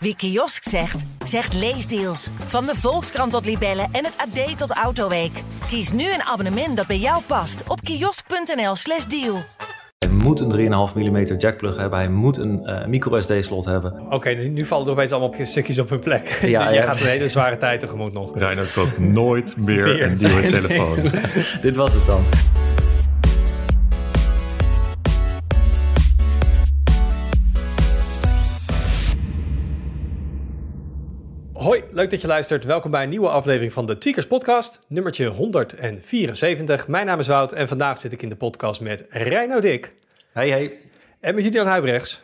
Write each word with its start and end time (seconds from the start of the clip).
Wie 0.00 0.16
kiosk 0.16 0.62
zegt, 0.68 1.04
zegt 1.24 1.54
leesdeals. 1.54 2.30
Van 2.46 2.66
de 2.66 2.74
Volkskrant 2.74 3.32
tot 3.32 3.44
Libellen 3.46 3.88
en 3.92 4.04
het 4.04 4.16
AD 4.16 4.58
tot 4.58 4.70
Autoweek. 4.70 5.42
Kies 5.68 5.92
nu 5.92 6.02
een 6.04 6.22
abonnement 6.22 6.76
dat 6.76 6.86
bij 6.86 6.98
jou 6.98 7.22
past 7.26 7.64
op 7.68 7.80
kiosk.nl/slash 7.80 9.04
deal. 9.04 9.38
Hij 9.98 10.08
moet 10.08 10.40
een 10.40 10.88
3,5 10.90 10.94
mm 10.94 11.36
jackplug 11.38 11.76
hebben. 11.76 11.98
Hij 11.98 12.08
moet 12.08 12.36
een 12.36 12.60
uh, 12.64 12.86
micro 12.86 13.20
SD-slot 13.20 13.64
hebben. 13.64 14.06
Oké, 14.10 14.30
nu, 14.30 14.48
nu 14.48 14.64
vallen 14.64 14.86
er 14.86 14.92
opeens 14.92 15.12
allemaal 15.12 15.34
stukjes 15.42 15.78
op 15.78 15.90
hun 15.90 16.00
plek. 16.00 16.38
Ja, 16.42 16.68
je 16.70 16.74
ja. 16.74 16.82
gaat 16.82 17.00
een 17.00 17.06
hele 17.08 17.28
zware 17.28 17.56
tijd 17.56 17.80
tegemoet 17.80 18.12
nog. 18.12 18.38
Reinhard 18.38 18.72
koopt 18.72 18.98
nooit 18.98 19.56
meer 19.56 19.84
Meer. 19.84 20.02
een 20.02 20.16
nieuwe 20.18 20.46
telefoon. 20.46 20.96
Dit 21.62 21.76
was 21.76 21.92
het 21.92 22.06
dan. 22.06 22.24
Leuk 31.98 32.10
dat 32.10 32.20
je 32.20 32.26
luistert. 32.26 32.64
Welkom 32.64 32.90
bij 32.90 33.02
een 33.02 33.08
nieuwe 33.08 33.28
aflevering 33.28 33.72
van 33.72 33.86
de 33.86 33.98
Tweakers 33.98 34.26
Podcast, 34.26 34.78
nummertje 34.88 35.26
174. 35.26 36.88
Mijn 36.88 37.06
naam 37.06 37.18
is 37.18 37.26
Wout 37.26 37.52
en 37.52 37.68
vandaag 37.68 37.98
zit 37.98 38.12
ik 38.12 38.22
in 38.22 38.28
de 38.28 38.36
podcast 38.36 38.80
met 38.80 39.06
Reino 39.08 39.60
Dik 39.60 39.94
Hey, 40.32 40.50
hey. 40.50 40.78
en 41.20 41.34
met 41.34 41.44
Julian 41.44 41.66
Huibrechts. 41.66 42.22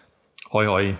Hoi 0.48 0.66
hoi. 0.66 0.96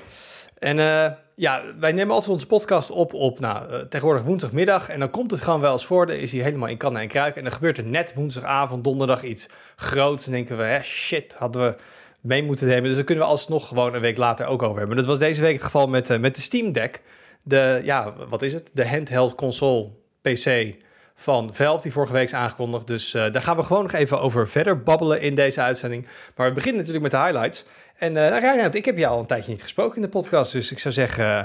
En 0.59 0.79
eh, 0.79 1.11
ja, 1.35 1.63
wij 1.81 1.93
nemen 1.93 2.15
altijd 2.15 2.33
onze 2.33 2.47
podcast 2.47 2.91
op 2.91 3.13
op 3.13 3.41
nou, 3.41 3.71
eh, 3.71 3.81
tegenwoordig 3.81 4.23
woensdagmiddag. 4.23 4.89
En 4.89 4.99
dan 4.99 5.11
komt 5.11 5.31
het 5.31 5.41
gewoon 5.41 5.61
wel 5.61 5.73
eens 5.73 5.87
voor. 5.87 6.07
Dan 6.07 6.17
is 6.17 6.33
hij 6.33 6.43
helemaal 6.43 6.69
in 6.69 6.77
kannen 6.77 7.03
en 7.03 7.09
kruik. 7.09 7.37
En 7.37 7.43
dan 7.43 7.53
gebeurt 7.53 7.79
er 7.79 7.85
net 7.85 8.15
woensdagavond, 8.15 8.85
donderdag 8.85 9.23
iets 9.23 9.49
groots. 9.77 10.27
En 10.27 10.33
denken 10.33 10.57
we, 10.57 10.63
hè, 10.63 10.83
shit, 10.83 11.35
hadden 11.35 11.63
we 11.63 11.77
mee 12.21 12.43
moeten 12.43 12.67
nemen. 12.67 12.85
Dus 12.85 12.95
dan 12.95 13.05
kunnen 13.05 13.25
we 13.25 13.31
alsnog 13.31 13.69
gewoon 13.69 13.95
een 13.95 14.01
week 14.01 14.17
later 14.17 14.47
ook 14.47 14.63
over 14.63 14.79
hebben. 14.79 14.97
Dat 14.97 15.07
was 15.07 15.19
deze 15.19 15.41
week 15.41 15.55
het 15.55 15.63
geval 15.63 15.87
met, 15.87 16.11
eh, 16.11 16.19
met 16.19 16.35
de 16.35 16.41
Steam 16.41 16.73
Deck. 16.73 17.03
De, 17.45 17.81
ja, 17.85 18.15
wat 18.29 18.43
is 18.43 18.53
het? 18.53 18.71
De 18.73 18.89
handheld 18.89 19.35
console 19.35 19.91
PC 20.21 20.75
van 21.15 21.55
Valve, 21.55 21.83
die 21.83 21.93
vorige 21.93 22.13
week 22.13 22.25
is 22.25 22.35
aangekondigd. 22.35 22.87
Dus 22.87 23.15
eh, 23.15 23.33
daar 23.33 23.43
gaan 23.43 23.57
we 23.57 23.63
gewoon 23.63 23.83
nog 23.83 23.93
even 23.93 24.21
over 24.21 24.49
verder 24.49 24.83
babbelen 24.83 25.21
in 25.21 25.35
deze 25.35 25.61
uitzending. 25.61 26.07
Maar 26.37 26.49
we 26.49 26.55
beginnen 26.55 26.81
natuurlijk 26.81 27.13
met 27.13 27.21
de 27.21 27.27
highlights. 27.27 27.65
En 27.99 28.13
uh, 28.15 28.29
Reinhard, 28.29 28.75
ik 28.75 28.85
heb 28.85 28.99
jou 28.99 29.13
al 29.13 29.21
een 29.21 29.27
tijdje 29.27 29.51
niet 29.51 29.63
gesproken 29.63 29.97
in 29.97 30.03
de 30.03 30.09
podcast. 30.09 30.53
Dus 30.53 30.73
ik 30.73 30.79
zou 30.79 30.95
zeggen, 30.95 31.25
eh, 31.25 31.45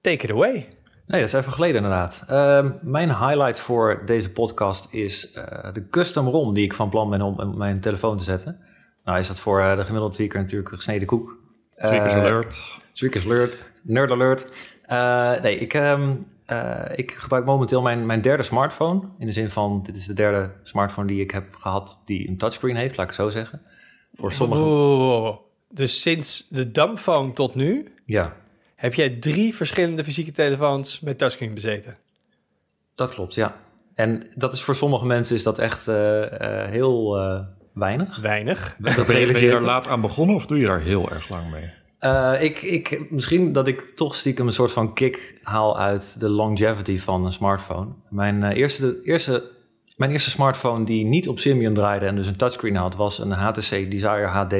take 0.00 0.24
it 0.24 0.30
away. 0.30 0.52
Nee, 1.06 1.20
dat 1.20 1.28
is 1.28 1.32
even 1.32 1.52
geleden 1.52 1.76
inderdaad. 1.76 2.24
Ehm, 2.28 2.70
mijn 2.80 3.08
highlight 3.08 3.58
voor 3.58 4.02
deze 4.06 4.30
podcast 4.30 4.92
is 4.92 5.32
eh, 5.32 5.72
de 5.72 5.88
custom 5.88 6.28
ROM 6.28 6.54
die 6.54 6.64
ik 6.64 6.74
van 6.74 6.88
plan 6.88 7.10
ben 7.10 7.22
om 7.22 7.38
op 7.38 7.56
mijn 7.56 7.80
telefoon 7.80 8.16
te 8.16 8.24
zetten. 8.24 8.60
Nou 9.04 9.18
is 9.18 9.28
dat 9.28 9.40
voor 9.40 9.60
de 9.76 9.84
gemiddelde 9.84 10.14
tweaker 10.14 10.40
natuurlijk 10.40 10.70
een 10.70 10.76
gesneden 10.76 11.06
koek. 11.06 11.38
Tweakers 11.74 12.12
alert. 12.12 12.80
Tweakers 12.92 13.24
alert, 13.24 13.70
nerd 13.82 14.10
alert. 14.10 14.46
Eh, 14.90 15.42
nee, 15.42 15.58
ik, 15.58 15.74
ehm, 15.74 16.14
eh, 16.46 16.84
ik 16.94 17.10
gebruik 17.12 17.44
momenteel 17.44 17.82
mijn, 17.82 18.06
mijn 18.06 18.20
derde 18.20 18.42
smartphone. 18.42 19.00
In 19.18 19.26
de 19.26 19.32
zin 19.32 19.50
van, 19.50 19.82
dit 19.82 19.96
is 19.96 20.06
de 20.06 20.14
derde 20.14 20.50
smartphone 20.62 21.06
die 21.06 21.20
ik 21.20 21.30
heb 21.30 21.54
gehad 21.54 22.02
die 22.04 22.28
een 22.28 22.36
touchscreen 22.36 22.76
heeft, 22.76 22.96
laat 22.96 23.10
ik 23.10 23.16
het 23.16 23.26
zo 23.26 23.30
zeggen. 23.30 23.62
Voor 24.14 24.32
sommige... 24.32 24.62
Oeh. 24.62 25.36
Dus 25.68 26.00
sinds 26.00 26.46
de 26.48 26.70
dumbphone 26.70 27.32
tot 27.32 27.54
nu 27.54 27.94
Ja, 28.04 28.36
heb 28.76 28.94
jij 28.94 29.10
drie 29.10 29.54
verschillende 29.54 30.04
fysieke 30.04 30.32
telefoons 30.32 31.00
met 31.00 31.18
touchscreen 31.18 31.54
bezeten. 31.54 31.96
dat 32.94 33.10
klopt, 33.10 33.34
ja. 33.34 33.56
En 33.94 34.26
dat 34.34 34.52
is 34.52 34.62
voor 34.62 34.76
sommige 34.76 35.06
mensen 35.06 35.36
is 35.36 35.42
dat 35.42 35.58
echt 35.58 35.88
eh, 35.88 36.62
eh, 36.62 36.70
heel 36.70 37.18
eh, 37.18 37.40
weinig. 37.72 38.20
Weinig. 38.20 38.76
Dat 38.78 39.06
Ben 39.06 39.40
je, 39.40 39.50
daar 39.50 39.60
laat 39.60 39.88
aan 39.88 40.00
begonnen 40.00 40.36
of 40.36 40.46
doe 40.46 40.58
je 40.58 40.66
daar 40.66 40.80
heel 40.80 41.10
erg 41.10 41.28
lang 41.28 41.50
mee? 41.50 41.70
Eh, 42.00 42.42
ik, 42.42 42.62
ik, 42.62 43.10
misschien 43.10 43.52
dat 43.52 43.66
ik 43.66 43.80
toch 43.80 44.16
stiekem 44.16 44.46
een 44.46 44.52
soort 44.52 44.72
van 44.72 44.94
kick 44.94 45.40
haal 45.42 45.78
uit 45.78 46.20
de 46.20 46.30
longevity 46.30 46.98
van 46.98 47.24
een 47.24 47.32
smartphone. 47.32 47.88
Mijn, 48.08 48.42
eh, 48.42 48.56
eerste, 48.56 49.00
eerste, 49.02 49.50
mijn 49.96 50.10
eerste 50.10 50.30
smartphone 50.30 50.84
die 50.84 51.04
niet 51.04 51.28
op 51.28 51.38
Symbian 51.38 51.74
draaide 51.74 52.06
en 52.06 52.16
dus 52.16 52.26
een 52.26 52.36
touchscreen 52.36 52.76
had, 52.76 52.94
was 52.94 53.18
een 53.18 53.30
HTC 53.30 53.70
Desire 53.70 54.26
HD. 54.26 54.50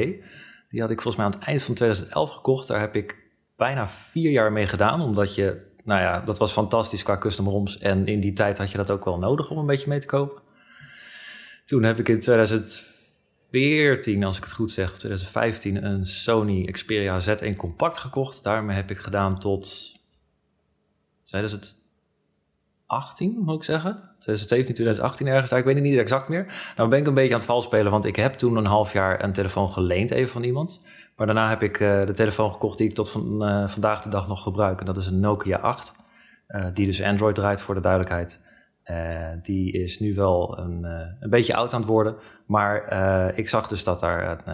Die 0.70 0.80
had 0.80 0.90
ik 0.90 1.02
volgens 1.02 1.16
mij 1.16 1.24
aan 1.24 1.32
het 1.32 1.42
eind 1.42 1.62
van 1.62 1.74
2011 1.74 2.30
gekocht. 2.30 2.68
Daar 2.68 2.80
heb 2.80 2.94
ik 2.94 3.16
bijna 3.56 3.88
vier 3.88 4.30
jaar 4.30 4.52
mee 4.52 4.66
gedaan, 4.66 5.00
omdat 5.00 5.34
je, 5.34 5.60
nou 5.84 6.00
ja, 6.00 6.20
dat 6.20 6.38
was 6.38 6.52
fantastisch 6.52 7.02
qua 7.02 7.18
custom 7.18 7.48
ROMs. 7.48 7.78
En 7.78 8.06
in 8.06 8.20
die 8.20 8.32
tijd 8.32 8.58
had 8.58 8.70
je 8.70 8.76
dat 8.76 8.90
ook 8.90 9.04
wel 9.04 9.18
nodig 9.18 9.50
om 9.50 9.58
een 9.58 9.66
beetje 9.66 9.88
mee 9.88 10.00
te 10.00 10.06
kopen. 10.06 10.42
Toen 11.64 11.82
heb 11.82 11.98
ik 11.98 12.08
in 12.08 12.20
2014, 12.20 12.89
als 14.24 14.36
ik 14.36 14.44
het 14.44 14.52
goed 14.52 14.70
zeg, 14.70 14.92
of 14.92 14.98
2015, 14.98 15.84
een 15.84 16.06
Sony 16.06 16.64
Xperia 16.64 17.22
Z1 17.22 17.56
Compact 17.56 17.98
gekocht. 17.98 18.44
Daarmee 18.44 18.76
heb 18.76 18.90
ik 18.90 18.98
gedaan 18.98 19.38
tot 19.38 19.96
2018, 21.24 23.38
moet 23.38 23.56
ik 23.56 23.64
zeggen. 23.64 23.92
2017, 23.92 24.74
2018 24.74 25.26
ergens 25.26 25.50
daar. 25.50 25.58
Ik 25.58 25.64
weet 25.64 25.74
het 25.74 25.84
niet 25.84 25.98
exact 25.98 26.28
meer. 26.28 26.72
Nou 26.76 26.88
ben 26.88 26.98
ik 26.98 27.06
een 27.06 27.14
beetje 27.14 27.32
aan 27.32 27.38
het 27.38 27.48
vals 27.48 27.64
spelen, 27.64 27.90
want 27.90 28.04
ik 28.04 28.16
heb 28.16 28.34
toen 28.34 28.56
een 28.56 28.66
half 28.66 28.92
jaar 28.92 29.24
een 29.24 29.32
telefoon 29.32 29.72
geleend 29.72 30.10
even 30.10 30.30
van 30.30 30.42
iemand. 30.42 30.84
Maar 31.16 31.26
daarna 31.26 31.48
heb 31.48 31.62
ik 31.62 31.80
eh, 31.80 32.06
de 32.06 32.12
telefoon 32.12 32.52
gekocht 32.52 32.78
die 32.78 32.88
ik 32.88 32.94
tot 32.94 33.10
van, 33.10 33.44
eh, 33.44 33.68
vandaag 33.68 34.02
de 34.02 34.08
dag 34.08 34.28
nog 34.28 34.42
gebruik. 34.42 34.80
En 34.80 34.86
dat 34.86 34.96
is 34.96 35.06
een 35.06 35.20
Nokia 35.20 35.58
8, 35.58 35.94
eh, 36.46 36.66
die 36.74 36.86
dus 36.86 37.02
Android 37.02 37.34
draait 37.34 37.60
voor 37.60 37.74
de 37.74 37.80
duidelijkheid. 37.80 38.40
Eh, 38.90 39.42
die 39.42 39.72
is 39.72 39.98
nu 39.98 40.14
wel 40.14 40.58
een, 40.58 40.84
eh, 40.84 41.06
een 41.20 41.30
beetje 41.30 41.54
oud 41.54 41.72
aan 41.72 41.80
het 41.80 41.88
worden. 41.88 42.16
Maar 42.46 42.84
eh, 42.84 43.38
ik 43.38 43.48
zag 43.48 43.68
dus 43.68 43.84
dat 43.84 44.00
daar... 44.00 44.44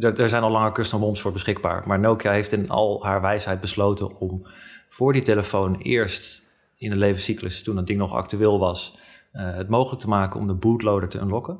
er, 0.00 0.28
zijn 0.28 0.42
al 0.42 0.50
lange 0.50 0.72
custom 0.72 1.02
ROMs 1.02 1.20
voor 1.20 1.32
beschikbaar. 1.32 1.82
Maar 1.86 1.98
Nokia 1.98 2.32
heeft 2.32 2.52
in 2.52 2.68
al 2.68 3.04
haar 3.04 3.20
wijsheid 3.20 3.60
besloten 3.60 4.18
om 4.18 4.46
voor 4.88 5.12
die 5.12 5.22
telefoon 5.22 5.76
eerst 5.76 6.42
in 6.76 6.90
de 6.90 6.96
levenscyclus, 6.96 7.62
toen 7.62 7.76
het 7.76 7.86
ding 7.86 7.98
nog 7.98 8.12
actueel 8.12 8.58
was, 8.58 8.98
het 9.32 9.68
mogelijk 9.68 10.00
te 10.00 10.08
maken 10.08 10.40
om 10.40 10.46
de 10.46 10.54
bootloader 10.54 11.08
te 11.08 11.18
unlocken. 11.18 11.58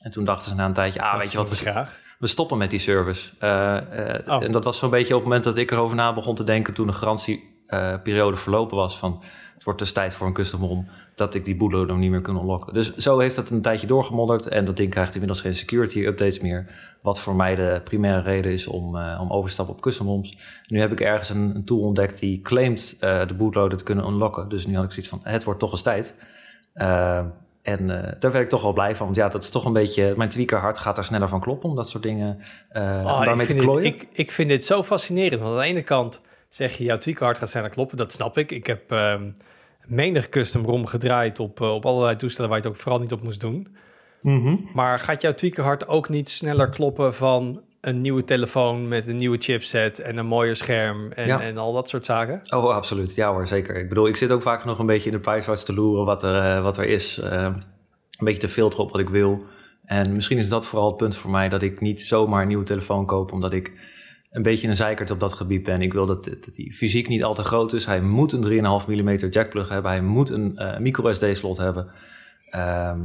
En 0.00 0.10
toen 0.10 0.24
dachten 0.24 0.50
ze 0.50 0.56
na 0.56 0.64
een 0.64 0.72
tijdje, 0.72 1.00
ah, 1.00 1.12
Dat 1.12 1.20
weet 1.20 1.32
je 1.32 1.38
wat, 1.38 1.48
we, 1.48 1.54
we 1.54 1.60
graag. 1.60 2.00
we 2.18 2.26
stoppen 2.26 2.58
met 2.58 2.70
die 2.70 2.78
service. 2.78 3.30
Oh. 3.40 4.42
En 4.42 4.52
dat 4.52 4.64
was 4.64 4.78
zo'n 4.78 4.90
beetje 4.90 5.14
op 5.14 5.20
het 5.20 5.28
moment 5.28 5.44
dat 5.44 5.56
ik 5.56 5.70
erover 5.70 5.96
na 5.96 6.14
begon 6.14 6.34
te 6.34 6.44
denken, 6.44 6.74
toen 6.74 6.86
de 6.86 6.92
garantieperiode 6.92 8.36
verlopen 8.36 8.76
was 8.76 8.98
van 8.98 9.22
het 9.56 9.64
wordt 9.64 9.78
dus 9.78 9.92
tijd 9.92 10.14
voor 10.14 10.26
een 10.26 10.32
custom 10.32 10.60
ROM, 10.60 10.88
dat 11.16 11.34
ik 11.34 11.44
die 11.44 11.56
bootloader 11.56 11.96
niet 11.96 12.10
meer 12.10 12.20
kan 12.20 12.38
unlocken. 12.38 12.74
Dus 12.74 12.96
zo 12.96 13.18
heeft 13.18 13.36
dat 13.36 13.50
een 13.50 13.62
tijdje 13.62 13.86
doorgemodderd 13.86 14.46
en 14.46 14.64
dat 14.64 14.76
ding 14.76 14.90
krijgt 14.90 15.12
inmiddels 15.12 15.40
geen 15.40 15.54
security 15.54 15.98
updates 15.98 16.40
meer. 16.40 16.66
Wat 17.02 17.20
voor 17.20 17.34
mij 17.36 17.54
de 17.54 17.80
primaire 17.84 18.22
reden 18.22 18.52
is 18.52 18.66
om, 18.66 18.96
eh, 18.96 19.18
om 19.20 19.30
over 19.30 19.46
te 19.46 19.52
stappen 19.52 19.74
op 19.74 19.80
custom 19.80 20.06
ROMs. 20.06 20.38
Nu 20.66 20.80
heb 20.80 20.92
ik 20.92 21.00
ergens 21.00 21.30
een, 21.30 21.52
een 21.54 21.64
tool 21.64 21.80
ontdekt 21.80 22.20
die 22.20 22.40
claimt 22.42 22.96
eh, 23.00 23.26
de 23.26 23.34
bootloader 23.34 23.78
te 23.78 23.84
kunnen 23.84 24.06
unlocken. 24.06 24.48
Dus 24.48 24.66
nu 24.66 24.74
had 24.74 24.84
ik 24.84 24.90
zoiets 24.90 25.08
van, 25.08 25.20
het 25.22 25.44
wordt 25.44 25.60
toch 25.60 25.70
eens 25.70 25.82
tijd. 25.82 26.14
Eh, 26.72 27.24
en 27.62 27.86
daar 28.18 28.32
werd 28.32 28.44
ik 28.44 28.48
toch 28.48 28.62
wel 28.62 28.72
blij 28.72 28.96
van. 28.96 29.06
Want 29.06 29.18
ja, 29.18 29.28
dat 29.28 29.42
is 29.42 29.50
toch 29.50 29.64
een 29.64 29.72
beetje... 29.72 30.14
Mijn 30.16 30.28
tweakerhart 30.28 30.78
gaat 30.78 30.96
daar 30.96 31.04
sneller 31.04 31.28
van 31.28 31.40
kloppen 31.40 31.68
om 31.68 31.76
dat 31.76 31.88
soort 31.88 32.02
dingen 32.02 32.38
Oh, 32.72 33.18
ik, 33.20 33.26
daarmee 33.26 33.46
te 33.46 33.52
vind 33.52 33.58
dit, 33.58 33.68
klooien. 33.68 33.84
ik, 33.84 34.08
ik 34.12 34.30
vind 34.30 34.48
dit 34.48 34.64
zo 34.64 34.82
fascinerend. 34.82 35.40
Want 35.40 35.54
aan 35.54 35.60
de 35.60 35.66
ene 35.66 35.82
kant 35.82 36.22
zeg 36.48 36.76
je, 36.76 36.84
jouw 36.84 36.98
tweakhard 36.98 37.38
gaat 37.38 37.48
sneller 37.48 37.70
kloppen. 37.70 37.96
Dat 37.96 38.12
snap 38.12 38.38
ik. 38.38 38.50
Ik 38.50 38.66
heb 38.66 38.92
ehm, 38.92 39.30
menig 39.86 40.28
custom 40.28 40.64
ROM 40.64 40.86
gedraaid 40.86 41.40
op, 41.40 41.60
eh, 41.60 41.74
op 41.74 41.86
allerlei 41.86 42.16
toestellen 42.16 42.50
waar 42.50 42.58
je 42.58 42.64
het 42.64 42.72
ook 42.74 42.80
vooral 42.82 43.00
niet 43.00 43.12
op 43.12 43.22
moest 43.22 43.40
doen. 43.40 43.68
Mhm. 44.20 44.56
Maar 44.74 44.98
gaat 44.98 45.22
jouw 45.22 45.32
tweakerhart 45.32 45.88
ook 45.88 46.08
niet 46.08 46.28
sneller 46.28 46.68
kloppen 46.68 47.14
van 47.14 47.60
een 47.80 48.00
nieuwe 48.00 48.24
telefoon 48.24 48.88
met 48.88 49.06
een 49.06 49.16
nieuwe 49.16 49.36
chipset 49.38 49.98
en 50.00 50.16
een 50.16 50.26
mooier 50.26 50.56
scherm 50.56 51.12
en, 51.12 51.26
Ja. 51.26 51.40
en 51.40 51.58
al 51.58 51.72
dat 51.72 51.88
soort 51.88 52.04
zaken? 52.04 52.40
Oh, 52.48 52.74
absoluut. 52.74 53.14
Ja 53.14 53.32
hoor, 53.32 53.46
zeker. 53.46 53.76
Ik 53.76 53.88
bedoel, 53.88 54.08
ik 54.08 54.16
zit 54.16 54.30
ook 54.30 54.42
vaak 54.42 54.64
nog 54.64 54.78
een 54.78 54.86
beetje 54.86 55.10
in 55.10 55.16
de 55.16 55.22
prijswatch 55.22 55.62
te 55.62 55.74
loeren 55.74 56.04
wat 56.04 56.22
er, 56.22 56.56
eh, 56.56 56.62
wat 56.62 56.76
er 56.76 56.84
is. 56.84 57.18
Eh, 57.18 57.42
een 57.42 58.24
beetje 58.24 58.40
te 58.40 58.48
filteren 58.48 58.84
op 58.84 58.90
wat 58.90 59.00
ik 59.00 59.08
wil. 59.08 59.44
En 59.84 60.12
misschien 60.12 60.38
is 60.38 60.48
dat 60.48 60.66
vooral 60.66 60.88
het 60.88 60.96
punt 60.96 61.16
voor 61.16 61.30
mij 61.30 61.48
dat 61.48 61.62
ik 61.62 61.80
niet 61.80 62.00
zomaar 62.00 62.42
een 62.42 62.48
nieuwe 62.48 62.64
telefoon 62.64 63.06
koop, 63.06 63.32
omdat 63.32 63.52
ik 63.52 63.72
een 64.36 64.42
beetje 64.42 64.68
een 64.68 64.76
zeikert 64.76 65.10
op 65.10 65.20
dat 65.20 65.32
gebied 65.32 65.62
ben. 65.62 65.82
Ik 65.82 65.92
wil 65.92 66.06
dat, 66.06 66.24
dat 66.24 66.54
die 66.54 66.72
fysiek 66.72 67.08
niet 67.08 67.24
al 67.24 67.34
te 67.34 67.42
groot 67.42 67.72
is. 67.72 67.86
Hij 67.86 68.00
moet 68.00 68.32
een 68.32 68.80
3,5 68.82 68.86
mm 68.86 69.16
jackplug 69.30 69.68
hebben. 69.68 69.90
Hij 69.90 70.00
moet 70.00 70.30
een 70.30 70.56
eh, 70.56 70.78
micro 70.78 71.12
SD 71.12 71.24
slot 71.32 71.56
hebben. 71.56 71.88
Ehm, 72.50 72.98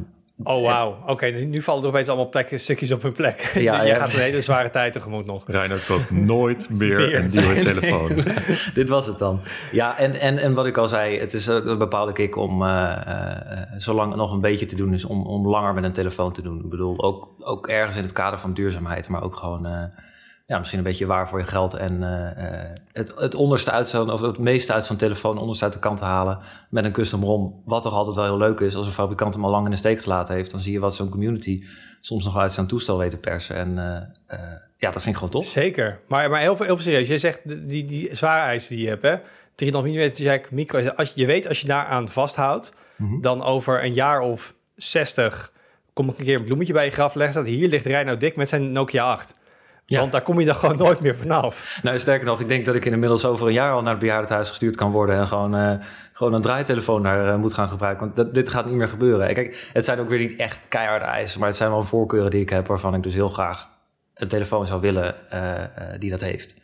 Oh, 0.44 0.62
wauw. 0.62 0.98
Oké, 1.06 1.26
nu, 1.26 1.46
nu 1.46 1.62
vallen 1.62 1.82
er 1.84 1.90
opeens 1.90 2.08
allemaal 2.08 2.30
plekken, 2.30 2.60
stukjes 2.60 2.92
op 2.92 3.02
hun 3.02 3.12
plek. 3.12 3.52
Ja, 3.54 3.82
je 3.84 3.88
ja. 3.88 3.96
gaat 3.96 4.14
een 4.14 4.20
hele 4.22 4.42
zware 4.42 4.70
tijd 4.70 4.94
tegemoet 4.94 5.26
nog. 5.26 5.44
Reinhard 5.46 5.86
koopt 5.86 6.12
nooit 6.12 6.70
meer 6.80 6.98
Meer. 6.98 7.16
een 7.20 7.30
nieuwe 7.30 7.46
Nee, 7.54 7.64
nee. 7.64 7.64
telefoon. 7.64 8.16
Dit 8.74 8.90
was 8.90 9.06
het 9.06 9.20
dan. 9.20 9.40
Ja, 9.72 9.98
en, 9.98 10.20
en, 10.20 10.38
en 10.38 10.54
wat 10.54 10.66
ik 10.66 10.78
al 10.78 10.88
zei, 10.88 11.20
het 11.20 11.34
is 11.34 11.48
een 11.48 11.78
bepaalde 11.78 12.14
kick 12.14 12.36
om, 12.36 12.64
eh, 12.64 12.92
eh, 13.08 13.68
zolang 13.78 14.16
nog 14.16 14.32
een 14.32 14.42
beetje 14.42 14.66
te 14.66 14.76
doen 14.76 14.94
is, 14.94 15.06
om, 15.06 15.26
om 15.26 15.48
langer 15.48 15.74
met 15.74 15.84
een 15.84 15.94
telefoon 15.94 16.32
te 16.34 16.42
doen. 16.42 16.60
Ik 16.64 16.70
bedoel, 16.70 17.04
ook, 17.04 17.28
ook 17.40 17.68
ergens 17.68 17.98
in 17.98 18.04
het 18.04 18.12
kader 18.12 18.40
van 18.40 18.54
duurzaamheid, 18.54 19.08
maar 19.08 19.24
ook 19.24 19.36
gewoon, 19.36 19.66
eh, 19.66 19.84
ja, 20.52 20.58
misschien 20.58 20.80
een 20.80 20.86
beetje 20.86 21.06
waar 21.06 21.28
voor 21.30 21.40
je 21.40 21.46
geld 21.46 21.74
en 21.74 22.04
eh, 22.04 22.62
eh, 22.62 22.70
het, 22.92 23.14
het 23.18 23.36
onderste 23.36 23.72
uit 23.72 23.88
zo'n, 23.88 24.12
of 24.12 24.22
het 24.22 24.38
meeste 24.38 24.74
uit 24.74 24.86
zo'n 24.86 24.98
telefoon 24.98 25.38
onderste 25.38 25.64
uit 25.64 25.74
de 25.74 25.80
kant 25.80 25.98
te 25.98 26.04
halen 26.04 26.40
met 26.70 26.86
een 26.86 26.92
custom 26.92 27.24
ROM. 27.24 27.62
Wat 27.66 27.84
toch 27.84 27.94
altijd 27.94 28.16
wel 28.16 28.26
heel 28.26 28.38
leuk 28.38 28.60
is 28.60 28.76
als 28.76 28.86
een 28.86 28.92
fabrikant 28.92 29.34
hem 29.34 29.46
al 29.46 29.52
lang 29.52 29.66
in 29.66 29.72
de 29.72 29.78
steek 29.78 30.02
gelaten 30.02 30.36
heeft. 30.36 30.52
Dan 30.52 30.60
zie 30.60 30.72
je 30.72 30.80
wat 30.80 30.96
zo'n 30.96 31.10
community 31.10 31.64
soms 32.02 32.26
nog 32.26 32.38
uit 32.38 32.54
zo'n 32.54 32.68
toestel 32.68 32.98
weet 32.98 33.12
te 33.12 33.18
persen. 33.18 33.56
En 33.56 33.78
eh, 34.28 34.38
ja, 34.78 34.92
dat 34.92 35.02
vind 35.02 35.06
ik 35.06 35.16
gewoon 35.16 35.30
tof. 35.30 35.46
Zeker. 35.46 36.00
Maar, 36.08 36.30
maar 36.30 36.40
heel, 36.42 36.56
veel, 36.56 36.66
heel 36.66 36.76
veel 36.76 36.86
serieus. 36.86 37.08
Je 37.08 37.18
zegt 37.18 37.70
die, 37.70 37.86
die, 37.86 38.16
zware 38.16 38.42
eisen 38.42 38.76
die 38.76 38.84
je 38.84 38.90
hebt, 38.90 39.04
hè? 39.04 39.18
3,5 39.66 39.72
mm 39.72 40.10
jack, 40.14 40.52
micro. 40.52 40.88
Als 40.90 41.12
je, 41.14 41.20
je 41.22 41.26
weet, 41.26 41.48
als 41.48 41.62
je 41.62 41.68
daaraan 41.68 42.10
vasthoudt, 42.10 42.74
Mhm. 43.02 43.22
dan 43.22 43.44
over 43.44 43.84
een 43.84 43.94
jaar 43.94 44.20
of 44.22 44.54
60 44.76 45.52
kom 45.94 46.10
ik 46.10 46.20
een 46.20 46.26
keer 46.26 46.40
een 46.40 46.46
bloemetje 46.46 46.74
bij 46.74 46.86
je 46.86 46.92
graf 46.92 47.14
leggen. 47.16 47.46
Hier 47.46 47.68
ligt 47.68 47.86
Reino 47.86 48.18
Dik 48.18 48.36
met 48.36 48.50
zijn 48.50 48.72
Nokia 48.72 49.12
8. 49.12 49.40
Ja. 49.92 50.00
Want 50.00 50.12
daar 50.12 50.22
kom 50.22 50.40
je 50.40 50.46
dan 50.46 50.56
gewoon 50.56 50.78
nooit 50.78 51.00
meer 51.00 51.16
vanaf. 51.16 51.80
Nou, 51.84 52.00
sterker 52.00 52.26
nog, 52.26 52.40
ik 52.40 52.48
denk 52.48 52.66
dat 52.66 52.76
ik 52.76 52.86
inmiddels 52.86 53.26
over 53.26 53.48
een 53.48 53.54
jaar 53.54 53.74
al 53.74 53.82
naar 53.82 53.92
het 53.92 54.00
bejaardenhuis 54.00 54.50
gestuurd 54.50 54.76
kan 54.76 54.92
worden 54.92 55.16
en 55.16 55.28
gewoon, 55.28 55.56
eh, 55.56 55.74
gewoon 56.14 56.34
een 56.34 56.42
draaitelefoon 56.42 57.04
daar 57.04 57.28
eh, 57.28 57.36
moet 57.36 57.54
gaan 57.54 57.70
gebruiken. 57.70 58.06
Want 58.06 58.16
dat, 58.16 58.34
dit 58.34 58.50
gaat 58.50 58.66
niet 58.66 58.76
meer 58.76 58.90
gebeuren. 58.90 59.28
En 59.28 59.34
Kijk, 59.34 59.70
het 59.74 59.86
zijn 59.86 60.00
ook 60.00 60.10
weer 60.10 60.20
niet 60.20 60.36
echt 60.36 60.62
keiharde 60.68 61.06
eisen, 61.06 61.40
maar 61.40 61.48
het 61.48 61.58
zijn 61.58 61.70
wel 61.70 61.84
voorkeuren 61.84 62.32
die 62.32 62.42
ik 62.42 62.50
heb 62.50 62.68
waarvan 62.68 62.96
ik 62.96 63.04
dus 63.04 63.14
heel 63.14 63.30
graag 63.30 63.70
een 64.14 64.28
telefoon 64.28 64.68
zou 64.68 64.82
willen 64.82 65.30
eh, 65.30 66.00
die 66.00 66.10
dat 66.10 66.22
heeft. 66.22 66.56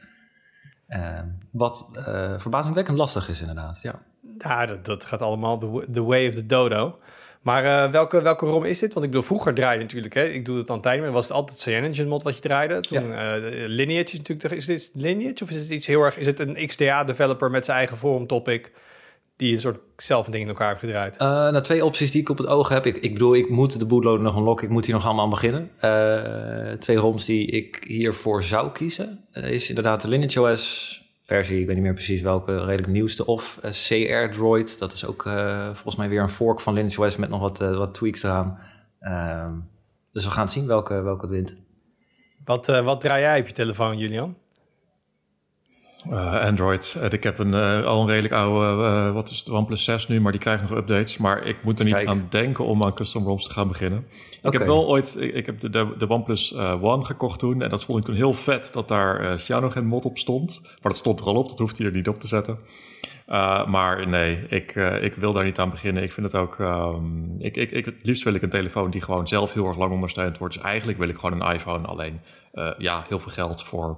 Eh, 0.88 1.20
wat 1.52 1.90
verbazingwekkend 2.38 2.98
lastig 2.98 3.30
is 3.30 3.40
inderdaad, 3.40 3.82
ja. 3.82 4.02
Ja, 4.38 4.66
dat, 4.66 4.86
dat 4.86 5.06
gaat 5.06 5.22
allemaal 5.22 5.58
the 5.92 6.04
way 6.04 6.28
of 6.28 6.34
the 6.34 6.46
dodo. 6.46 7.00
Maar 7.48 7.66
eh, 7.66 7.92
welke, 7.92 8.22
welke 8.22 8.46
ROM 8.46 8.64
is 8.64 8.80
dit? 8.80 8.94
Want 8.94 9.06
ik 9.06 9.12
bedoel, 9.12 9.28
vroeger 9.28 9.54
draaide 9.54 9.84
natuurlijk, 9.84 10.14
hè, 10.14 10.24
ik 10.24 10.46
doe 10.46 10.58
het 10.58 10.70
een 10.70 10.82
tijd, 10.82 11.02
maar 11.02 11.12
was 11.12 11.28
het 11.28 11.34
altijd 11.34 11.60
CyanogenMod 11.60 12.10
mod 12.10 12.24
wat 12.24 12.36
je 12.36 12.42
draaide. 12.42 12.80
Toen 12.80 13.14
eh, 13.14 13.34
Lineage 13.68 14.14
is 14.14 14.18
natuurlijk, 14.18 14.52
is 14.52 14.66
dit 14.66 14.92
Lineage 14.94 15.44
of 15.44 15.50
is 15.50 15.56
het 15.56 15.70
iets 15.70 15.88
heel 15.88 16.02
erg, 16.02 16.18
is 16.18 16.26
het 16.26 16.40
een 16.40 16.68
XDA-developer 16.68 17.50
met 17.50 17.66
zijn 17.66 17.78
eigen 17.78 17.98
forum 17.98 18.28
topic 18.28 18.72
die 19.36 19.54
een 19.54 19.60
soort 19.60 19.80
zelf 19.96 20.26
een 20.26 20.32
ding 20.32 20.44
in 20.44 20.50
elkaar 20.50 20.68
heeft 20.68 20.80
gedraaid? 20.80 21.18
Eh, 21.18 21.28
nou, 21.28 21.62
twee 21.62 21.86
opties 21.86 22.12
die 22.12 22.22
ik 22.22 22.30
op 22.30 22.38
het 22.38 22.48
oog 22.48 22.70
heb. 22.70 22.86
Ik, 22.86 22.98
ik 22.98 23.14
bedoel, 23.14 23.36
ik 23.36 23.50
moet 23.50 23.80
de 23.80 23.86
bootloader 23.86 24.22
nog 24.22 24.36
unlocken. 24.36 24.66
Ik 24.66 24.72
moet 24.72 24.86
hier 24.86 24.96
nog 24.96 25.06
allemaal 25.06 25.24
aan 25.24 25.30
beginnen. 25.30 25.72
Eh, 25.80 26.78
twee 26.80 26.98
ROMs 26.98 27.26
die 27.26 27.48
ik 27.48 27.84
hiervoor 27.88 28.44
zou 28.44 28.72
kiezen. 28.72 29.26
eh, 29.32 29.52
is 29.52 29.70
inderdaad 29.70 30.02
de 30.02 30.08
Lineage 30.08 30.42
OS 30.42 31.02
versie. 31.28 31.60
Ik 31.60 31.66
weet 31.66 31.76
niet 31.76 31.84
meer 31.84 31.94
precies 31.94 32.22
welke, 32.22 32.58
redelijk 32.58 32.88
nieuwste. 32.88 33.26
Of 33.26 33.60
eh, 33.62 33.72
CR 33.72 34.34
Droid. 34.34 34.80
Dat 34.80 34.94
is 34.94 35.06
ook 35.06 35.26
eh, 35.26 35.66
volgens 35.66 35.96
mij 35.96 36.10
weer 36.10 36.22
een 36.22 36.30
fork 36.30 36.60
van 36.60 36.74
Lineage 36.74 37.02
OS 37.02 37.16
met 37.16 37.30
nog 37.30 37.40
wat, 37.40 37.62
eh, 37.62 37.78
wat 37.78 37.94
tweaks 37.94 38.24
eraan. 38.24 38.60
Ehm, 39.00 39.54
dus 40.12 40.26
we 40.26 40.32
gaan 40.32 40.50
zien 40.50 40.68
welke, 40.68 41.02
welke 41.02 41.22
het 41.22 41.30
wint. 41.30 41.56
Wat, 42.46 42.66
wat 42.66 43.00
draai 43.00 43.22
jij 43.22 43.40
op 43.40 43.48
je 43.48 43.54
telefoon, 43.54 43.98
Julian? 43.98 44.38
Eh, 46.06 46.46
Android. 46.46 46.98
Eh, 47.02 47.12
ik 47.12 47.24
heb 47.24 47.40
een, 47.40 47.54
eh, 47.54 47.84
al 47.84 48.02
een 48.02 48.08
redelijk 48.08 48.34
oude, 48.34 48.84
eh, 48.84 49.12
wat 49.12 49.30
is 49.30 49.40
het, 49.40 49.50
OnePlus 49.50 49.84
6 49.84 50.08
nu, 50.08 50.22
maar 50.22 50.32
die 50.32 50.42
krijgt 50.42 50.62
nog 50.62 50.78
updates. 50.78 51.18
Maar 51.18 51.46
ik 51.46 51.64
moet 51.64 51.80
er 51.80 51.86
niet 51.86 51.94
Kijk. 51.94 52.08
aan 52.08 52.28
denken 52.30 52.66
om 52.66 52.84
aan 52.84 52.94
custom 52.94 53.24
ROMs 53.24 53.48
te 53.48 53.54
gaan 53.54 53.68
beginnen. 53.68 54.06
Ik 54.42 54.54
heb 54.54 54.66
wel 54.66 54.88
ooit, 54.88 55.18
ik, 55.20 55.34
ik 55.34 55.46
heb 55.46 55.60
de, 55.60 55.70
de, 55.70 55.90
de 55.98 56.10
OnePlus 56.10 56.56
One 56.82 57.06
gekocht 57.06 57.40
toen. 57.40 57.62
En 57.62 57.70
dat 57.70 57.84
vond 57.84 58.00
ik 58.00 58.06
toen 58.06 58.16
heel 58.16 58.34
vet 58.34 58.70
dat 58.74 58.88
daar 58.88 59.40
Cyanogen 59.40 59.86
mod 59.86 60.06
op 60.06 60.18
stond. 60.18 60.60
Maar 60.64 60.92
dat 60.92 60.98
stond 60.98 61.20
er 61.20 61.26
al 61.26 61.36
op, 61.36 61.50
dat 61.50 61.60
hoeft 61.60 61.78
hij 61.78 61.88
er 61.88 61.94
niet 61.94 62.08
op 62.08 62.20
te 62.20 62.28
zetten. 62.28 62.60
Maar 63.68 64.08
nee, 64.08 64.46
ik, 64.50 64.76
ik 65.02 65.16
wil 65.16 65.34
daar 65.34 65.44
niet 65.44 65.60
aan 65.60 65.70
beginnen. 65.70 66.04
Ik 66.04 66.12
vind 66.12 66.32
het 66.32 66.42
ook. 66.42 66.60
ehm, 66.60 67.36
ik, 67.38 67.56
ik, 67.58 67.72
ik, 67.72 67.86
het 67.86 67.96
liefst 68.02 68.24
wil 68.24 68.34
ik 68.34 68.42
een 68.42 68.50
telefoon 68.50 68.90
die 68.90 69.02
gewoon 69.02 69.28
zelf 69.28 69.54
heel 69.54 69.68
erg 69.68 69.78
lang 69.78 69.92
ondersteund 69.92 70.38
wordt. 70.38 70.54
Dus 70.54 70.64
eigenlijk 70.64 70.98
wil 70.98 71.10
ik 71.10 71.18
gewoon 71.18 71.42
een 71.42 71.54
iPhone. 71.54 71.88
Alleen 71.88 72.20
ja, 72.78 73.06
heel 73.08 73.20
veel 73.20 73.32
geld 73.32 73.64
voor 73.64 73.98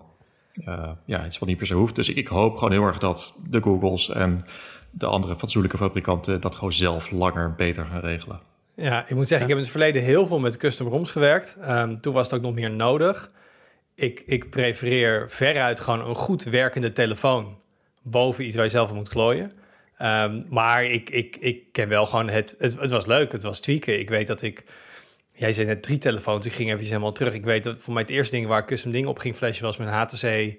eh, 0.65 0.89
ja, 1.05 1.25
iets 1.25 1.39
wat 1.39 1.47
niet 1.47 1.57
per 1.57 1.67
se 1.67 1.73
hoeft. 1.73 1.95
Dus 1.95 2.09
ik, 2.09 2.15
ik 2.15 2.27
hoop 2.27 2.57
gewoon 2.57 2.71
heel 2.71 2.83
erg 2.83 2.97
dat 2.97 3.39
de 3.49 3.61
Googles 3.61 4.09
en 4.09 4.45
de 4.91 5.05
andere 5.05 5.35
fatsoenlijke 5.35 5.77
fabrikanten 5.77 6.41
dat 6.41 6.55
gewoon 6.55 6.71
zelf 6.71 7.11
langer 7.11 7.55
beter 7.55 7.85
gaan 7.85 8.01
regelen. 8.01 8.39
Ja, 8.75 9.07
ik 9.07 9.15
moet 9.15 9.27
zeggen, 9.27 9.47
ik 9.47 9.53
heb 9.53 9.57
in 9.57 9.63
het 9.63 9.71
verleden 9.71 10.01
heel 10.01 10.27
veel 10.27 10.39
met 10.39 10.57
custom 10.57 10.87
ROMs 10.87 11.11
gewerkt. 11.11 11.55
Ehm, 11.59 11.97
toen 11.97 12.13
was 12.13 12.29
het 12.29 12.35
ook 12.39 12.45
nog 12.45 12.53
meer 12.53 12.71
nodig. 12.71 13.31
Ik, 13.95 14.23
ik 14.25 14.49
prefereer 14.49 15.29
veruit 15.29 15.79
gewoon 15.79 16.07
een 16.07 16.15
goed 16.15 16.43
werkende 16.43 16.91
telefoon 16.91 17.57
boven 18.01 18.45
iets 18.45 18.55
waar 18.55 18.65
je 18.65 18.71
zelf 18.71 18.89
aan 18.89 18.95
moet 18.95 19.09
klooien. 19.09 19.51
Ehm, 19.97 20.43
maar 20.49 20.85
ik, 20.85 21.09
ik, 21.09 21.37
ik 21.39 21.71
ken 21.71 21.89
wel 21.89 22.05
gewoon 22.05 22.29
het, 22.29 22.55
het... 22.57 22.79
Het 22.79 22.91
was 22.91 23.05
leuk, 23.05 23.31
het 23.31 23.43
was 23.43 23.59
tweaken. 23.59 23.99
Ik 23.99 24.09
weet 24.09 24.27
dat 24.27 24.41
ik... 24.41 24.63
Jij 25.39 25.53
zei 25.53 25.67
net 25.67 25.81
drie 25.81 25.97
telefoons, 25.97 26.45
ik 26.45 26.51
ging 26.51 26.71
even 26.71 26.85
helemaal 26.85 27.11
terug. 27.11 27.33
Ik 27.33 27.43
weet 27.43 27.63
dat 27.63 27.77
voor 27.79 27.93
mij 27.93 28.01
het 28.01 28.11
eerste 28.11 28.35
ding 28.35 28.47
waar 28.47 28.59
ik 28.59 28.65
custom 28.65 28.91
dingen 28.91 29.09
op 29.09 29.19
ging 29.19 29.35
flashen 29.35 29.65
was 29.65 29.77
mijn 29.77 29.89
HTC... 29.89 30.23
eh, 30.23 30.57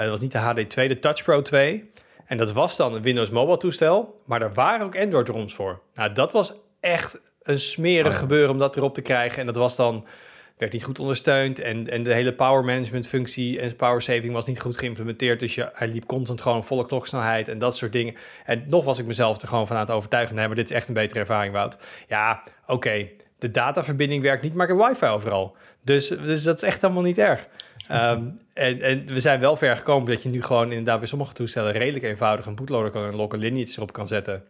dat 0.00 0.08
was 0.08 0.20
niet 0.20 0.32
de 0.32 0.38
HD2, 0.38 0.88
de 0.88 0.98
Touch 0.98 1.22
Pro 1.22 1.42
2. 1.42 1.90
En 2.24 2.36
dat 2.36 2.52
was 2.52 2.76
dan 2.76 2.94
een 2.94 3.02
Windows 3.02 3.30
Mobile 3.30 3.56
toestel, 3.56 4.20
maar 4.24 4.38
daar 4.38 4.52
waren 4.52 4.86
ook 4.86 4.98
Android 4.98 5.28
ROMs 5.28 5.54
voor. 5.54 5.80
Nou, 5.94 6.12
dat 6.12 6.32
was 6.32 6.54
echt 6.80 7.20
een 7.42 7.60
smerig 7.60 8.12
Oh 8.12 8.18
gebeuren 8.18 8.50
om 8.50 8.58
dat 8.58 8.76
erop 8.76 8.94
te 8.94 9.00
krijgen. 9.00 9.38
En 9.38 9.46
dat 9.46 9.56
was 9.56 9.76
dan 9.76 10.06
werd 10.56 10.72
niet 10.72 10.84
goed 10.84 10.98
ondersteund 10.98 11.58
en, 11.58 11.90
en 11.90 12.02
de 12.02 12.12
hele 12.12 12.34
power 12.34 12.64
management 12.64 13.08
functie 13.08 13.60
en 13.60 13.76
power 13.76 14.02
saving 14.02 14.32
was 14.32 14.46
niet 14.46 14.60
goed 14.60 14.78
geïmplementeerd. 14.78 15.40
Dus 15.40 15.54
je, 15.54 15.70
hij 15.72 15.88
liep 15.88 16.06
constant 16.06 16.40
gewoon 16.40 16.64
volle 16.64 16.86
kloksnelheid 16.86 17.48
en 17.48 17.58
dat 17.58 17.76
soort 17.76 17.92
dingen. 17.92 18.14
En 18.44 18.64
nog 18.66 18.84
was 18.84 18.98
ik 18.98 19.06
mezelf 19.06 19.42
er 19.42 19.48
gewoon 19.48 19.66
van 19.66 19.76
aan 19.76 19.82
het 19.82 19.90
overtuigen. 19.90 20.34
Nee, 20.34 20.46
maar 20.46 20.56
dit 20.56 20.70
is 20.70 20.76
echt 20.76 20.88
een 20.88 20.94
betere 20.94 21.20
ervaring, 21.20 21.52
Wout. 21.52 21.78
Ja, 22.08 22.42
oké, 22.66 23.08
de 23.42 23.50
dataverbinding 23.50 24.22
werkt 24.22 24.42
niet, 24.42 24.54
maar 24.54 24.68
ik 24.68 24.76
heb 24.78 24.86
wifi 24.88 25.06
overal. 25.06 25.56
Dus, 25.80 26.08
dus 26.08 26.42
dat 26.42 26.56
is 26.56 26.68
echt 26.68 26.80
helemaal 26.80 27.02
niet 27.02 27.18
erg. 27.18 27.48
Ehm, 27.88 28.22
en, 28.54 28.80
en 28.80 29.06
we 29.06 29.20
zijn 29.20 29.40
wel 29.40 29.56
ver 29.56 29.76
gekomen 29.76 30.10
dat 30.10 30.22
je 30.22 30.28
nu 30.28 30.42
gewoon 30.42 30.68
inderdaad 30.68 30.98
bij 30.98 31.08
sommige 31.08 31.32
toestellen 31.32 31.72
redelijk 31.72 32.04
eenvoudig 32.04 32.46
een 32.46 32.54
bootloader 32.54 32.90
kan 32.90 33.04
en 33.04 33.16
lokken 33.16 33.38
lineage 33.38 33.72
erop 33.76 33.92
kan 33.92 34.08
zetten. 34.08 34.44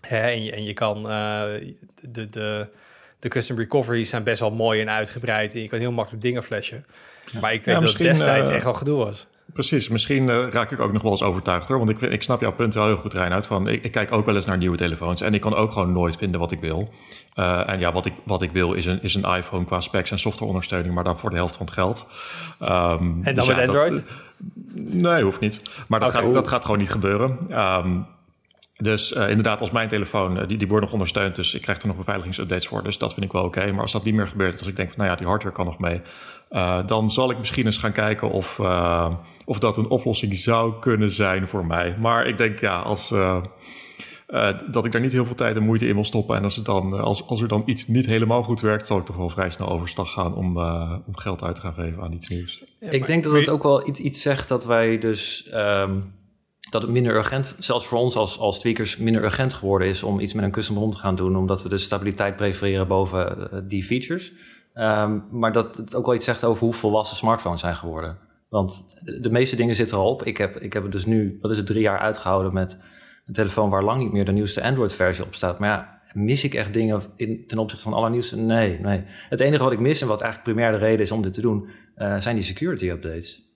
Hè, 0.00 0.30
en, 0.30 0.44
je, 0.44 0.52
en 0.52 0.64
je 0.64 0.72
kan 0.72 0.96
eh, 1.10 1.42
de, 2.00 2.28
de, 2.28 2.68
de 3.18 3.28
custom 3.28 3.58
recoveries 3.58 4.08
zijn 4.08 4.22
best 4.22 4.40
wel 4.40 4.50
mooi 4.50 4.80
en 4.80 4.90
uitgebreid. 4.90 5.54
En 5.54 5.62
je 5.62 5.68
kan 5.68 5.78
heel 5.78 5.92
makkelijk 5.92 6.22
dingen 6.22 6.44
flashen. 6.44 6.86
Maar 7.40 7.52
ik 7.52 7.64
weet 7.64 7.80
dat 7.80 7.88
het 7.88 7.98
destijds 7.98 8.48
eh, 8.48 8.54
echt 8.54 8.64
al 8.64 8.74
gedoe 8.74 8.96
was. 8.96 9.26
Precies, 9.52 9.88
misschien 9.88 10.28
eh, 10.28 10.48
raak 10.50 10.70
ik 10.70 10.80
ook 10.80 10.92
nog 10.92 11.02
wel 11.02 11.10
eens 11.10 11.22
overtuigd 11.22 11.68
hoor. 11.68 11.78
Want 11.78 11.90
ik, 11.90 11.98
vind- 11.98 12.12
ik 12.12 12.22
snap 12.22 12.40
jouw 12.40 12.52
punt 12.52 12.74
wel 12.74 12.86
heel 12.86 12.96
goed, 12.96 13.14
Reinhard. 13.14 13.46
Van, 13.46 13.68
ik, 13.68 13.82
ik 13.84 13.92
kijk 13.92 14.12
ook 14.12 14.26
wel 14.26 14.34
eens 14.36 14.44
naar 14.46 14.56
nieuwe 14.56 14.76
telefoons. 14.76 15.20
En 15.20 15.34
ik 15.34 15.40
kan 15.40 15.54
ook 15.54 15.72
gewoon 15.72 15.92
nooit 15.92 16.16
vinden 16.16 16.40
wat 16.40 16.52
ik 16.52 16.60
wil. 16.60 16.88
Eh, 17.34 17.68
en 17.68 17.78
ja, 17.78 17.92
wat 17.92 18.06
ik, 18.06 18.12
wat 18.24 18.42
ik 18.42 18.50
wil 18.50 18.72
is 18.72 18.86
een, 18.86 19.02
is 19.02 19.14
een 19.14 19.34
iPhone 19.36 19.64
qua 19.64 19.80
specs 19.80 20.10
en 20.10 20.18
softwareondersteuning. 20.18 20.94
Maar 20.94 21.04
dan 21.04 21.18
voor 21.18 21.30
de 21.30 21.36
helft 21.36 21.56
van 21.56 21.66
het 21.66 21.74
geld. 21.74 22.06
Ehm, 22.60 23.02
En 23.02 23.22
dan 23.22 23.34
dus 23.34 23.46
met 23.46 23.56
ja, 23.56 23.66
dat- 23.66 23.74
Android? 23.76 24.04
nee, 24.74 25.22
hoeft 25.22 25.40
niet. 25.40 25.62
Maar 25.88 26.00
dat, 26.00 26.10
gaat, 26.10 26.34
dat 26.34 26.48
gaat 26.48 26.64
gewoon 26.64 26.78
niet 26.80 26.90
gebeuren. 26.90 27.38
Ehm, 27.48 27.90
dus 28.82 29.12
eh, 29.12 29.28
inderdaad, 29.28 29.60
als 29.60 29.70
mijn 29.70 29.88
telefoon, 29.88 30.38
eh, 30.38 30.48
die, 30.48 30.58
die 30.58 30.68
wordt 30.68 30.84
nog 30.84 30.92
ondersteund. 30.92 31.36
Dus 31.36 31.54
ik 31.54 31.62
krijg 31.62 31.80
er 31.80 31.86
nog 31.86 31.96
beveiligingsupdates 31.96 32.66
voor. 32.68 32.82
Dus 32.82 32.98
dat 32.98 33.14
vind 33.14 33.26
ik 33.26 33.32
wel 33.32 33.44
oké. 33.44 33.72
Maar 33.72 33.82
als 33.82 33.92
dat 33.92 34.04
niet 34.04 34.14
meer 34.14 34.28
gebeurt, 34.28 34.58
als 34.58 34.68
ik 34.68 34.76
denk 34.76 34.88
van, 34.88 34.98
nou 34.98 35.10
ja, 35.10 35.16
die 35.16 35.26
hardware 35.26 35.54
kan 35.54 35.64
nog 35.64 35.78
mee. 35.78 36.00
eh, 36.48 36.78
dan 36.86 37.10
zal 37.10 37.30
ik 37.30 37.38
misschien 37.38 37.64
eens 37.64 37.78
gaan 37.78 37.92
kijken 37.92 38.30
of, 38.30 38.58
eh, 38.58 39.14
of 39.44 39.58
dat 39.58 39.76
een 39.76 39.88
oplossing 39.88 40.36
zou 40.36 40.72
kunnen 40.80 41.10
zijn 41.10 41.48
voor 41.48 41.66
mij. 41.66 41.96
Maar 42.00 42.26
ik 42.26 42.38
denk, 42.38 42.58
ja, 42.58 42.78
als... 42.78 43.10
eh, 43.10 43.38
eh, 44.26 44.48
dat 44.70 44.84
ik 44.84 44.92
daar 44.92 45.00
niet 45.00 45.12
heel 45.12 45.24
veel 45.26 45.34
tijd 45.34 45.56
en 45.56 45.62
moeite 45.62 45.86
in 45.86 45.94
wil 45.94 46.04
stoppen. 46.04 46.36
En 46.36 46.42
als, 46.42 46.56
het 46.56 46.64
dan, 46.64 47.00
als, 47.00 47.26
als 47.26 47.40
er 47.42 47.48
dan 47.48 47.62
iets 47.64 47.86
niet 47.86 48.06
helemaal 48.06 48.42
goed 48.42 48.60
werkt, 48.60 48.86
zal 48.86 48.98
ik 48.98 49.04
toch 49.04 49.16
wel 49.16 49.28
vrij 49.28 49.50
snel 49.50 49.68
overstag 49.68 50.12
gaan 50.12 50.34
om, 50.34 50.56
eh, 50.58 50.94
om 51.06 51.16
geld 51.16 51.42
uit 51.42 51.54
te 51.54 51.60
gaan 51.60 51.74
geven 51.74 52.02
aan 52.02 52.12
iets 52.12 52.28
nieuws. 52.28 52.64
ik 52.80 53.06
denk 53.06 53.24
dat 53.24 53.32
het 53.32 53.48
ook 53.50 53.62
wel 53.62 53.88
iets, 53.88 54.00
iets 54.00 54.22
zegt 54.22 54.48
dat 54.48 54.64
wij 54.64 54.98
dus... 54.98 55.48
ehm, 55.52 55.96
dat 56.70 56.82
het 56.82 56.90
minder 56.90 57.14
urgent, 57.14 57.56
zelfs 57.58 57.86
voor 57.86 57.98
ons 57.98 58.16
als, 58.16 58.38
als 58.38 58.60
tweakers, 58.60 58.96
minder 58.96 59.24
urgent 59.24 59.54
geworden 59.54 59.88
is 59.88 60.02
om 60.02 60.20
iets 60.20 60.32
met 60.32 60.44
een 60.44 60.50
custom 60.50 60.76
ROM 60.76 60.90
te 60.90 60.96
gaan 60.96 61.16
doen. 61.16 61.36
Omdat 61.36 61.62
we 61.62 61.68
dus 61.68 61.82
stabiliteit 61.82 62.36
prefereren 62.36 62.88
boven 62.88 63.50
eh, 63.52 63.58
die 63.64 63.84
features. 63.84 64.32
Ehm, 64.74 65.18
maar 65.30 65.52
dat 65.52 65.76
het 65.76 65.94
ook 65.94 66.06
wel 66.06 66.14
iets 66.14 66.24
zegt 66.24 66.44
over 66.44 66.64
hoe 66.64 66.74
volwassen 66.74 67.16
smartphones 67.16 67.60
zijn 67.60 67.76
geworden. 67.76 68.18
Want 68.48 68.98
de, 69.00 69.20
de 69.20 69.30
meeste 69.30 69.56
dingen 69.56 69.74
zitten 69.74 69.98
erop. 69.98 70.24
Ik 70.24 70.36
heb, 70.36 70.56
ik 70.56 70.72
heb 70.72 70.82
het 70.82 70.92
dus 70.92 71.06
nu, 71.06 71.38
wat 71.40 71.50
is 71.50 71.56
het, 71.56 71.66
drie 71.66 71.82
jaar 71.82 71.98
uitgehouden 71.98 72.52
met 72.52 72.78
een 73.26 73.34
telefoon 73.34 73.70
waar 73.70 73.84
lang 73.84 74.02
niet 74.02 74.12
meer 74.12 74.24
de 74.24 74.32
nieuwste 74.32 74.62
Android-versie 74.62 75.24
op 75.24 75.34
staat. 75.34 75.58
Maar 75.58 75.68
ja, 75.68 76.00
mis 76.12 76.44
ik 76.44 76.54
echt 76.54 76.72
dingen 76.72 77.02
in, 77.16 77.46
ten 77.46 77.58
opzichte 77.58 77.84
van 77.84 77.94
allernieuwste? 77.94 78.36
Nee, 78.36 78.78
nee. 78.80 79.02
Het 79.28 79.40
enige 79.40 79.62
wat 79.62 79.72
ik 79.72 79.80
mis 79.80 80.00
en 80.00 80.08
wat 80.08 80.20
eigenlijk 80.20 80.52
primair 80.52 80.78
de 80.78 80.84
reden 80.86 81.00
is 81.00 81.10
om 81.10 81.22
dit 81.22 81.32
te 81.32 81.40
doen, 81.40 81.68
eh, 81.94 82.20
zijn 82.20 82.34
die 82.34 82.44
security 82.44 82.88
updates. 82.88 83.47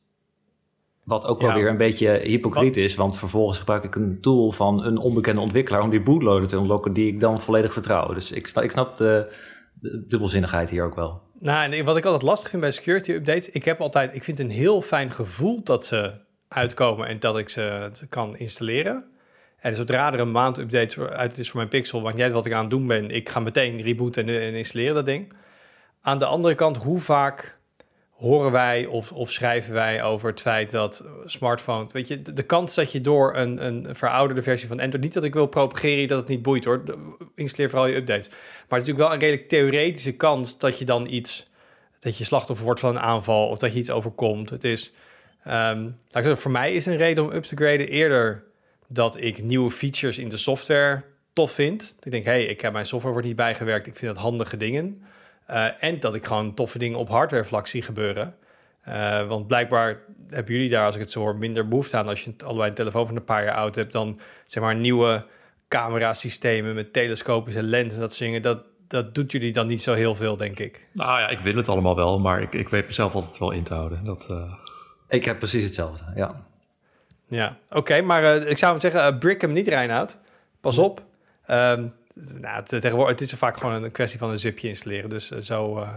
Wat 1.04 1.26
ook 1.26 1.40
wel 1.40 1.49
Ja. 1.49 1.54
weer 1.54 1.68
een 1.68 1.76
beetje 1.76 2.09
hypocriet 2.11 2.76
is, 2.76 2.94
want 2.94 3.18
vervolgens 3.18 3.59
gebruik 3.59 3.85
ik 3.85 3.94
een 3.94 4.18
tool 4.21 4.52
van 4.52 4.85
een 4.85 4.99
onbekende 4.99 5.40
ontwikkelaar 5.40 5.82
om 5.82 5.90
die 5.90 6.02
bootloader 6.02 6.49
te 6.49 6.56
unlocken 6.56 6.92
die 6.92 7.06
ik 7.06 7.21
dan 7.21 7.40
volledig 7.40 7.73
vertrouw. 7.73 8.12
Dus 8.12 8.32
ik 8.32 8.47
snap, 8.47 8.64
ik 8.64 8.71
snap 8.71 8.97
de, 8.97 9.32
de 9.80 10.04
dubbelzinnigheid 10.09 10.71
hier 10.71 10.85
ook 10.85 10.94
wel. 10.94 11.21
Nou, 11.38 11.73
en 11.73 11.85
wat 11.85 11.97
ik 11.97 12.04
altijd 12.04 12.23
lastig 12.23 12.49
vind 12.49 12.62
bij 12.62 12.71
security 12.71 13.12
updates, 13.12 13.50
ik 13.50 13.64
heb 13.64 13.80
altijd, 13.80 14.14
ik 14.14 14.25
vind 14.25 14.38
een 14.40 14.50
heel 14.50 14.82
fijn 14.82 15.11
gevoel 15.11 15.62
dat 15.62 15.87
ze 15.87 16.12
uitkomen 16.49 17.06
en 17.06 17.21
dat 17.21 17.38
ik 17.38 17.49
ze 17.49 17.90
kan 18.09 18.37
installeren. 18.37 19.04
En 19.59 19.75
zodra 19.75 20.12
er 20.12 20.21
een 20.21 20.30
maand 20.30 20.59
update 20.59 21.09
uit 21.11 21.38
is 21.38 21.49
voor 21.49 21.56
mijn 21.56 21.68
Pixel, 21.68 22.00
niet 22.00 22.21
uit 22.21 22.32
wat 22.32 22.47
ik 22.47 22.52
aan 22.52 22.61
het 22.61 22.71
doen 22.71 22.87
ben, 22.87 23.11
ik 23.11 23.28
ga 23.28 23.40
meteen 23.40 23.80
rebooten 23.80 24.28
en, 24.28 24.40
en 24.40 24.54
installeren 24.54 24.94
dat 24.94 25.06
ding. 25.06 25.32
Aan 26.00 26.18
de 26.18 26.25
andere 26.25 26.54
kant, 26.54 26.76
hoe 26.76 26.99
vaak 26.99 27.59
horen 28.23 28.52
wij 28.52 28.87
of, 28.87 29.12
of 29.12 29.31
schrijven 29.31 29.73
wij 29.73 30.02
over 30.02 30.31
het 30.31 30.41
feit 30.41 30.71
dat 30.71 31.05
smartphones... 31.25 31.93
Weet 31.93 32.09
je, 32.09 32.23
de, 32.23 32.43
kans 32.43 32.75
dat 32.75 32.93
je 32.93 33.00
door 33.00 33.37
een, 33.37 33.67
een 33.67 33.97
verouderde 33.97 34.43
versie 34.43 34.69
van 34.69 34.81
Android... 34.81 35.05
Niet 35.05 35.14
dat 35.14 35.25
ik 35.25 35.35
wil 35.35 35.47
propageren 35.47 36.09
dat 36.09 36.19
het 36.19 36.29
niet 36.29 36.43
boeit 36.43 36.64
hoor. 36.64 36.83
Installeer 37.35 37.71
vooral 37.71 37.88
je 37.88 37.97
updates. 37.97 38.29
Maar 38.29 38.38
het 38.79 38.88
is 38.88 38.95
natuurlijk 38.95 38.99
wel 38.99 39.12
een 39.12 39.19
redelijk 39.19 39.49
theoretische 39.49 40.17
kans 40.17 40.59
dat 40.59 40.79
je 40.79 40.85
dan 40.85 41.07
iets... 41.07 41.50
Dat 41.99 42.19
je 42.19 42.25
slachtoffer 42.25 42.64
wordt 42.64 42.81
van 42.81 42.91
een 42.91 43.02
aanval 43.02 43.49
of 43.49 43.59
dat 43.59 43.73
je 43.73 43.79
iets 43.79 43.91
overkomt. 43.91 44.50
Het 44.50 44.64
is... 44.64 44.93
Zeggen, 46.11 46.38
voor 46.38 46.50
mij 46.50 46.75
is 46.75 46.87
een 46.87 46.97
reden 46.97 47.25
om 47.25 47.33
up 47.33 47.43
te 47.43 47.57
graden 47.57 47.88
eerder 47.88 48.45
dat 48.88 49.21
ik 49.21 49.43
nieuwe 49.43 49.71
features 49.71 50.19
in 50.19 50.29
de 50.29 50.37
software 50.37 51.02
tof 51.33 51.52
vind. 51.52 51.97
Ik 52.00 52.11
denk, 52.11 52.25
hey, 52.25 52.45
ik 52.45 52.61
heb 52.61 52.73
mijn 52.73 52.87
software 52.87 53.12
wordt 53.12 53.29
niet 53.29 53.37
bijgewerkt. 53.37 53.87
Ik 53.87 53.97
vind 53.97 54.14
dat 54.14 54.23
handige 54.23 54.57
dingen. 54.57 55.02
Uh, 55.52 55.85
en 55.85 56.00
dat 56.00 56.14
ik 56.14 56.25
gewoon 56.25 56.54
toffe 56.54 56.78
dingen 56.78 56.99
op 56.99 57.09
hardware 57.09 57.44
vlak 57.44 57.66
zie 57.66 57.82
gebeuren. 57.82 58.35
Uh, 58.88 59.26
want 59.26 59.47
blijkbaar 59.47 60.00
hebben 60.28 60.54
jullie 60.54 60.71
daar, 60.71 60.87
als 60.87 60.94
ik 60.94 61.00
het 61.00 61.11
zo 61.11 61.21
hoor, 61.21 61.37
minder 61.37 61.68
behoefte 61.68 61.97
aan. 61.97 62.09
Als 62.09 62.25
je 62.25 62.35
allebei 62.44 62.68
een 62.68 62.75
telefoon 62.75 63.06
van 63.06 63.16
een 63.16 63.25
paar 63.25 63.44
jaar 63.44 63.54
oud 63.54 63.75
hebt, 63.75 63.92
dan 63.92 64.21
zeg 64.47 64.62
maar 64.62 64.75
nieuwe 64.75 65.26
camerasystemen 65.68 66.75
met 66.75 66.92
telescopische 66.92 67.62
lenzen, 67.62 68.00
dat 68.00 68.12
zingen, 68.12 68.42
dat, 68.42 68.62
dat 68.88 69.14
doet 69.14 69.32
jullie 69.32 69.52
dan 69.52 69.66
niet 69.66 69.82
zo 69.82 69.92
heel 69.92 70.14
veel, 70.14 70.37
denk 70.37 70.59
ik. 70.59 70.88
Nou 70.92 71.21
ja, 71.21 71.28
ik 71.28 71.38
wil 71.38 71.54
het 71.54 71.68
allemaal 71.68 71.97
wel, 71.97 72.21
maar 72.21 72.40
ik, 72.40 72.54
ik 72.54 72.68
weet 72.68 72.87
mezelf 72.87 73.14
altijd 73.14 73.38
wel 73.38 73.52
in 73.52 73.62
te 73.62 73.75
houden. 73.75 74.04
Dat, 74.04 74.28
uh... 74.30 74.52
Ik 75.09 75.25
heb 75.25 75.38
precies 75.38 75.64
hetzelfde, 75.64 76.04
ja. 76.14 76.44
Ja, 77.28 77.56
oké, 77.71 78.00
maar 78.00 78.23
uh, 78.23 78.50
ik 78.50 78.59
zou 78.59 78.73
hem 78.73 78.80
zeggen, 78.80 79.12
uh, 79.12 79.18
brick 79.18 79.40
hem 79.40 79.52
niet, 79.52 79.68
Reinoud. 79.68 80.18
Pas 80.61 80.78
op. 80.78 81.02
Um, 81.50 81.92
nou, 82.14 82.57
het, 82.57 82.69
tegenwoordig, 82.69 83.19
het 83.19 83.21
is 83.21 83.38
vaak 83.38 83.57
gewoon 83.57 83.83
een 83.83 83.92
kwestie 83.92 84.19
van 84.19 84.31
een 84.31 84.38
zipje 84.38 84.69
installeren. 84.69 85.11
Dus 85.11 85.31
uh, 85.31 85.38
zo, 85.38 85.78
uh, 85.78 85.88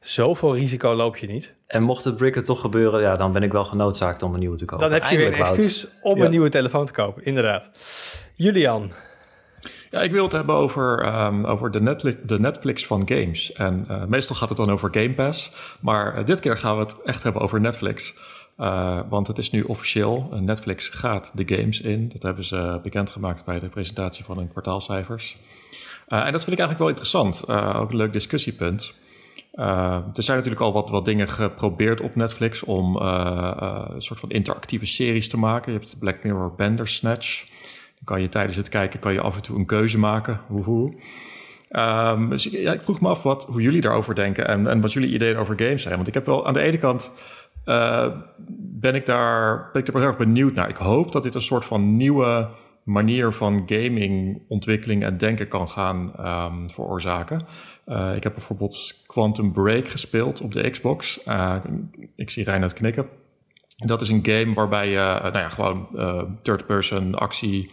zoveel 0.00 0.54
risico 0.54 0.94
loop 0.94 1.16
je 1.16 1.26
niet. 1.26 1.54
En 1.66 1.82
mocht 1.82 2.04
het 2.04 2.16
bricken 2.16 2.44
toch 2.44 2.60
gebeuren, 2.60 3.00
ja, 3.00 3.16
dan 3.16 3.32
ben 3.32 3.42
ik 3.42 3.52
wel 3.52 3.64
genoodzaakt 3.64 4.22
om 4.22 4.32
een 4.32 4.40
nieuwe 4.40 4.56
te 4.56 4.64
kopen. 4.64 4.90
Dan 4.90 5.00
heb 5.00 5.10
je 5.10 5.16
weer 5.16 5.26
een 5.26 5.34
excuus 5.34 5.86
om 6.00 6.18
ja. 6.18 6.24
een 6.24 6.30
nieuwe 6.30 6.48
telefoon 6.48 6.86
te 6.86 6.92
kopen, 6.92 7.24
inderdaad. 7.24 7.70
Julian. 8.34 8.92
Ja, 9.90 10.00
ik 10.00 10.10
wil 10.10 10.22
het 10.22 10.32
hebben 10.32 10.54
over, 10.54 11.14
um, 11.24 11.44
over 11.44 11.70
de, 11.70 11.80
Netflix, 11.80 12.16
de 12.22 12.40
Netflix 12.40 12.86
van 12.86 13.02
games. 13.04 13.52
En 13.52 13.86
uh, 13.90 14.04
meestal 14.04 14.36
gaat 14.36 14.48
het 14.48 14.58
dan 14.58 14.70
over 14.70 14.88
Game 14.92 15.14
Pass. 15.14 15.50
Maar 15.80 16.24
dit 16.24 16.40
keer 16.40 16.56
gaan 16.56 16.76
we 16.76 16.82
het 16.82 17.02
echt 17.02 17.22
hebben 17.22 17.42
over 17.42 17.60
Netflix. 17.60 18.14
Uh, 18.58 19.00
want 19.08 19.26
het 19.26 19.38
is 19.38 19.50
nu 19.50 19.62
officieel. 19.62 20.28
Netflix 20.40 20.88
gaat 20.88 21.32
de 21.34 21.56
games 21.56 21.80
in. 21.80 22.08
Dat 22.08 22.22
hebben 22.22 22.44
ze 22.44 22.80
bekendgemaakt 22.82 23.44
bij 23.44 23.60
de 23.60 23.68
presentatie 23.68 24.24
van 24.24 24.36
hun 24.36 24.48
kwartaalcijfers. 24.48 25.36
Uh, 26.08 26.26
en 26.26 26.32
dat 26.32 26.44
vind 26.44 26.58
ik 26.58 26.58
eigenlijk 26.58 26.78
wel 26.78 26.88
interessant. 26.88 27.48
Ook 27.80 27.90
een 27.90 27.96
leuk 27.96 28.12
discussiepunt. 28.12 28.94
er 29.52 30.12
zijn 30.14 30.36
natuurlijk 30.36 30.62
al 30.62 30.72
wat, 30.72 30.90
wat 30.90 31.04
dingen 31.04 31.28
geprobeerd 31.28 32.00
op 32.00 32.14
Netflix 32.14 32.62
om 32.62 32.96
een 32.96 34.02
soort 34.02 34.20
van 34.20 34.30
interactieve 34.30 34.86
series 34.86 35.28
te 35.28 35.38
maken. 35.38 35.72
Je 35.72 35.78
hebt 35.78 35.98
Black 35.98 36.22
Mirror 36.22 36.54
Bandersnatch. 36.54 37.46
Dan 37.94 38.04
kan 38.04 38.20
je 38.20 38.28
tijdens 38.28 38.56
het 38.56 38.68
kijken 38.68 39.00
kan 39.00 39.12
je 39.12 39.20
af 39.20 39.36
en 39.36 39.42
toe 39.42 39.56
een 39.56 39.66
keuze 39.66 39.98
maken. 39.98 40.40
Woehoe. 40.48 40.94
Um, 41.70 42.30
dus 42.30 42.46
ik 42.46 42.82
vroeg 42.82 43.00
me 43.00 43.08
af 43.08 43.22
wat, 43.22 43.44
hoe 43.44 43.62
jullie 43.62 43.80
daarover 43.80 44.14
denken 44.14 44.48
en, 44.48 44.66
en 44.66 44.80
wat 44.80 44.92
jullie 44.92 45.14
ideeën 45.14 45.36
over 45.36 45.58
games 45.58 45.82
zijn. 45.82 45.94
Want 45.94 46.08
ik 46.08 46.14
heb 46.14 46.26
wel 46.26 46.46
aan 46.46 46.54
de 46.54 46.60
ene 46.60 46.78
kant 46.78 47.12
uh, 47.66 48.06
ben, 48.56 48.94
ik 48.94 49.06
daar, 49.06 49.70
ben 49.72 49.82
ik 49.82 49.88
er 49.88 49.94
heel 49.94 50.06
erg 50.06 50.16
benieuwd 50.16 50.54
naar. 50.54 50.68
Ik 50.68 50.76
hoop 50.76 51.12
dat 51.12 51.22
dit 51.22 51.34
een 51.34 51.42
soort 51.42 51.64
van 51.64 51.96
nieuwe 51.96 52.48
manier 52.84 53.32
van 53.32 53.62
gaming, 53.66 54.42
ontwikkeling 54.48 55.02
en 55.02 55.18
denken 55.18 55.48
kan 55.48 55.68
gaan 55.68 56.12
um, 56.20 56.70
veroorzaken. 56.70 57.46
Uh, 57.86 58.16
ik 58.16 58.22
heb 58.22 58.34
bijvoorbeeld 58.34 59.02
Quantum 59.06 59.52
Break 59.52 59.88
gespeeld 59.88 60.40
op 60.40 60.52
de 60.52 60.70
Xbox. 60.70 61.20
Uh, 61.26 61.56
ik 62.16 62.30
zie 62.30 62.44
Reinhard 62.44 62.72
knikken. 62.72 63.06
Dat 63.76 64.00
is 64.00 64.08
een 64.08 64.26
game 64.26 64.54
waarbij 64.54 64.88
je 64.88 65.18
nou 65.22 65.38
ja, 65.38 65.48
gewoon 65.48 65.88
third-person 66.42 67.14
actie 67.14 67.70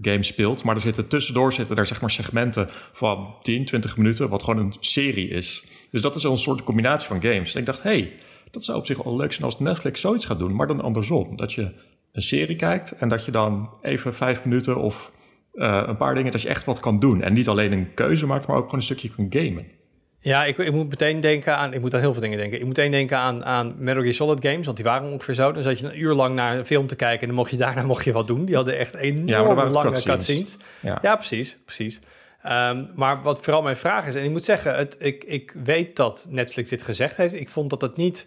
game 0.00 0.22
speelt. 0.22 0.64
Maar 0.64 0.74
er 0.74 0.80
zitten 0.80 1.08
tussendoor 1.08 1.52
zitten 1.52 1.76
daar 1.76 1.86
zeg 1.86 2.00
maar 2.00 2.10
segmenten 2.10 2.68
van 2.92 3.34
10, 3.42 3.64
20 3.64 3.96
minuten, 3.96 4.28
wat 4.28 4.42
gewoon 4.42 4.64
een 4.64 4.74
serie 4.80 5.28
is. 5.28 5.64
Dus 5.90 6.02
dat 6.02 6.16
is 6.16 6.22
een 6.22 6.38
soort 6.38 6.62
combinatie 6.62 7.08
van 7.08 7.22
games. 7.22 7.54
En 7.54 7.60
ik 7.60 7.66
dacht, 7.66 7.82
hey, 7.82 8.12
dat 8.50 8.64
zou 8.64 8.78
op 8.78 8.86
zich 8.86 9.02
wel 9.02 9.16
leuk 9.16 9.32
zijn 9.32 9.44
als 9.44 9.58
Netflix 9.58 10.00
zoiets 10.00 10.24
gaat 10.24 10.38
doen, 10.38 10.54
maar 10.54 10.66
dan 10.66 10.80
andersom. 10.80 11.36
Dat 11.36 11.52
je 11.52 11.72
een 12.12 12.22
serie 12.22 12.56
kijkt 12.56 12.92
en 12.92 13.08
dat 13.08 13.24
je 13.24 13.30
dan 13.30 13.76
even 13.82 14.14
vijf 14.14 14.44
minuten 14.44 14.76
of 14.76 15.12
uh, 15.54 15.82
een 15.86 15.96
paar 15.96 16.14
dingen, 16.14 16.32
dat 16.32 16.42
je 16.42 16.48
echt 16.48 16.64
wat 16.64 16.80
kan 16.80 16.98
doen. 16.98 17.22
En 17.22 17.32
niet 17.32 17.48
alleen 17.48 17.72
een 17.72 17.94
keuze 17.94 18.26
maakt, 18.26 18.46
maar 18.46 18.56
ook 18.56 18.64
gewoon 18.64 18.78
een 18.78 18.84
stukje 18.84 19.10
kan 19.10 19.26
gamen. 19.30 19.66
Ja, 20.22 20.44
ik, 20.44 20.58
ik, 20.58 20.72
moet 20.72 20.88
meteen 20.88 21.20
denken 21.20 21.56
aan, 21.56 21.72
ik 21.72 21.80
moet 21.80 21.94
aan 21.94 22.00
heel 22.00 22.12
veel 22.12 22.22
dingen 22.22 22.38
denken. 22.38 22.58
Ik 22.58 22.64
moet 22.64 22.76
meteen 22.76 22.90
denken 22.90 23.18
aan, 23.18 23.44
aan 23.44 23.74
Metal 23.78 24.02
Gear 24.02 24.14
Solid 24.14 24.44
games, 24.44 24.64
want 24.64 24.76
die 24.76 24.86
waren 24.86 25.12
ongeveer 25.12 25.34
zo. 25.34 25.52
Dan 25.52 25.62
zat 25.62 25.78
je 25.78 25.86
een 25.86 26.00
uur 26.00 26.14
lang 26.14 26.34
naar 26.34 26.58
een 26.58 26.66
film 26.66 26.86
te 26.86 26.96
kijken 26.96 27.20
en 27.20 27.26
dan 27.26 27.36
mocht 27.36 27.50
je 27.50 27.56
daarna 27.56 27.82
mocht 27.92 28.04
je 28.04 28.12
wat 28.12 28.26
doen. 28.26 28.44
Die 28.44 28.54
hadden 28.54 28.78
echt 28.78 28.94
enorm 28.94 29.58
ja, 29.58 29.70
lange 29.70 30.02
cutscenes. 30.02 30.56
Ja. 30.80 30.98
ja, 31.02 31.16
precies, 31.16 31.58
precies. 31.64 32.00
Um, 32.46 32.90
maar 32.94 33.22
wat 33.22 33.40
vooral 33.40 33.62
mijn 33.62 33.76
vraag 33.76 34.06
is, 34.06 34.14
en 34.14 34.24
ik 34.24 34.30
moet 34.30 34.44
zeggen, 34.44 34.76
het, 34.76 34.96
ik, 34.98 35.24
ik 35.24 35.56
weet 35.64 35.96
dat 35.96 36.26
Netflix 36.30 36.70
dit 36.70 36.82
gezegd 36.82 37.16
heeft. 37.16 37.34
Ik 37.34 37.48
vond 37.48 37.70
dat 37.70 37.80
het 37.80 37.96
niet 37.96 38.26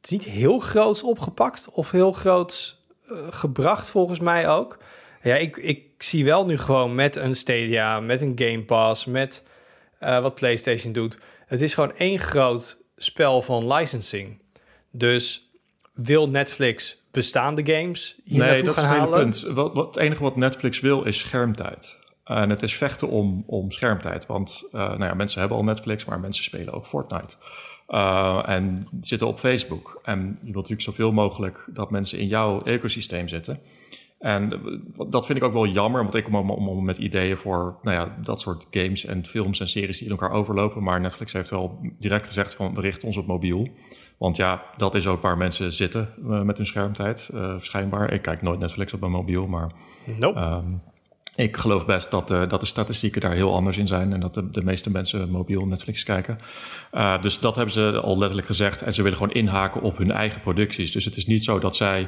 het 0.00 0.04
is 0.04 0.10
niet 0.10 0.24
heel 0.24 0.58
groots 0.58 1.02
opgepakt 1.02 1.68
of 1.72 1.90
heel 1.90 2.12
groots 2.12 2.82
uh, 3.10 3.18
gebracht 3.30 3.90
volgens 3.90 4.18
mij 4.18 4.48
ook. 4.48 4.78
Ja, 5.22 5.34
ik, 5.34 5.56
ik 5.56 6.02
zie 6.02 6.24
wel 6.24 6.46
nu 6.46 6.58
gewoon 6.58 6.94
met 6.94 7.16
een 7.16 7.34
Stadia, 7.34 8.00
met 8.00 8.20
een 8.20 8.32
Game 8.34 8.64
Pass, 8.64 9.04
met 9.04 9.42
uh, 10.00 10.20
wat 10.20 10.34
PlayStation 10.34 10.92
doet. 10.92 11.18
Het 11.46 11.60
is 11.60 11.74
gewoon 11.74 11.96
één 11.96 12.18
groot 12.18 12.76
spel 12.96 13.42
van 13.42 13.72
licensing. 13.72 14.40
Dus 14.90 15.50
wil 15.92 16.28
Netflix 16.28 17.02
bestaande 17.10 17.74
games 17.74 18.16
hier 18.24 18.38
Nee, 18.38 18.62
dat 18.62 18.76
is 18.76 18.82
het 18.82 19.10
punt. 19.10 19.40
Wat, 19.40 19.74
wat, 19.74 19.86
het 19.86 19.96
enige 19.96 20.22
wat 20.22 20.36
Netflix 20.36 20.80
wil 20.80 21.04
is 21.04 21.18
schermtijd. 21.18 21.98
En 22.24 22.50
het 22.50 22.62
is 22.62 22.76
vechten 22.76 23.08
om, 23.08 23.44
om 23.46 23.70
schermtijd. 23.70 24.26
Want 24.26 24.68
uh, 24.72 24.80
nou 24.80 25.04
ja, 25.04 25.14
mensen 25.14 25.40
hebben 25.40 25.58
al 25.58 25.64
Netflix, 25.64 26.04
maar 26.04 26.20
mensen 26.20 26.44
spelen 26.44 26.74
ook 26.74 26.86
Fortnite. 26.86 27.36
Uh, 27.88 28.42
en 28.48 28.88
zitten 29.00 29.26
op 29.26 29.38
Facebook. 29.38 30.00
En 30.02 30.18
je 30.26 30.52
wilt 30.52 30.54
natuurlijk 30.54 30.80
zoveel 30.80 31.12
mogelijk 31.12 31.68
dat 31.72 31.90
mensen 31.90 32.18
in 32.18 32.26
jouw 32.26 32.60
ecosysteem 32.60 33.28
zitten. 33.28 33.60
En 34.18 34.60
dat 35.08 35.26
vind 35.26 35.38
ik 35.38 35.44
ook 35.44 35.52
wel 35.52 35.66
jammer, 35.66 36.02
want 36.02 36.14
ik 36.14 36.24
kom 36.24 36.50
om, 36.50 36.84
met 36.84 36.98
ideeën 36.98 37.36
voor 37.36 37.78
nou 37.82 37.96
ja, 37.96 38.16
dat 38.22 38.40
soort 38.40 38.66
games 38.70 39.04
en 39.04 39.26
films 39.26 39.60
en 39.60 39.68
series 39.68 39.96
die 39.98 40.06
in 40.06 40.12
elkaar 40.12 40.30
overlopen. 40.30 40.82
Maar 40.82 41.00
Netflix 41.00 41.32
heeft 41.32 41.50
wel 41.50 41.78
direct 41.98 42.26
gezegd 42.26 42.54
van 42.54 42.74
we 42.74 42.80
richten 42.80 43.06
ons 43.06 43.16
op 43.16 43.26
mobiel. 43.26 43.68
Want 44.18 44.36
ja, 44.36 44.62
dat 44.76 44.94
is 44.94 45.06
ook 45.06 45.22
waar 45.22 45.36
mensen 45.36 45.72
zitten 45.72 46.08
uh, 46.18 46.42
met 46.42 46.56
hun 46.56 46.66
schermtijd, 46.66 47.30
uh, 47.34 47.54
schijnbaar. 47.58 48.12
Ik 48.12 48.22
kijk 48.22 48.42
nooit 48.42 48.58
Netflix 48.58 48.92
op 48.92 49.00
mijn 49.00 49.12
mobiel, 49.12 49.46
maar 49.46 49.72
nope. 50.18 50.40
um, 50.40 50.82
ik 51.38 51.56
geloof 51.56 51.86
best 51.86 52.10
dat, 52.10 52.30
uh, 52.30 52.48
dat 52.48 52.60
de 52.60 52.66
statistieken 52.66 53.20
daar 53.20 53.32
heel 53.32 53.54
anders 53.54 53.76
in 53.76 53.86
zijn 53.86 54.12
en 54.12 54.20
dat 54.20 54.34
de, 54.34 54.50
de 54.50 54.64
meeste 54.64 54.90
mensen 54.90 55.30
mobiel 55.30 55.66
Netflix 55.66 56.04
kijken. 56.04 56.38
Uh, 56.92 57.22
dus 57.22 57.38
dat 57.38 57.56
hebben 57.56 57.74
ze 57.74 58.00
al 58.00 58.18
letterlijk 58.18 58.46
gezegd 58.46 58.82
en 58.82 58.92
ze 58.92 59.02
willen 59.02 59.18
gewoon 59.18 59.34
inhaken 59.34 59.82
op 59.82 59.98
hun 59.98 60.10
eigen 60.10 60.40
producties. 60.40 60.92
Dus 60.92 61.04
het 61.04 61.16
is 61.16 61.26
niet 61.26 61.44
zo 61.44 61.58
dat 61.58 61.76
zij 61.76 62.06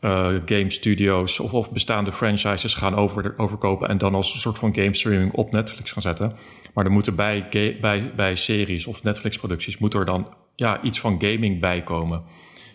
uh, 0.00 0.26
game 0.46 0.70
studios 0.70 1.40
of, 1.40 1.52
of 1.52 1.70
bestaande 1.70 2.12
franchises 2.12 2.74
gaan 2.74 2.94
over, 2.94 3.34
overkopen 3.36 3.88
en 3.88 3.98
dan 3.98 4.14
als 4.14 4.32
een 4.32 4.40
soort 4.40 4.58
van 4.58 4.74
game 4.74 4.94
streaming 4.94 5.32
op 5.32 5.52
Netflix 5.52 5.90
gaan 5.90 6.02
zetten. 6.02 6.36
Maar 6.74 6.84
er 6.84 6.90
moeten 6.90 7.14
bij, 7.14 7.48
bij, 7.80 8.12
bij 8.16 8.36
series 8.36 8.86
of 8.86 9.02
Netflix 9.02 9.38
producties 9.38 9.78
moet 9.78 9.94
er 9.94 10.04
dan 10.04 10.34
ja, 10.56 10.82
iets 10.82 11.00
van 11.00 11.22
gaming 11.22 11.60
bij 11.60 11.82
komen. 11.82 12.22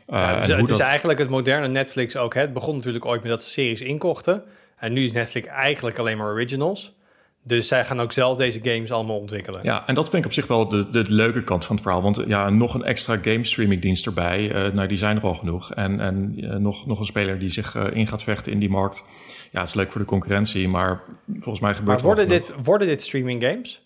Ja, 0.08 0.34
het 0.34 0.50
is, 0.50 0.56
het 0.56 0.70
is 0.70 0.80
eigenlijk 0.80 1.20
het 1.20 1.30
moderne 1.30 1.68
Netflix 1.68 2.18
ook. 2.18 2.34
Hè? 2.34 2.42
Het 2.42 2.54
begon 2.54 2.76
natuurlijk 2.76 3.06
ooit 3.06 3.22
met 3.22 3.32
dat 3.32 3.44
ze 3.44 3.50
series 3.50 3.82
inkochten. 3.82 4.44
En 4.84 4.94
nu 4.94 5.04
is 5.04 5.12
Netflix 5.12 5.48
eigenlijk 5.48 6.00
alleen 6.00 6.18
maar 6.18 6.32
originals. 6.32 6.96
Dus 7.44 7.68
zij 7.68 7.86
gaan 7.86 8.02
ook 8.02 8.12
zelf 8.12 8.38
deze 8.38 8.60
games 8.64 8.92
allemaal 8.92 9.20
ontwikkelen. 9.20 9.60
Ja, 9.64 9.88
en 9.88 9.96
dat 9.96 10.10
vind 10.10 10.18
ik 10.18 10.26
op 10.26 10.34
zich 10.34 10.48
wel 10.48 10.70
de, 10.70 10.90
de 10.90 11.04
leuke 11.08 11.44
kant 11.44 11.66
van 11.66 11.76
het 11.76 11.84
verhaal. 11.84 12.02
Want 12.02 12.24
ja, 12.28 12.50
nog 12.50 12.74
een 12.74 12.84
extra 12.84 13.18
game 13.22 13.44
streaming 13.44 13.82
dienst 13.82 14.06
erbij. 14.06 14.68
Uh, 14.68 14.74
nou, 14.74 14.88
die 14.88 14.98
zijn 14.98 15.18
er 15.18 15.24
al 15.24 15.34
genoeg. 15.34 15.74
En, 15.74 16.00
en 16.00 16.34
uh, 16.38 16.56
nog, 16.56 16.86
nog 16.86 17.00
een 17.00 17.06
speler 17.06 17.40
die 17.40 17.50
zich 17.50 17.76
uh, 17.76 17.84
in 17.94 18.08
gaat 18.08 18.24
vechten 18.24 18.52
in 18.52 18.60
die 18.60 18.70
markt. 18.70 19.04
Ja, 19.52 19.60
het 19.60 19.68
is 19.68 19.76
leuk 19.76 19.92
voor 19.92 20.02
de 20.02 20.08
concurrentie, 20.08 20.68
maar 20.68 21.02
volgens 21.40 21.60
mij 21.60 21.76
gebeurt 21.76 21.98
maar 21.98 22.06
worden 22.06 22.28
dit, 22.28 22.54
worden 22.64 22.88
dit 22.88 23.02
streaming 23.02 23.44
games? 23.44 23.83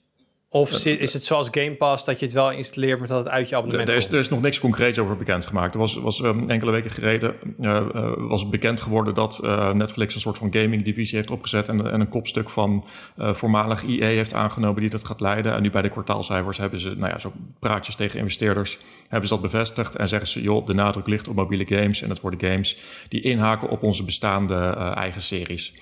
Of 0.58 0.86
is 0.86 1.14
het 1.14 1.24
zoals 1.24 1.48
Game 1.52 1.76
Pass 1.76 2.06
dat 2.06 2.20
je 2.20 2.26
het 2.26 2.34
wel 2.34 2.52
installeert, 2.52 3.00
maar 3.00 3.08
dat 3.08 3.18
het 3.18 3.28
uit 3.28 3.50
je 3.50 3.56
abonnement 3.56 3.90
er 3.90 3.96
is, 3.96 4.08
er 4.08 4.20
is 4.20 4.30
nog 4.30 4.42
niks 4.42 4.60
concreets 4.60 5.00
over 5.00 5.18
bekendgemaakt. 5.18 5.74
Er 5.74 5.80
was, 5.80 5.96
was 5.96 6.24
um, 6.24 6.50
enkele 6.50 6.72
weken 6.72 6.92
geleden 6.92 7.36
uh, 7.60 7.82
uh, 7.96 8.12
was 8.18 8.50
bekend 8.50 8.82
geworden 8.82 9.14
dat 9.14 9.40
uh, 9.44 9.72
Netflix 9.72 10.14
een 10.14 10.20
soort 10.20 10.38
van 10.38 10.54
gaming 10.54 10.84
divisie 10.84 11.18
heeft 11.18 11.32
opgezet 11.32 11.68
en, 11.68 11.92
en 11.92 12.00
een 12.00 12.10
kopstuk 12.10 12.50
van 12.50 12.86
voormalig 13.18 13.84
IE 13.84 14.04
heeft 14.04 14.34
aangenomen 14.34 14.82
die 14.82 14.90
dat 14.90 15.06
gaat 15.06 15.22
leiden. 15.22 15.54
En 15.54 15.62
nu 15.62 15.72
bij 15.72 15.82
de 15.82 15.90
kwartaalcijfers 15.90 16.58
hebben 16.58 16.80
ze, 16.80 16.94
nou 16.96 17.12
ja, 17.12 17.20
zo 17.20 17.32
praatjes 17.60 17.96
tegen 17.96 18.20
investeerders, 18.20 18.78
hebben 19.08 19.28
ze 19.28 19.34
dat 19.34 19.44
bevestigd 19.44 19.96
en 19.96 20.08
zeggen 20.08 20.30
ze, 20.30 20.42
joh, 20.42 20.66
de 20.66 20.74
nadruk 20.74 21.08
ligt 21.08 21.28
op 21.28 21.36
mobiele 21.36 21.66
games 21.68 22.02
en 22.02 22.10
het 22.10 22.22
worden 22.22 22.50
games 22.50 22.78
die 23.10 23.22
inhaken 23.22 23.70
op 23.70 23.84
onze 23.84 24.04
bestaande 24.04 24.56
eigen 24.96 25.22
series. 25.22 25.74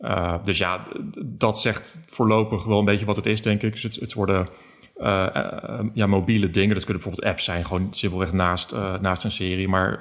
Uh, 0.00 0.34
dus 0.44 0.58
ja, 0.58 0.86
dat 1.24 1.60
zegt 1.60 1.98
voorlopig 2.06 2.64
wel 2.64 2.78
een 2.78 2.84
beetje 2.84 3.06
wat 3.06 3.16
het 3.16 3.26
is, 3.26 3.42
denk 3.42 3.62
ik. 3.62 3.72
Dus 3.72 3.82
het, 3.82 3.94
het 3.94 4.12
worden 4.12 4.48
uh, 4.96 5.26
uh, 5.36 5.80
ja, 5.94 6.06
mobiele 6.06 6.50
dingen. 6.50 6.74
Dat 6.74 6.84
kunnen 6.84 7.02
bijvoorbeeld 7.02 7.32
apps 7.32 7.44
zijn, 7.44 7.66
gewoon 7.66 7.88
simpelweg 7.90 8.32
naast, 8.32 8.74
naast 9.00 9.24
een 9.24 9.30
serie. 9.30 9.68
Maar 9.68 10.00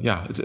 ja, 0.00 0.22
het, 0.26 0.42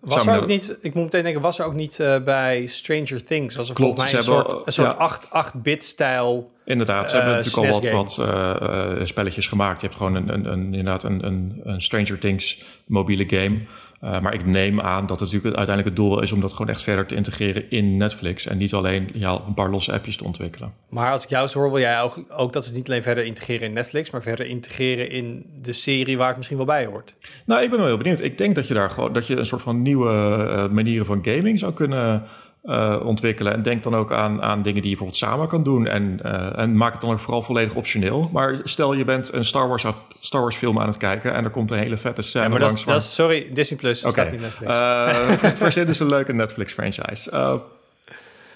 was 0.00 0.26
er 0.26 0.40
ook 0.40 0.46
niet, 0.46 0.78
ik 0.80 0.94
moet 0.94 1.04
meteen 1.04 1.22
denken, 1.22 1.42
was 1.42 1.58
er 1.58 1.64
ook 1.64 1.74
niet 1.74 1.96
bij 2.24 2.66
Stranger 2.66 3.24
Things? 3.24 3.56
Was 3.56 3.68
er 3.68 3.74
Klopt, 3.74 4.00
volgens 4.00 4.12
mij 4.12 4.20
een 4.20 4.26
hebben, 4.26 4.52
soort, 4.52 4.66
een 4.66 4.72
soort 4.72 5.22
ja. 5.32 5.52
8-bit 5.52 5.84
stijl 5.84 6.50
Inderdaad, 6.64 7.10
ze 7.10 7.16
hebben 7.16 7.34
natuurlijk 7.34 7.72
al 7.72 7.92
wat, 7.92 8.16
wat 8.16 9.08
spelletjes 9.08 9.46
gemaakt. 9.46 9.80
Je 9.80 9.86
hebt 9.86 9.98
gewoon 9.98 10.14
een, 10.14 10.28
een, 10.28 10.44
een 10.44 10.64
inderdaad 10.64 11.02
een, 11.02 11.26
een, 11.26 11.60
een, 11.64 11.80
Stranger 11.80 12.18
Things 12.18 12.62
mobiele 12.86 13.24
game. 13.28 13.58
Uh, 14.02 14.20
maar 14.20 14.34
ik 14.34 14.46
neem 14.46 14.80
aan 14.80 15.06
dat 15.06 15.20
het 15.20 15.32
natuurlijk 15.32 15.56
uiteindelijk 15.56 15.96
het 15.96 15.96
doel 15.96 16.22
is 16.22 16.32
om 16.32 16.40
dat 16.40 16.52
gewoon 16.52 16.68
echt 16.68 16.82
verder 16.82 17.06
te 17.06 17.14
integreren 17.14 17.70
in 17.70 17.96
Netflix. 17.96 18.46
En 18.46 18.58
niet 18.58 18.74
alleen 18.74 19.08
ja, 19.12 19.40
een 19.46 19.54
paar 19.54 19.70
losse 19.70 19.92
appjes 19.92 20.16
te 20.16 20.24
ontwikkelen. 20.24 20.72
Maar 20.88 21.10
als 21.10 21.22
ik 21.22 21.28
jou 21.28 21.48
zo 21.48 21.58
hoor, 21.58 21.70
wil 21.70 21.80
jij 21.80 22.00
ook, 22.00 22.24
ook 22.28 22.52
dat 22.52 22.64
ze 22.64 22.74
niet 22.74 22.88
alleen 22.88 23.02
verder 23.02 23.24
integreren 23.24 23.66
in 23.66 23.72
Netflix, 23.72 24.10
maar 24.10 24.22
verder 24.22 24.46
integreren 24.46 25.10
in 25.10 25.44
de 25.62 25.72
serie 25.72 26.16
waar 26.16 26.28
het 26.28 26.36
misschien 26.36 26.56
wel 26.56 26.66
bij 26.66 26.86
hoort. 26.86 27.14
Nou, 27.44 27.62
ik 27.62 27.70
ben 27.70 27.78
wel 27.78 27.88
heel 27.88 27.96
benieuwd. 27.96 28.20
Ik 28.20 28.38
denk 28.38 28.54
dat 28.54 28.68
je 28.68 28.74
daar 28.74 28.90
gewoon 28.90 29.12
dat 29.12 29.26
je 29.26 29.36
een 29.36 29.46
soort 29.46 29.62
van 29.62 29.82
nieuwe 29.82 30.68
manieren 30.70 31.06
van 31.06 31.24
gaming 31.24 31.58
zou 31.58 31.72
kunnen 31.72 32.22
uh, 32.66 32.96
ontwikkelen. 33.04 33.52
En 33.52 33.62
denk 33.62 33.82
dan 33.82 33.96
ook 33.96 34.12
aan, 34.12 34.42
aan 34.42 34.62
dingen 34.62 34.82
die 34.82 34.90
je 34.90 34.96
bijvoorbeeld 34.96 35.16
samen 35.16 35.48
kan 35.48 35.62
doen. 35.62 35.86
En, 35.86 36.20
uh, 36.24 36.58
en 36.58 36.76
maak 36.76 36.92
het 36.92 37.00
dan 37.00 37.10
ook 37.10 37.18
vooral 37.18 37.42
volledig 37.42 37.74
optioneel. 37.74 38.30
Maar 38.32 38.58
stel 38.64 38.92
je 38.92 39.04
bent 39.04 39.32
een 39.32 39.44
Star 39.44 39.68
Wars, 39.68 39.84
Star 40.20 40.40
Wars 40.40 40.56
film 40.56 40.80
aan 40.80 40.86
het 40.86 40.96
kijken 40.96 41.34
en 41.34 41.44
er 41.44 41.50
komt 41.50 41.70
een 41.70 41.78
hele 41.78 41.96
vette 41.96 42.22
scène 42.22 42.54
ja, 42.54 42.58
langs. 42.58 42.84
Dat, 42.84 43.02
sorry, 43.02 43.50
Disney 43.52 43.78
Plus 43.78 44.04
okay. 44.04 44.12
staat 44.12 44.32
in 44.32 44.40
Netflix. 44.40 44.74
Uh, 44.76 45.52
verzin 45.54 45.86
is 45.86 45.98
een 45.98 46.08
leuke 46.08 46.32
Netflix 46.32 46.72
franchise. 46.72 47.32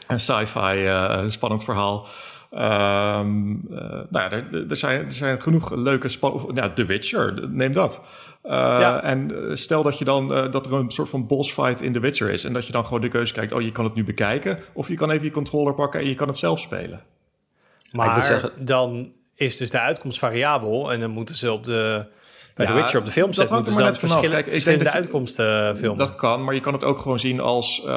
een 0.06 0.20
sci-fi 0.20 0.90
spannend 1.28 1.64
verhaal. 1.64 2.06
Um, 2.54 3.60
uh, 3.70 3.78
nou 4.08 4.08
ja, 4.10 4.30
er, 4.30 4.44
er, 4.68 4.76
zijn, 4.76 5.04
er 5.04 5.12
zijn 5.12 5.42
genoeg 5.42 5.74
leuke... 5.74 6.08
Ja, 6.54 6.72
The 6.72 6.84
Witcher, 6.84 7.48
neem 7.48 7.72
dat. 7.72 8.00
Uh, 8.44 8.52
ja. 8.52 9.02
En 9.02 9.50
stel 9.52 9.82
dat 9.82 9.99
je 9.99 10.04
dan 10.04 10.32
uh, 10.32 10.52
dat 10.52 10.66
er 10.66 10.73
een 10.73 10.90
soort 10.90 11.09
van 11.09 11.26
boss 11.26 11.52
fight 11.52 11.80
in 11.80 11.92
The 11.92 12.00
Witcher 12.00 12.30
is. 12.30 12.44
En 12.44 12.52
dat 12.52 12.66
je 12.66 12.73
dan 12.73 12.85
gewoon 12.85 13.00
de 13.00 13.09
keuze 13.09 13.32
kijkt: 13.32 13.52
oh, 13.52 13.62
je 13.62 13.73
kan 13.73 13.85
het 13.85 13.94
nu 13.94 14.04
bekijken. 14.04 14.59
Of 14.73 14.88
je 14.88 14.94
kan 14.94 15.11
even 15.11 15.25
je 15.25 15.30
controller 15.30 15.75
pakken 15.75 16.00
en 16.00 16.09
je 16.09 16.14
kan 16.14 16.28
het 16.28 16.38
zelf 16.38 16.61
spelen. 16.61 17.02
Maar 17.92 18.23
zeggen... 18.23 18.52
dan 18.64 19.12
is 19.35 19.56
dus 19.56 19.70
de 19.70 19.78
uitkomst 19.78 20.18
variabel. 20.18 20.92
En 20.92 21.00
dan 21.00 21.11
moeten 21.11 21.37
ze 21.37 21.52
op 21.52 21.64
de 21.64 22.06
bij 22.60 22.68
ja, 22.68 22.74
The 22.74 22.80
Witcher 22.82 23.00
op 23.00 23.06
de 23.06 23.12
film 23.12 23.32
zetten, 23.32 23.54
moeten 23.54 23.74
ze 23.74 23.80
dan 23.82 23.94
verschillen, 23.94 24.30
Kijk, 24.30 24.48
verschillende 24.48 24.90
uitkomsten 24.90 25.78
filmen. 25.78 25.98
Dat 25.98 26.14
kan, 26.14 26.44
maar 26.44 26.54
je 26.54 26.60
kan 26.60 26.72
het 26.72 26.84
ook 26.84 26.98
gewoon 26.98 27.18
zien 27.18 27.40
als... 27.40 27.82
Uh, 27.86 27.92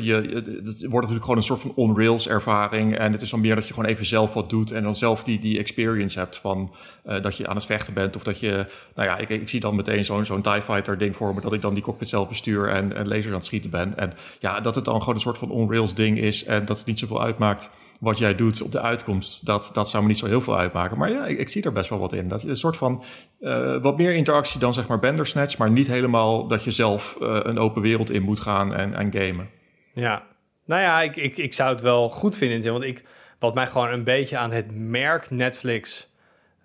je, 0.00 0.14
het, 0.14 0.64
wordt 0.64 0.92
natuurlijk 0.92 1.20
gewoon 1.20 1.36
een 1.36 1.42
soort 1.42 1.60
van 1.60 1.72
on-rails 1.74 2.28
ervaring. 2.28 2.98
En 2.98 3.12
het 3.12 3.22
is 3.22 3.30
dan 3.30 3.40
meer 3.40 3.54
dat 3.54 3.68
je 3.68 3.74
gewoon 3.74 3.88
even 3.88 4.06
zelf 4.06 4.34
wat 4.34 4.50
doet... 4.50 4.72
en 4.72 4.82
dan 4.82 4.94
zelf 4.94 5.24
die, 5.24 5.38
die 5.38 5.58
experience 5.58 6.18
hebt 6.18 6.36
van 6.36 6.74
uh, 7.06 7.22
dat 7.22 7.36
je 7.36 7.46
aan 7.46 7.56
het 7.56 7.66
vechten 7.66 7.94
bent... 7.94 8.16
of 8.16 8.22
dat 8.22 8.40
je... 8.40 8.66
Nou 8.94 9.08
ja, 9.08 9.18
ik, 9.18 9.28
ik 9.28 9.48
zie 9.48 9.60
dan 9.60 9.76
meteen 9.76 10.04
zo'n 10.04 10.26
zo'n 10.26 10.42
TIE 10.42 10.62
Fighter 10.62 10.98
ding 10.98 11.16
voor 11.16 11.34
me... 11.34 11.40
dat 11.40 11.52
ik 11.52 11.62
dan 11.62 11.74
die 11.74 11.82
cockpit 11.82 12.08
zelf 12.08 12.28
bestuur 12.28 12.68
en, 12.68 12.96
en 12.96 13.08
laser 13.08 13.28
aan 13.28 13.34
het 13.34 13.44
schieten 13.44 13.70
ben. 13.70 13.96
En 13.96 14.12
ja, 14.38 14.60
dat 14.60 14.74
het 14.74 14.84
dan 14.84 15.00
gewoon 15.00 15.14
een 15.14 15.20
soort 15.20 15.38
van 15.38 15.50
on-rails 15.50 15.94
ding 15.94 16.18
is... 16.18 16.44
en 16.44 16.64
dat 16.64 16.78
het 16.78 16.86
niet 16.86 16.98
zoveel 16.98 17.22
uitmaakt 17.22 17.70
wat 18.04 18.18
jij 18.18 18.34
doet 18.34 18.62
op 18.62 18.72
de 18.72 18.80
uitkomst, 18.80 19.46
dat, 19.46 19.70
dat 19.72 19.90
zou 19.90 20.02
me 20.02 20.08
niet 20.08 20.18
zo 20.18 20.26
heel 20.26 20.40
veel 20.40 20.58
uitmaken. 20.58 20.98
Maar 20.98 21.10
ja, 21.10 21.26
ik, 21.26 21.48
zie 21.48 21.62
er 21.62 21.72
best 21.72 21.90
wel 21.90 21.98
wat 21.98 22.12
in. 22.12 22.28
Dat 22.28 22.42
je 22.42 22.48
een 22.48 22.56
soort 22.56 22.76
van 22.76 23.04
uh, 23.40 23.82
wat 23.82 23.96
meer 23.96 24.14
interactie 24.14 24.60
dan 24.60 24.74
zeg 24.74 24.88
maar 24.88 24.98
Bandersnatch, 24.98 25.58
maar 25.58 25.70
niet 25.70 25.86
helemaal 25.86 26.46
dat 26.46 26.64
je 26.64 26.70
zelf 26.70 27.16
uh, 27.20 27.38
een 27.42 27.58
open 27.58 27.82
wereld 27.82 28.10
in 28.10 28.22
moet 28.22 28.40
gaan 28.40 28.74
en, 28.74 28.94
en 28.94 29.12
gamen. 29.12 29.50
Ja, 29.92 30.26
nou 30.64 30.82
ja, 30.82 31.02
ik, 31.02 31.16
ik, 31.16 31.36
ik 31.36 31.52
zou 31.52 31.70
het 31.70 31.80
wel 31.80 32.08
goed 32.08 32.36
vinden, 32.36 32.72
want 32.72 32.84
ik, 32.84 33.04
wat 33.38 33.54
mij 33.54 33.66
gewoon 33.66 33.90
een 33.90 34.04
beetje 34.04 34.38
aan 34.38 34.52
het 34.52 34.66
merk 34.70 35.30
Netflix 35.30 36.08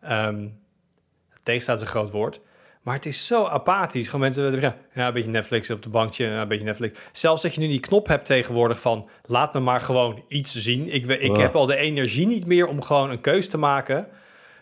um, 0.10 0.60
tegenstaat 1.43 1.75
is 1.75 1.81
een 1.81 1.88
groot 1.88 2.12
woord. 2.12 2.41
Maar 2.89 2.98
het 2.98 3.08
is 3.08 3.27
zo 3.27 3.46
apathisch. 3.46 4.05
Gewoon 4.05 4.22
mensen, 4.22 4.60
ja, 4.93 5.08
een 5.08 5.13
beetje 5.13 5.29
Netflix 5.29 5.69
op 5.69 5.84
de 5.84 5.89
bankje, 5.89 6.25
een 6.25 6.48
beetje 6.48 6.65
Netflix. 6.65 7.00
Zelfs 7.12 7.41
dat 7.41 7.53
je 7.53 7.60
nu 7.60 7.67
die 7.67 7.79
knop 7.79 8.08
hebt 8.08 8.25
tegenwoordig 8.25 8.81
van, 8.81 9.10
laat 9.25 9.53
me 9.53 9.60
maar 9.60 9.81
gewoon 9.81 10.24
iets 10.27 10.55
zien. 10.55 10.93
Ik, 10.93 11.05
ik 11.05 11.36
heb 11.36 11.55
al 11.55 11.65
de 11.65 11.75
energie 11.75 12.27
niet 12.27 12.46
meer 12.46 12.67
om 12.67 12.81
gewoon 12.81 13.10
een 13.10 13.22
keus 13.22 13.48
te 13.48 13.58
maken. 13.58 14.08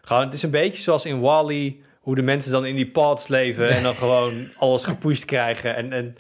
Gewoon, 0.02 0.24
het 0.24 0.34
is 0.34 0.44
een 0.44 0.50
beetje 0.50 0.82
zoals 0.82 1.06
in 1.06 1.20
Wally, 1.20 1.78
hoe 2.00 2.16
de 2.16 2.22
mensen 2.22 2.52
dan 2.52 2.66
in 2.66 2.76
die 2.76 2.88
pods 2.88 3.28
leven 3.28 3.70
en 3.70 3.84
dan 3.84 3.96
gewoon 3.96 4.34
alles 4.58 4.84
gepusht 4.84 5.26
krijgen. 5.26 5.76
En, 5.76 5.94
en 5.94 6.16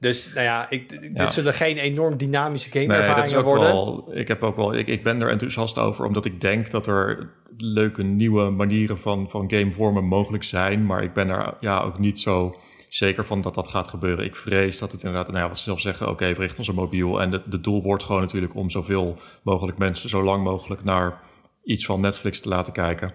dus 0.00 0.32
nou 0.32 0.46
ja, 0.46 0.70
ik, 0.70 1.14
dit 1.16 1.32
zullen 1.32 1.54
geen 1.54 1.76
enorm 1.76 2.16
dynamische 2.16 2.70
game 2.70 2.94
ervaringen 2.94 3.44
worden. 3.44 3.64
Wel, 3.64 4.10
ik, 4.12 4.28
heb 4.28 4.42
ook 4.42 4.56
wel, 4.56 4.74
ik, 4.74 4.86
ik 4.86 5.02
ben 5.02 5.22
er 5.22 5.30
enthousiast 5.30 5.78
over, 5.78 6.04
omdat 6.04 6.24
ik 6.24 6.40
denk 6.40 6.70
dat 6.70 6.86
er 6.86 7.30
leuke 7.56 8.02
nieuwe 8.02 8.50
manieren 8.50 8.98
van, 8.98 9.30
van 9.30 9.50
gamevormen 9.50 10.04
mogelijk 10.04 10.44
zijn. 10.44 10.86
Maar 10.86 11.02
ik 11.02 11.12
ben 11.12 11.28
er 11.28 11.54
ja, 11.60 11.80
ook 11.80 11.98
niet 11.98 12.18
zo 12.18 12.60
zeker 12.88 13.24
van 13.24 13.40
dat 13.42 13.54
dat 13.54 13.68
gaat 13.68 13.88
gebeuren. 13.88 14.24
Ik 14.24 14.36
vrees 14.36 14.78
dat 14.78 14.92
het 14.92 15.02
inderdaad, 15.02 15.26
nou 15.26 15.38
ja, 15.38 15.48
wat 15.48 15.58
ze 15.58 15.64
zelf 15.64 15.80
zeggen, 15.80 16.06
oké, 16.06 16.14
okay, 16.14 16.34
we 16.34 16.40
richten 16.40 16.58
ons 16.58 16.68
op 16.68 16.74
mobiel. 16.74 17.20
En 17.20 17.32
het 17.32 17.64
doel 17.64 17.82
wordt 17.82 18.04
gewoon 18.04 18.20
natuurlijk 18.20 18.54
om 18.54 18.70
zoveel 18.70 19.18
mogelijk 19.42 19.78
mensen 19.78 20.08
zo 20.08 20.22
lang 20.22 20.44
mogelijk 20.44 20.84
naar 20.84 21.20
iets 21.64 21.84
van 21.84 22.00
Netflix 22.00 22.40
te 22.40 22.48
laten 22.48 22.72
kijken. 22.72 23.12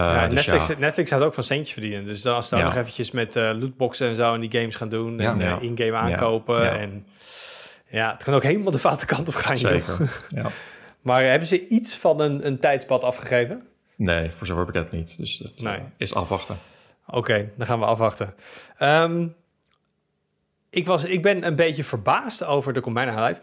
Ja, 0.00 0.26
dus 0.28 0.34
Netflix, 0.34 0.66
ja. 0.66 0.74
Netflix 0.78 1.10
gaat 1.10 1.20
ook 1.20 1.34
van 1.34 1.42
centjes 1.42 1.72
verdienen. 1.72 2.04
Dus 2.04 2.26
als 2.26 2.48
ze 2.48 2.54
dan 2.54 2.64
nog 2.64 2.76
eventjes 2.76 3.10
met 3.10 3.36
uh, 3.36 3.50
lootboxen 3.58 4.08
en 4.08 4.16
zo 4.16 4.34
en 4.34 4.40
die 4.40 4.50
games 4.50 4.76
gaan 4.76 4.88
doen 4.88 5.20
en 5.20 5.40
uh, 5.40 5.62
in-game 5.62 5.94
aankopen. 5.94 6.78
En 6.78 7.06
ja, 7.88 8.12
het 8.12 8.22
kan 8.22 8.34
ook 8.34 8.42
helemaal 8.42 8.72
de 8.72 8.78
foute 8.78 9.06
kant 9.06 9.28
op 9.28 9.34
gaan. 9.34 9.56
Zeker, 9.56 10.10
ja. 10.28 10.46
Maar 11.00 11.24
hebben 11.24 11.48
ze 11.48 11.66
iets 11.66 11.96
van 11.96 12.20
een, 12.20 12.46
een 12.46 12.58
tijdspad 12.58 13.02
afgegeven? 13.02 13.66
Nee, 13.96 14.30
voor 14.30 14.46
zover 14.46 14.64
bekend 14.64 14.90
niet. 14.90 15.18
Dus 15.18 15.38
het 15.38 15.62
nee. 15.62 15.78
is 15.96 16.14
afwachten. 16.14 16.56
Oké, 17.06 17.50
dan 17.56 17.66
gaan 17.66 17.78
we 17.78 17.84
afwachten. 17.84 18.34
Um, 18.78 19.34
ik, 20.70 20.86
was, 20.86 21.04
ik 21.04 21.22
ben 21.22 21.46
een 21.46 21.56
beetje 21.56 21.84
verbaasd 21.84 22.44
over 22.44 22.72
de 22.72 22.80
Combine 22.80 23.10
Highlight. 23.10 23.42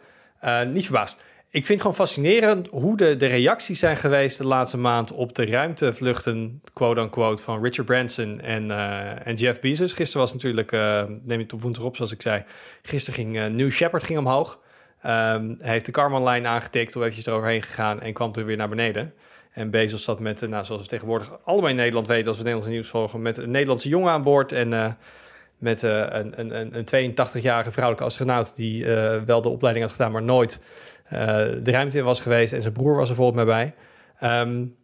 niet 0.73 0.85
verbaasd. 0.85 1.23
Ik 1.53 1.65
vind 1.65 1.67
het 1.67 1.81
gewoon 1.81 2.07
fascinerend 2.07 2.67
hoe 2.67 2.97
de, 2.97 3.15
de 3.15 3.25
reacties 3.25 3.79
zijn 3.79 3.97
geweest 3.97 4.37
de 4.37 4.47
laatste 4.47 4.77
maand 4.77 5.11
op 5.11 5.35
de 5.35 5.45
ruimtevluchten, 5.45 6.61
quote-unquote, 6.73 7.43
van 7.43 7.63
Richard 7.63 7.85
Branson 7.85 8.39
en, 8.39 8.65
uh, 8.65 9.27
en 9.27 9.35
Jeff 9.35 9.59
Bezos. 9.59 9.93
Gisteren 9.93 10.21
was 10.21 10.33
natuurlijk, 10.33 10.71
uh, 10.71 11.03
neem 11.23 11.39
het 11.39 11.53
op 11.53 11.61
woensdag 11.61 11.85
op, 11.85 11.95
zoals 11.95 12.11
ik 12.11 12.21
zei. 12.21 12.43
Gisteren 12.81 13.19
ging 13.19 13.35
uh, 13.35 13.45
New 13.45 13.69
Shepard 13.69 14.03
ging 14.03 14.19
omhoog. 14.19 14.59
Um, 15.05 15.57
hij 15.59 15.71
heeft 15.71 15.85
de 15.85 15.91
Karman-lijn 15.91 16.47
aangetikt, 16.47 16.93
hoe 16.93 17.01
eventjes 17.01 17.25
eroverheen 17.25 17.61
gegaan 17.61 18.01
en 18.01 18.13
kwam 18.13 18.31
toen 18.31 18.45
weer 18.45 18.57
naar 18.57 18.69
beneden. 18.69 19.13
En 19.51 19.69
Bezos 19.69 20.03
zat 20.03 20.19
met, 20.19 20.41
nou, 20.41 20.65
zoals 20.65 20.81
we 20.81 20.87
tegenwoordig 20.87 21.31
allemaal 21.43 21.69
in 21.69 21.75
Nederland 21.75 22.07
weten, 22.07 22.27
als 22.27 22.37
we 22.37 22.43
Nederlandse 22.43 22.73
nieuws 22.73 22.89
volgen, 22.89 23.21
met 23.21 23.37
een 23.37 23.51
Nederlandse 23.51 23.89
jongen 23.89 24.11
aan 24.11 24.23
boord 24.23 24.51
en 24.51 24.97
met 25.57 25.81
een, 25.81 26.39
een, 26.55 26.77
een 26.93 27.11
82-jarige 27.11 27.71
vrouwelijke 27.71 28.03
astronaut 28.03 28.55
die 28.55 28.85
wel 29.25 29.41
de 29.41 29.49
opleiding 29.49 29.85
had 29.85 29.95
gedaan, 29.95 30.11
maar 30.11 30.23
nooit 30.23 30.59
de 31.11 31.71
ruimte 31.71 31.97
in 31.97 32.03
was 32.03 32.19
geweest 32.19 32.53
en 32.53 32.61
zijn 32.61 32.73
broer 32.73 32.95
was 32.95 33.09
er 33.09 33.15
volgens 33.15 33.43
mij 33.43 33.45
bij. 33.45 33.73
Um, 34.41 34.75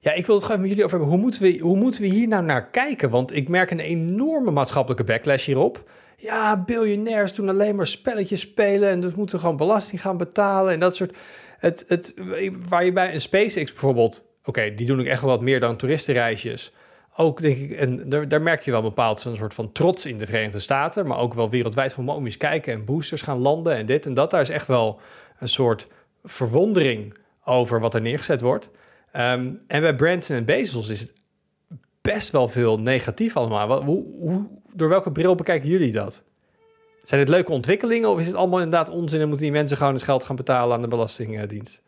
ja, 0.00 0.12
ik 0.12 0.26
wil 0.26 0.34
het 0.34 0.44
gewoon 0.44 0.60
met 0.60 0.68
jullie 0.68 0.84
over 0.84 0.98
hebben. 0.98 1.14
Hoe 1.14 1.24
moeten, 1.24 1.42
we, 1.42 1.58
hoe 1.58 1.76
moeten 1.76 2.02
we 2.02 2.08
hier 2.08 2.28
nou 2.28 2.44
naar 2.44 2.70
kijken? 2.70 3.10
Want 3.10 3.36
ik 3.36 3.48
merk 3.48 3.70
een 3.70 3.80
enorme 3.80 4.50
maatschappelijke 4.50 5.04
backlash 5.04 5.46
hierop. 5.46 5.90
Ja, 6.16 6.62
biljonairs 6.64 7.32
doen 7.32 7.48
alleen 7.48 7.76
maar 7.76 7.86
spelletjes 7.86 8.40
spelen 8.40 8.88
en 8.88 9.00
dus 9.00 9.14
moeten 9.14 9.40
gewoon 9.40 9.56
belasting 9.56 10.00
gaan 10.00 10.16
betalen 10.16 10.72
en 10.72 10.80
dat 10.80 10.96
soort. 10.96 11.16
Het, 11.58 11.84
het, 11.88 12.14
waar 12.68 12.84
je 12.84 12.92
bij 12.92 13.14
een 13.14 13.20
SpaceX 13.20 13.70
bijvoorbeeld, 13.70 14.24
oké, 14.44 14.74
die 14.74 14.86
doen 14.86 15.00
ook 15.00 15.06
echt 15.06 15.22
wat 15.22 15.40
meer 15.40 15.60
dan 15.60 15.76
toeristenreisjes. 15.76 16.72
Ook 17.16 17.40
denk 17.40 17.56
ik, 17.56 17.70
en 17.70 18.08
daar, 18.08 18.28
daar 18.28 18.42
merk 18.42 18.62
je 18.62 18.70
wel 18.70 18.82
bepaald 18.82 19.24
een 19.24 19.36
soort 19.36 19.54
van 19.54 19.72
trots 19.72 20.06
in 20.06 20.18
de 20.18 20.26
Verenigde 20.26 20.58
Staten, 20.58 21.06
maar 21.06 21.18
ook 21.18 21.34
wel 21.34 21.50
wereldwijd 21.50 21.92
van 21.92 22.24
eens 22.24 22.36
kijken 22.36 22.72
en 22.72 22.84
boosters 22.84 23.22
gaan 23.22 23.38
landen 23.38 23.76
en 23.76 23.86
dit 23.86 24.06
en 24.06 24.14
dat. 24.14 24.30
Daar 24.30 24.40
is 24.40 24.48
echt 24.48 24.66
wel 24.66 25.00
een 25.38 25.48
soort 25.48 25.86
verwondering 26.24 27.14
over 27.44 27.80
wat 27.80 27.94
er 27.94 28.00
neergezet 28.00 28.40
wordt. 28.40 28.70
Um, 29.16 29.60
en 29.66 29.80
bij 29.80 29.94
Branson 29.94 30.36
en 30.36 30.44
Bezos 30.44 30.88
is 30.88 31.00
het 31.00 31.12
best 32.00 32.30
wel 32.30 32.48
veel 32.48 32.78
negatief 32.78 33.36
allemaal. 33.36 33.82
Hoe, 33.82 34.04
hoe, 34.18 34.46
door 34.72 34.88
welke 34.88 35.12
bril 35.12 35.34
bekijken 35.34 35.68
jullie 35.68 35.92
dat? 35.92 36.24
Zijn 37.02 37.20
het 37.20 37.28
leuke 37.28 37.52
ontwikkelingen 37.52 38.08
of 38.08 38.20
is 38.20 38.26
het 38.26 38.34
allemaal 38.34 38.60
inderdaad 38.60 38.88
onzin 38.88 39.20
en 39.20 39.26
moeten 39.28 39.44
die 39.44 39.54
mensen 39.54 39.76
gewoon 39.76 39.94
het 39.94 40.02
geld 40.02 40.24
gaan 40.24 40.36
betalen 40.36 40.74
aan 40.74 40.80
de 40.80 40.88
Belastingdienst? 40.88 41.82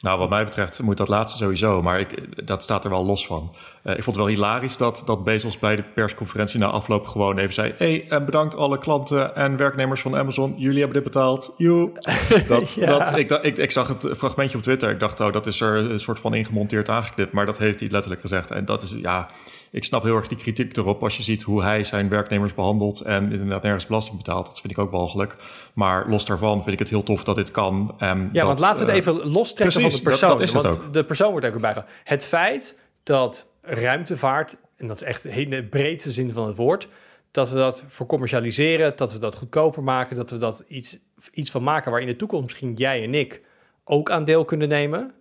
Nou, 0.00 0.18
wat 0.18 0.28
mij 0.28 0.44
betreft 0.44 0.82
moet 0.82 0.96
dat 0.96 1.08
laatste 1.08 1.38
sowieso, 1.38 1.82
maar 1.82 2.00
ik, 2.00 2.46
dat 2.46 2.62
staat 2.62 2.84
er 2.84 2.90
wel 2.90 3.04
los 3.04 3.26
van. 3.26 3.54
Uh, 3.84 3.96
ik 3.96 4.02
vond 4.02 4.16
het 4.16 4.24
wel 4.24 4.34
hilarisch 4.34 4.76
dat, 4.76 5.02
dat 5.06 5.24
Bezos 5.24 5.58
bij 5.58 5.76
de 5.76 5.82
persconferentie 5.82 6.60
na 6.60 6.66
afloop 6.66 7.06
gewoon 7.06 7.38
even 7.38 7.54
zei... 7.54 7.74
hey, 7.76 8.06
en 8.08 8.24
bedankt 8.24 8.56
alle 8.56 8.78
klanten 8.78 9.36
en 9.36 9.56
werknemers 9.56 10.00
van 10.00 10.16
Amazon, 10.16 10.54
jullie 10.56 10.78
hebben 10.78 11.02
dit 11.02 11.12
betaald. 11.12 11.54
Joe. 11.56 11.92
Dat, 12.48 12.78
dat, 12.80 13.16
ik, 13.16 13.30
ik, 13.30 13.58
ik, 13.58 13.70
zag 13.70 13.88
het 13.88 14.16
fragmentje 14.16 14.56
op 14.56 14.62
Twitter, 14.62 14.90
ik 14.90 15.00
dacht, 15.00 15.20
oh, 15.20 15.32
dat 15.32 15.46
is 15.46 15.60
er 15.60 15.76
een 15.76 16.00
soort 16.00 16.18
van 16.18 16.34
ingemonteerd 16.34 16.88
aangeknipt. 16.88 17.32
Maar 17.32 17.46
dat 17.46 17.58
heeft 17.58 17.80
hij 17.80 17.88
letterlijk 17.90 18.20
gezegd. 18.20 18.50
En 18.50 18.64
dat 18.64 18.82
is, 18.82 18.90
ja, 18.90 19.28
ik 19.70 19.84
snap 19.84 20.02
heel 20.02 20.16
erg 20.16 20.28
die 20.28 20.38
kritiek 20.38 20.76
erop 20.76 21.02
als 21.02 21.16
je 21.16 21.22
ziet 21.22 21.42
hoe 21.42 21.62
hij 21.62 21.84
zijn 21.84 22.08
werknemers 22.08 22.54
behandelt 22.54 23.00
en 23.00 23.32
inderdaad 23.32 23.62
nergens 23.62 23.86
belasting 23.86 24.16
betaalt. 24.16 24.46
Dat 24.46 24.60
vind 24.60 24.72
ik 24.72 24.78
ook 24.78 24.90
walgelijk. 24.90 25.34
Maar 25.74 26.08
los 26.08 26.26
daarvan 26.26 26.60
vind 26.62 26.72
ik 26.72 26.78
het 26.78 26.88
heel 26.90 27.02
tof 27.02 27.24
dat 27.24 27.34
dit 27.36 27.50
kan. 27.50 27.94
En 27.98 28.18
ja, 28.18 28.28
dat, 28.32 28.46
want 28.46 28.58
laten 28.58 28.86
we 28.86 28.92
het 28.92 29.06
uh, 29.06 29.12
even 29.14 29.30
lostrekken 29.30 29.80
precies, 29.80 30.00
van 30.00 30.04
de 30.04 30.10
persoon. 30.10 30.28
dat- 30.28 30.38
dat 30.38 30.46
is 30.48 30.54
het 30.54 30.62
want 30.62 30.80
ook. 30.86 30.92
de 30.92 31.04
persoon 31.04 31.30
wordt 31.30 31.46
ook 31.46 31.54
erbij. 31.54 31.84
Het 32.04 32.26
feit 32.26 32.78
dat 33.02 33.48
ruimtevaart, 33.62 34.56
en 34.76 34.86
dat 34.86 34.96
is 35.00 35.06
echt 35.06 35.24
in 35.24 35.50
de 35.50 35.64
breedste 35.64 36.12
zin 36.12 36.32
van 36.32 36.46
het 36.46 36.56
woord, 36.56 36.88
dat 37.30 37.50
we 37.50 37.56
dat 37.56 37.84
voor 37.88 38.06
commercialiseren, 38.06 38.92
dat 38.96 39.12
we 39.12 39.18
dat 39.18 39.34
goedkoper 39.36 39.82
maken, 39.82 40.16
dat 40.16 40.30
we 40.30 40.38
dat 40.38 40.64
iets, 40.68 40.98
iets 41.32 41.50
van 41.50 41.62
maken 41.62 41.90
waar 41.90 42.00
in 42.00 42.06
de 42.06 42.16
toekomst 42.16 42.44
misschien 42.44 42.72
jij 42.74 43.02
en 43.02 43.14
ik 43.14 43.42
ook 43.84 44.10
aan 44.10 44.24
deel 44.24 44.44
kunnen 44.44 44.68
nemen. 44.68 45.12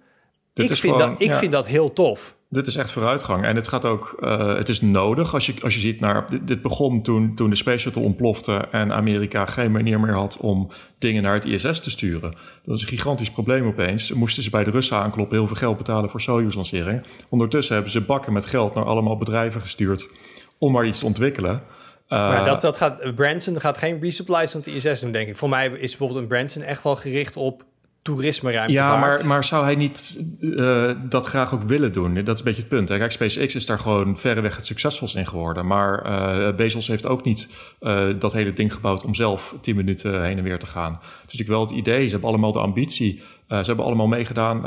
Dit 0.53 0.69
ik 0.69 0.77
vind, 0.77 0.93
gewoon- 0.93 1.09
dat, 1.11 1.21
ik 1.21 1.27
ja. 1.27 1.37
vind 1.37 1.51
dat 1.51 1.67
heel 1.67 1.93
tof. 1.93 2.35
Dit 2.49 2.67
is 2.67 2.75
echt 2.75 2.91
vooruitgang. 2.91 3.45
En 3.45 3.55
het 3.55 3.67
gaat 3.67 3.85
ook, 3.85 4.17
eh, 4.19 4.55
het 4.55 4.69
is 4.69 4.81
nodig 4.81 5.33
als 5.33 5.45
je, 5.45 5.53
als 5.63 5.73
je 5.73 5.79
ziet 5.79 5.99
naar. 5.99 6.25
Dit, 6.45 6.61
begon 6.61 7.01
toen, 7.01 7.35
toen 7.35 7.49
de 7.49 7.55
Space 7.55 7.77
Shuttle 7.77 8.01
ontplofte 8.01 8.67
en 8.71 8.93
Amerika 8.93 9.45
geen 9.45 9.71
manier 9.71 9.99
meer 9.99 10.13
had 10.13 10.37
om 10.37 10.69
dingen 10.97 11.23
naar 11.23 11.33
het 11.33 11.45
ISS 11.45 11.79
te 11.79 11.89
sturen. 11.89 12.35
Dat 12.65 12.75
is 12.75 12.81
een 12.81 12.87
gigantisch 12.87 13.31
probleem 13.31 13.67
opeens. 13.67 14.13
Moesten 14.13 14.43
ze 14.43 14.49
bij 14.49 14.63
de 14.63 14.71
Russen 14.71 14.97
aankloppen, 14.97 15.37
heel 15.37 15.47
veel 15.47 15.55
geld 15.55 15.77
betalen 15.77 16.09
voor 16.09 16.21
Soyuz-lancering. 16.21 17.03
Ondertussen 17.29 17.73
hebben 17.73 17.91
ze 17.91 18.01
bakken 18.01 18.33
met 18.33 18.45
geld 18.45 18.73
naar 18.73 18.85
allemaal 18.85 19.17
bedrijven 19.17 19.61
gestuurd 19.61 20.09
om 20.57 20.71
maar 20.71 20.85
iets 20.85 20.99
te 20.99 21.05
ontwikkelen. 21.05 21.63
Eh, 22.07 22.29
Maar 22.29 22.45
dat, 22.45 22.61
dat 22.61 22.77
gaat, 22.77 23.15
Branson 23.15 23.59
gaat 23.59 23.77
geen 23.77 23.99
resupplies 24.01 24.51
van 24.51 24.61
het 24.65 24.85
ISS 24.85 24.99
doen, 24.99 25.11
denk 25.11 25.27
ik. 25.27 25.37
Voor 25.37 25.49
mij 25.49 25.67
is 25.67 25.89
bijvoorbeeld 25.89 26.19
een 26.19 26.27
Branson 26.27 26.61
echt 26.61 26.83
wel 26.83 26.95
gericht 26.95 27.37
op 27.37 27.63
toerisme 28.07 28.51
ruimtevaart. 28.51 28.93
Ja, 28.93 28.99
maar, 28.99 29.25
maar 29.25 29.43
zou 29.43 29.63
hij 29.63 29.75
niet 29.75 30.23
eh, 30.57 30.91
dat 31.09 31.25
graag 31.25 31.53
ook 31.53 31.63
willen 31.63 31.93
doen? 31.93 32.13
Dat 32.13 32.33
is 32.33 32.39
een 32.39 32.45
beetje 32.45 32.61
het 32.61 32.69
punt. 32.69 32.89
Hè? 32.89 32.97
Kijk, 32.97 33.11
SpaceX 33.11 33.55
is 33.55 33.65
daar 33.65 33.79
gewoon 33.79 34.17
verreweg 34.17 34.55
het 34.55 34.65
succesvolst 34.65 35.15
in 35.15 35.27
geworden. 35.27 35.67
Maar 35.67 36.01
eh, 36.01 36.55
Bezos 36.55 36.87
heeft 36.87 37.07
ook 37.07 37.23
niet 37.23 37.47
eh, 37.79 38.07
dat 38.19 38.33
hele 38.33 38.53
ding 38.53 38.73
gebouwd 38.73 39.03
om 39.03 39.15
zelf 39.15 39.55
10 39.61 39.75
minuten 39.75 40.23
heen 40.23 40.37
en 40.37 40.43
weer 40.43 40.59
te 40.59 40.67
gaan. 40.67 40.91
Het 40.91 41.09
is 41.11 41.21
natuurlijk 41.21 41.49
wel 41.49 41.61
het 41.61 41.71
idee. 41.71 42.03
Ze 42.03 42.11
hebben 42.11 42.29
allemaal 42.29 42.51
de 42.51 42.59
ambitie. 42.59 43.21
Ze 43.47 43.55
hebben 43.55 43.85
allemaal 43.85 44.07
meegedaan, 44.07 44.57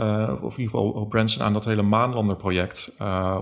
of 0.42 0.56
in 0.56 0.62
ieder 0.62 0.78
geval 0.78 1.06
Branson, 1.08 1.42
aan 1.42 1.52
dat 1.52 1.64
hele 1.64 1.82
maanlanderproject. 1.82 2.92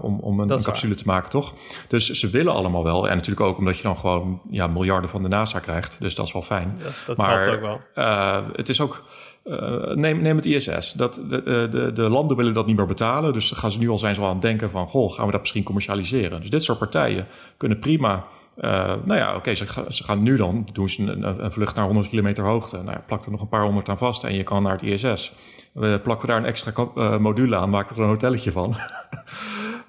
om, 0.01 0.19
om 0.21 0.41
een, 0.41 0.63
capsule 0.63 0.95
te 0.95 1.03
maken, 1.07 1.31
toch? 1.31 1.55
Dus 1.89 2.11
ze 2.11 2.31
willen 2.31 2.53
allemaal 2.53 2.85
wel. 2.85 3.09
En 3.09 3.17
natuurlijk 3.17 3.47
ook 3.47 3.59
omdat 3.59 3.77
je 3.77 3.83
dan 3.83 3.99
gewoon 3.99 4.41
ja, 4.51 4.67
miljarden 4.67 5.11
van 5.11 5.23
de 5.23 5.29
NASA 5.29 5.59
krijgt. 5.59 5.97
Dus 6.01 6.15
dat 6.15 6.27
is 6.27 6.33
wel 6.33 6.43
fijn. 6.43 6.79
dat, 6.83 6.93
dat 7.07 7.17
maar 7.17 7.45
helpt 7.45 7.55
ook 7.55 7.81
wel. 7.95 8.47
het 8.53 8.69
is 8.69 8.81
ook. 8.81 9.05
Eh, 9.49 9.95
neem, 9.97 10.23
neem 10.23 10.37
het 10.37 10.45
ISS. 10.45 10.93
Dat, 10.93 11.15
de, 11.29 11.43
de, 11.43 11.69
de, 11.71 11.93
de 11.93 12.03
landen 12.11 12.37
willen 12.37 12.55
dat 12.55 12.67
niet 12.67 12.77
meer 12.77 12.87
betalen. 12.87 13.33
Dus 13.33 13.51
gaan 13.53 13.71
ze 13.71 13.79
nu 13.79 13.89
al 13.89 13.99
zijn 13.99 14.15
ze 14.15 14.21
al 14.21 14.27
aan 14.27 14.33
het 14.33 14.43
denken 14.43 14.71
van... 14.71 14.87
goh, 14.87 15.13
gaan 15.13 15.25
we 15.27 15.31
dat 15.33 15.41
misschien 15.41 15.63
commercialiseren? 15.63 16.41
Dus 16.41 16.51
dit 16.51 16.63
soort 16.63 16.79
partijen 16.79 17.27
kunnen 17.57 17.79
prima... 17.79 18.25
eh, 18.57 18.95
nou 19.05 19.19
ja, 19.19 19.37
oké, 19.37 19.55
ze, 19.55 19.67
ga- 19.67 19.91
ze 19.91 20.05
gaan 20.05 20.23
nu 20.23 20.37
dan... 20.37 20.69
doen 20.73 20.89
ze 20.89 21.03
een, 21.03 21.45
een, 21.45 21.53
vlucht 21.53 21.75
naar 21.75 21.85
100 21.85 22.09
kilometer 22.09 22.45
hoogte. 22.45 22.77
Nou 22.77 22.91
ja, 22.91 23.03
plak 23.07 23.25
er 23.25 23.31
nog 23.31 23.41
een 23.41 23.49
paar 23.49 23.63
honderd 23.65 23.89
aan 23.89 23.99
vast... 23.99 24.25
en 24.25 24.35
je 24.35 24.43
kan 24.43 24.63
naar 24.63 24.79
het 24.81 24.83
ISS. 24.83 25.33
We 25.73 26.01
plakken 26.03 26.27
we 26.27 26.33
daar 26.33 26.43
een 26.43 26.49
extra 26.49 26.73
eh, 26.95 27.19
module 27.19 27.57
aan... 27.57 27.71
maken 27.71 27.95
we 27.95 28.01
er 28.01 28.07
een 28.07 28.13
hotelletje 28.13 28.51
van. 28.53 28.77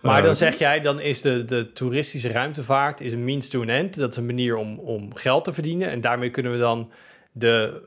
Maar 0.01 0.17
Eh, 0.19 0.25
dan 0.25 0.35
zeg 0.35 0.57
jij, 0.57 0.79
dan 0.79 0.99
is 1.01 1.21
de, 1.21 1.45
de 1.45 1.71
toeristische 1.73 2.31
ruimtevaart 2.31 3.01
is 3.01 3.13
een 3.13 3.23
means 3.23 3.49
to 3.49 3.61
an 3.61 3.69
end. 3.69 3.95
Dat 3.95 4.11
is 4.11 4.17
een 4.17 4.25
manier 4.25 4.55
om, 4.55 4.79
om 4.79 5.15
geld 5.15 5.43
te 5.43 5.53
verdienen. 5.53 5.89
En 5.89 6.01
daarmee 6.01 6.29
kunnen 6.29 6.51
we 6.51 6.57
dan 6.57 6.91
de, 7.31 7.81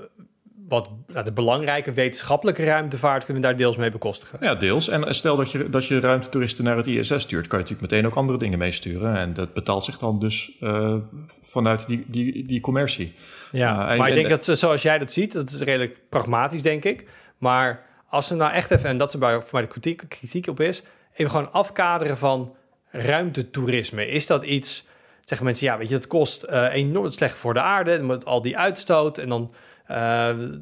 wat, 0.73 0.91
nou, 1.07 1.25
de 1.25 1.33
belangrijke 1.33 1.93
wetenschappelijke 1.93 2.65
ruimtevaart... 2.65 3.25
kunnen 3.25 3.43
we 3.43 3.49
daar 3.49 3.57
deels 3.57 3.77
mee 3.77 3.91
bekostigen. 3.91 4.39
Ja, 4.41 4.55
deels. 4.55 4.89
En 4.89 5.15
stel 5.15 5.37
dat 5.37 5.51
je, 5.51 5.71
dat 5.71 5.87
je 5.87 6.01
ruimtetoeristen 6.01 6.65
naar 6.65 6.77
het 6.77 6.87
ISS 6.87 7.07
stuurt, 7.23 7.47
kan 7.47 7.59
je 7.59 7.65
natuurlijk 7.65 7.81
meteen 7.93 8.07
ook 8.07 8.15
andere 8.15 8.39
dingen 8.39 8.59
meesturen. 8.59 9.17
En 9.17 9.35
dat 9.35 9.53
betaalt 9.53 9.85
zich 9.85 9.99
dan 9.99 10.19
dus 10.19 10.51
eh, 10.61 10.95
vanuit 11.43 11.87
die, 11.87 12.05
die, 12.07 12.47
die 12.47 12.61
commercie. 12.61 13.15
Ja, 13.53 13.71
en- 13.91 13.99
maar 13.99 14.07
ik 14.09 14.13
en- 14.13 14.19
denk 14.19 14.29
dat 14.29 14.45
ze- 14.45 14.55
zoals 14.55 14.83
jij 14.83 14.99
dat 14.99 15.13
ziet, 15.13 15.33
dat 15.33 15.51
is 15.51 15.61
redelijk 15.61 15.99
pragmatisch, 16.09 16.63
denk 16.63 16.85
ik. 16.85 17.05
Maar 17.39 17.87
als 18.09 18.27
ze 18.27 18.35
nou 18.35 18.53
echt 18.53 18.71
even, 18.71 18.89
en 18.89 18.97
dat 18.97 19.15
is 19.15 19.21
waar 19.21 19.41
voor 19.41 19.49
mij 19.53 19.63
de 19.63 19.69
kritiek, 19.69 20.05
kritiek 20.09 20.47
op 20.47 20.61
is, 20.61 20.83
even 21.15 21.31
gewoon 21.31 21.53
afkaderen 21.53 22.19
van 22.19 22.55
ruimtetoerisme. 22.91 24.07
Is 24.09 24.27
dat 24.27 24.45
iets, 24.45 24.87
zeggen 25.25 25.47
mensen, 25.47 25.67
ja, 25.67 25.79
weet 25.79 25.89
je, 25.89 25.95
dat 25.95 26.07
kost 26.07 26.43
eh, 26.43 26.69
enorm 26.73 27.11
slecht 27.11 27.37
voor 27.37 27.55
de 27.55 27.61
aarde, 27.61 28.03
met 28.03 28.25
al 28.25 28.43
die 28.43 28.59
uitstoot 28.59 29.19
en 29.19 29.29
dan, 29.29 29.53
eh, 29.87 29.97
nou 29.97 30.61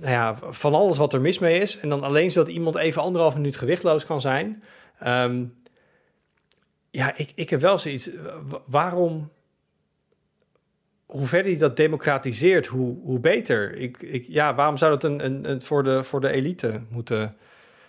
ja, 0.00 0.34
van 0.40 0.74
alles 0.74 0.98
wat 0.98 1.12
er 1.12 1.20
mis 1.20 1.38
mee 1.38 1.60
is. 1.60 1.78
En 1.80 1.88
dan 1.88 2.02
alleen 2.02 2.30
zodat 2.30 2.48
iemand 2.52 2.76
even 2.76 3.02
anderhalf 3.02 3.34
minuut 3.34 3.56
gewichtloos 3.56 4.06
kan 4.06 4.20
zijn. 4.20 4.62
Ehm, 4.98 5.44
ja, 6.90 7.16
ik, 7.16 7.32
ik 7.34 7.50
heb 7.50 7.60
wel 7.60 7.78
zoiets, 7.78 8.10
wa- 8.48 8.60
waarom 8.66 9.30
hoe 11.06 11.26
verder 11.26 11.50
je 11.52 11.58
dat 11.58 11.76
democratiseert, 11.76 12.66
hoe, 12.66 12.96
hoe 13.02 13.18
beter. 13.18 13.74
Ik, 13.76 14.02
ik, 14.02 14.24
ja, 14.28 14.54
waarom 14.54 14.76
zou 14.76 14.90
dat 14.90 15.04
een, 15.04 15.24
een, 15.24 15.50
een 15.50 15.62
voor, 15.62 15.82
de, 15.82 16.04
voor 16.04 16.20
de 16.20 16.28
elite 16.30 16.80
moeten 16.88 17.36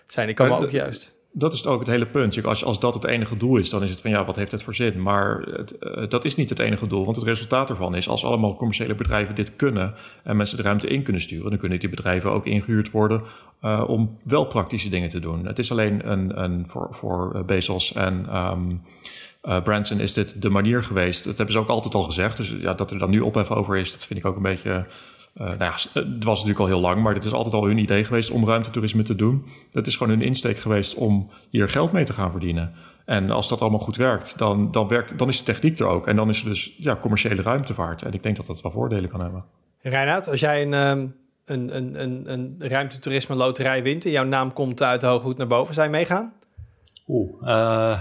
zijn? 0.06 0.28
Ik 0.28 0.34
kan 0.34 0.46
me 0.46 0.52
ook 0.54 0.70
juist. 0.70 1.14
Dat 1.38 1.52
is 1.52 1.66
ook 1.66 1.78
het 1.78 1.88
hele 1.88 2.06
punt. 2.06 2.44
Als, 2.44 2.64
als 2.64 2.80
dat 2.80 2.94
het 2.94 3.04
enige 3.04 3.36
doel 3.36 3.56
is, 3.56 3.70
dan 3.70 3.82
is 3.82 3.90
het 3.90 4.00
van 4.00 4.10
ja, 4.10 4.24
wat 4.24 4.36
heeft 4.36 4.50
het 4.50 4.62
voor 4.62 4.74
zin? 4.74 5.02
Maar 5.02 5.40
het, 5.40 5.78
eh, 5.78 6.08
dat 6.08 6.24
is 6.24 6.34
niet 6.34 6.50
het 6.50 6.58
enige 6.58 6.86
doel. 6.86 7.04
Want 7.04 7.16
het 7.16 7.24
resultaat 7.24 7.70
ervan 7.70 7.94
is, 7.94 8.08
als 8.08 8.24
allemaal 8.24 8.56
commerciële 8.56 8.94
bedrijven 8.94 9.34
dit 9.34 9.56
kunnen 9.56 9.94
en 10.22 10.36
mensen 10.36 10.56
de 10.56 10.62
ruimte 10.62 10.88
in 10.88 11.02
kunnen 11.02 11.22
sturen, 11.22 11.50
dan 11.50 11.58
kunnen 11.58 11.78
die 11.78 11.88
bedrijven 11.88 12.30
ook 12.30 12.46
ingehuurd 12.46 12.90
worden 12.90 13.22
eh, 13.60 13.84
om 13.86 14.18
wel 14.22 14.44
praktische 14.44 14.88
dingen 14.88 15.08
te 15.08 15.20
doen. 15.20 15.46
Het 15.46 15.58
is 15.58 15.70
alleen 15.70 16.10
een, 16.10 16.42
een 16.42 16.64
voor, 16.68 16.88
voor 16.90 17.34
eh, 17.34 17.42
Bezos 17.42 17.92
en 17.92 18.26
ehm, 18.28 18.74
eh, 19.40 19.62
Branson 19.62 20.00
is 20.00 20.12
dit 20.12 20.42
de 20.42 20.50
manier 20.50 20.82
geweest. 20.82 21.24
Dat 21.24 21.36
hebben 21.36 21.54
ze 21.54 21.60
ook 21.60 21.68
altijd 21.68 21.94
al 21.94 22.02
gezegd. 22.02 22.36
Dus 22.36 22.54
ja, 22.58 22.74
dat 22.74 22.90
er 22.90 22.98
dan 22.98 23.10
nu 23.10 23.20
ophef 23.20 23.50
over 23.50 23.76
is, 23.76 23.92
dat 23.92 24.06
vind 24.06 24.18
ik 24.18 24.26
ook 24.26 24.36
een 24.36 24.42
beetje. 24.42 24.86
Eh, 25.36 25.46
nou 25.46 25.58
ja, 25.58 25.76
s- 25.76 25.90
het 25.94 26.24
was 26.24 26.38
natuurlijk 26.44 26.58
al 26.60 26.66
heel 26.66 26.80
lang, 26.80 27.02
maar 27.02 27.14
dit 27.14 27.24
is 27.24 27.32
altijd 27.32 27.54
al 27.54 27.66
hun 27.66 27.78
idee 27.78 28.04
geweest 28.04 28.30
om 28.30 28.46
ruimtetoerisme 28.46 29.02
te 29.02 29.14
doen. 29.14 29.46
Het 29.70 29.86
is 29.86 29.96
gewoon 29.96 30.12
hun 30.12 30.22
insteek 30.26 30.56
geweest 30.58 30.94
om 30.94 31.30
hier 31.50 31.68
geld 31.68 31.92
mee 31.92 32.04
te 32.04 32.12
gaan 32.12 32.30
verdienen. 32.30 32.72
En 33.04 33.30
als 33.30 33.48
dat 33.48 33.60
allemaal 33.60 33.78
goed 33.80 33.96
werkt, 33.96 34.38
dan, 34.38 34.70
dan, 34.70 34.88
werkt, 34.88 35.18
dan 35.18 35.28
is 35.28 35.38
de 35.38 35.44
techniek 35.44 35.78
er 35.78 35.86
ook. 35.86 36.06
En 36.06 36.16
dan 36.16 36.28
is 36.28 36.38
er 36.42 36.48
dus 36.48 36.74
ja, 36.78 36.96
commerciële 36.96 37.42
ruimtevaart. 37.42 38.02
En 38.02 38.12
ik 38.12 38.22
denk 38.22 38.36
dat 38.36 38.46
dat 38.46 38.60
wel 38.62 38.72
voordelen 38.72 39.10
kan 39.10 39.20
hebben. 39.20 39.44
Reinoud, 39.80 40.28
als 40.28 40.40
jij 40.40 40.62
een, 40.62 40.74
ehm, 40.74 41.06
een, 41.44 41.76
een, 41.76 42.02
een, 42.02 42.32
een 42.32 42.56
ruimtetoerisme 42.58 43.34
loterij 43.34 43.82
wint 43.82 44.04
en 44.04 44.10
jouw 44.10 44.24
naam 44.24 44.52
komt 44.52 44.82
uit 44.82 45.00
de 45.00 45.06
hoge 45.06 45.24
hoed 45.24 45.36
naar 45.36 45.46
boven, 45.46 45.74
zou 45.74 45.86
je 45.86 45.92
meegaan? 45.92 46.32
Oeh, 47.08 47.48
eh, 47.48 48.00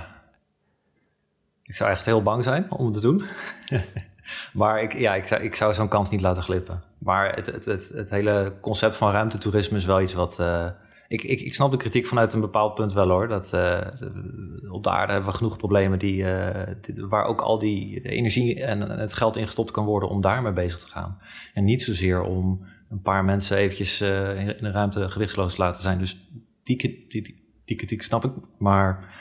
ik 1.64 1.76
zou 1.76 1.90
echt 1.92 2.06
heel 2.06 2.22
bang 2.24 2.44
zijn 2.44 2.72
om 2.72 2.86
het 2.86 2.94
te 2.94 3.02
doen. 3.02 3.24
maar 4.54 4.82
ik, 4.84 4.94
ja, 5.00 5.16
ik 5.16 5.28
zou, 5.28 5.42
ik 5.44 5.56
zou 5.56 5.74
zo'n 5.74 5.88
kans 5.88 6.10
niet 6.10 6.22
laten 6.22 6.44
glippen. 6.44 6.84
Maar 7.06 7.36
het, 7.36 7.46
het, 7.46 7.66
het, 7.66 7.90
het 7.90 8.10
hele 8.10 8.54
concept 8.62 8.98
van 8.98 9.12
ruimtetoerisme 9.12 9.78
is 9.78 9.86
wel 9.86 10.02
iets 10.02 10.14
wat... 10.14 10.40
eh, 10.40 10.68
ik, 11.08 11.24
ik, 11.24 11.42
ik 11.42 11.56
snap 11.56 11.72
de 11.72 11.78
kritiek 11.78 12.06
vanuit 12.06 12.34
een 12.34 12.42
bepaald 12.42 12.76
punt 12.76 12.94
wel 12.94 13.10
hoor. 13.10 13.28
Dat, 13.28 13.54
eh, 13.54 13.88
op 14.72 14.84
de 14.84 14.90
aarde 14.90 15.14
hebben 15.14 15.32
we 15.32 15.38
genoeg 15.38 15.58
problemen 15.58 16.00
die, 16.00 16.26
eh, 16.26 16.74
waar 16.96 17.26
ook 17.26 17.42
al 17.42 17.60
die 17.60 18.02
energie 18.02 18.64
en 18.64 18.82
het 18.82 19.14
geld 19.14 19.38
in 19.38 19.46
gestopt 19.46 19.72
kan 19.72 19.86
worden 19.86 20.10
om 20.10 20.22
daarmee 20.22 20.54
bezig 20.54 20.80
te 20.80 20.88
gaan. 20.88 21.18
En 21.54 21.64
niet 21.64 21.84
zozeer 21.84 22.22
om 22.22 22.66
een 22.90 23.02
paar 23.02 23.26
mensen 23.26 23.58
eventjes 23.58 24.02
in, 24.02 24.58
in 24.58 24.64
de 24.64 24.72
ruimte 24.72 25.10
gewichtsloos 25.10 25.56
te 25.56 25.62
laten 25.62 25.82
zijn. 25.82 26.00
Dus 26.00 26.30
die, 26.64 26.78
die, 26.78 27.06
die, 27.08 27.52
die 27.66 27.78
kritiek 27.78 28.02
snap 28.02 28.26
ik. 28.26 28.32
Maar 28.58 29.14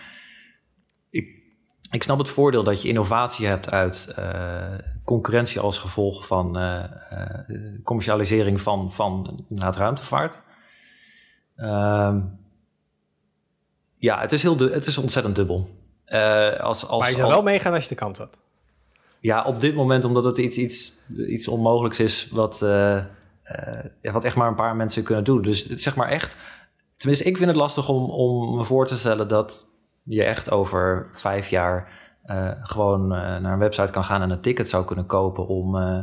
ik 1.94 2.02
snap 2.02 2.18
het 2.18 2.28
voordeel 2.28 2.62
dat 2.64 2.82
je 2.82 2.88
innovatie 2.88 3.46
hebt 3.46 3.70
uit 3.70 4.12
eh, 4.16 4.74
concurrentie 5.04 5.60
als 5.60 5.78
gevolg 5.78 6.26
van 6.26 6.58
eh, 6.58 6.84
eh, 7.10 7.82
commercialisering 7.84 8.60
van, 8.60 8.92
van 8.92 9.44
ruimtevaart. 9.76 10.38
Ehm, 11.56 12.20
ja, 13.96 14.20
het 14.20 14.32
is, 14.32 14.42
heel 14.42 14.58
het 14.58 14.86
is 14.86 14.98
ontzettend 14.98 15.36
dubbel. 15.36 15.68
Als, 16.60 16.86
als, 16.86 17.00
maar 17.00 17.10
je 17.10 17.16
zou 17.16 17.28
wel 17.28 17.42
meegaan 17.42 17.72
als 17.72 17.82
je 17.82 17.88
de 17.88 17.94
kans 17.94 18.18
had. 18.18 18.38
ja, 19.20 19.44
op 19.44 19.60
dit 19.60 19.74
moment, 19.74 20.04
omdat 20.04 20.24
het 20.24 20.38
iets, 20.38 20.56
iets, 20.56 20.92
iets 21.28 21.48
onmogelijks 21.48 22.00
is, 22.00 22.28
wat, 22.30 22.58
wat 24.02 24.24
echt 24.24 24.36
maar 24.36 24.48
een 24.48 24.54
paar 24.54 24.76
mensen 24.76 25.02
kunnen 25.02 25.24
doen. 25.24 25.42
Dus 25.42 25.64
het- 25.64 25.80
zeg 25.80 25.96
maar 25.96 26.08
echt, 26.08 26.36
tenminste, 26.96 27.24
ik 27.28 27.36
vind 27.36 27.48
het 27.48 27.58
lastig 27.58 27.88
om, 27.88 28.10
om 28.10 28.56
me 28.56 28.64
voor 28.64 28.86
te 28.86 28.96
stellen 28.96 29.28
dat 29.28 29.66
je 30.04 30.24
echt 30.24 30.50
over 30.50 31.08
vijf 31.12 31.48
jaar 31.48 31.92
eh, 32.24 32.50
gewoon 32.62 33.02
eh, 33.02 33.18
naar 33.18 33.52
een 33.52 33.58
website 33.58 33.92
kan 33.92 34.04
gaan 34.04 34.22
en 34.22 34.30
een 34.30 34.40
ticket 34.40 34.68
zou 34.68 34.84
kunnen 34.84 35.06
kopen 35.06 35.46
om, 35.46 35.76
eh, 35.76 35.98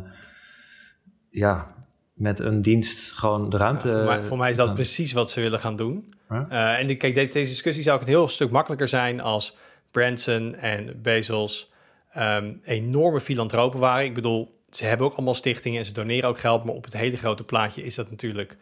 ja, 1.30 1.68
met 2.14 2.40
een 2.40 2.62
dienst 2.62 3.12
gewoon 3.12 3.50
de 3.50 3.58
ruimte. 3.58 3.88
voor, 3.92 4.04
mij, 4.04 4.24
voor 4.24 4.38
mij 4.38 4.50
is 4.50 4.56
dat 4.58 4.74
precies 4.74 5.14
wat 5.14 5.30
ze 5.32 5.42
willen 5.42 5.60
gaan 5.60 5.76
doen. 5.76 6.14
Ja. 6.30 6.46
Eh, 6.50 6.80
en 6.90 6.98
kijk, 6.98 7.16
de- 7.16 7.28
deze 7.28 7.50
discussie 7.52 7.84
zou 7.84 7.96
ook 7.96 8.02
een 8.02 8.08
heel 8.10 8.28
stuk 8.28 8.52
makkelijker 8.52 8.88
zijn 8.88 9.22
als 9.22 9.58
Branson 9.92 10.56
en 10.56 11.02
Bezos 11.02 11.72
ehm, 12.12 12.54
enorme 12.64 13.20
filantropen 13.20 13.80
waren. 13.80 14.06
Ik 14.06 14.14
bedoel, 14.14 14.60
ze 14.70 14.86
hebben 14.86 15.06
ook 15.08 15.14
allemaal 15.16 15.34
stichtingen 15.34 15.80
en 15.80 15.86
ze 15.86 15.94
doneren 15.94 16.30
ook 16.30 16.40
geld, 16.40 16.64
maar 16.64 16.74
op 16.76 16.84
het 16.84 16.94
hele 16.98 17.18
grote 17.18 17.44
plaatje 17.44 17.84
is 17.84 17.96
dat 17.96 18.10
natuurlijk. 18.10 18.58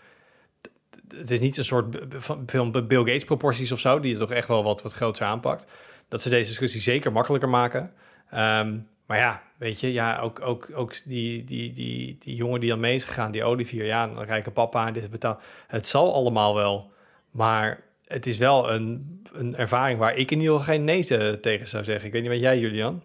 Het 1.16 1.32
is 1.32 1.40
niet 1.40 1.58
een 1.58 1.66
soort 1.66 1.98
van 2.10 2.44
film 2.48 2.72
Bill 2.72 2.98
Gates 2.98 3.24
proporties 3.24 3.72
of 3.72 3.80
zo, 3.80 4.00
die 4.00 4.12
het 4.12 4.20
toch 4.20 4.32
echt 4.32 4.48
wel 4.48 4.64
wat, 4.64 4.82
wat 4.82 4.94
groter 4.94 5.26
aanpakt. 5.26 5.66
Dat 6.08 6.22
ze 6.22 6.30
deze 6.30 6.48
discussie 6.48 6.82
zeker 6.82 7.12
makkelijker 7.12 7.50
maken. 7.50 7.94
Ehm, 8.30 8.78
maar 9.06 9.18
ja, 9.18 9.44
weet 9.58 9.80
je, 9.80 9.94
ja, 9.94 10.20
ook, 10.20 10.42
ook, 10.42 10.70
ook 10.74 10.94
die, 11.06 11.44
die, 11.44 11.72
die, 11.72 12.18
die 12.20 12.36
jongen 12.36 12.60
die 12.60 12.70
dan 12.70 12.80
mee 12.80 12.96
is 12.96 13.04
gegaan, 13.04 13.32
die 13.32 13.44
Olivier, 13.44 13.86
ja, 13.86 14.08
een 14.08 14.26
rijke 14.26 14.52
papa, 14.52 14.92
dit 14.92 15.10
betaald. 15.10 15.42
Het 15.68 15.88
zal 15.88 16.14
allemaal 16.14 16.56
wel, 16.56 16.92
maar 17.32 17.84
het 18.08 18.28
is 18.28 18.38
wel 18.38 18.72
een, 18.72 19.22
een 19.34 19.56
ervaring 19.56 20.00
waar 20.00 20.16
ik 20.16 20.32
in 20.32 20.40
ieder 20.40 20.56
geval 20.56 20.74
geen 20.74 20.84
nee 20.84 21.40
tegen 21.40 21.68
zou 21.68 21.84
zeggen. 21.84 22.06
Ik 22.06 22.12
weet 22.12 22.22
niet 22.22 22.32
wat 22.32 22.40
jij, 22.40 22.60
Julian. 22.60 23.04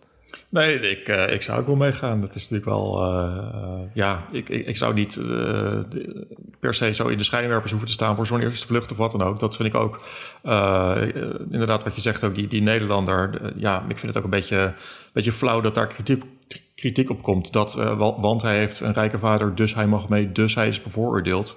Nee, 0.49 0.91
ik, 0.91 1.09
uh, 1.09 1.33
ik 1.33 1.43
zou 1.43 1.61
ook 1.61 1.67
wel 1.67 1.77
meegaan. 1.77 2.21
Dat 2.21 2.35
is 2.35 2.51
natuurlijk 2.51 2.79
wel, 2.79 3.13
uh, 3.13 3.79
ja, 3.93 4.27
ik, 4.31 4.49
ik, 4.49 4.67
ik, 4.67 4.77
zou 4.77 4.95
niet 4.95 5.21
per 6.61 6.75
se 6.75 6.93
zo 6.93 7.09
in 7.09 7.19
de 7.19 7.25
schijnwerpers 7.25 7.71
hoeven 7.71 7.89
te 7.89 7.95
staan 7.95 8.17
voor 8.17 8.27
zo'n 8.27 8.41
eerste 8.41 8.67
vlucht 8.67 8.91
of 8.91 8.97
wat 8.97 9.11
dan 9.11 9.23
ook. 9.23 9.41
Dat 9.41 9.57
vind 9.57 9.75
ik 9.75 9.81
ook, 9.81 10.01
inderdaad 11.51 11.85
wat 11.85 11.95
je 11.95 12.01
zegt 12.01 12.25
ook, 12.25 12.35
die, 12.35 12.47
die 12.47 12.63
Nederlander, 12.63 13.53
ja, 13.57 13.85
ik 13.89 13.99
vind 13.99 14.15
het 14.15 14.17
ook 14.17 14.25
een 14.25 14.39
beetje, 14.39 14.75
beetje 15.13 15.33
flauw 15.33 15.61
dat 15.61 15.75
daar 15.75 15.87
kritiek, 15.87 16.23
kritiek 16.75 17.11
op 17.11 17.23
komt. 17.23 17.53
Dat, 17.53 17.75
want 17.97 18.43
hij 18.43 18.59
heeft 18.59 18.81
een 18.81 18.95
rijke 18.95 19.19
vader, 19.19 19.55
dus 19.55 19.75
hij 19.75 19.87
mag 19.87 20.09
mee, 20.09 20.33
dus 20.33 20.55
hij 20.55 20.69
is 20.69 20.83
bevooroordeeld. 20.83 21.57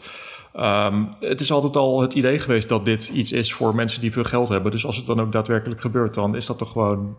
Um, 0.60 1.10
het 1.20 1.40
is 1.40 1.52
altijd 1.52 1.76
al 1.76 2.02
het 2.02 2.13
idee 2.13 2.40
geweest 2.40 2.70
dat 2.70 2.86
dit 2.86 3.10
iets 3.10 3.32
is 3.32 3.54
voor 3.54 3.76
mensen 3.76 4.02
die 4.02 4.12
veel 4.12 4.24
geld 4.24 4.50
hebben. 4.50 4.72
Dus 4.72 4.86
als 4.86 4.96
het 4.96 5.06
dan 5.06 5.22
ook 5.22 5.32
daadwerkelijk 5.32 5.82
gebeurt, 5.82 6.13
dan 6.13 6.36
is 6.36 6.46
dat 6.46 6.58
toch 6.58 6.72
gewoon 6.72 7.18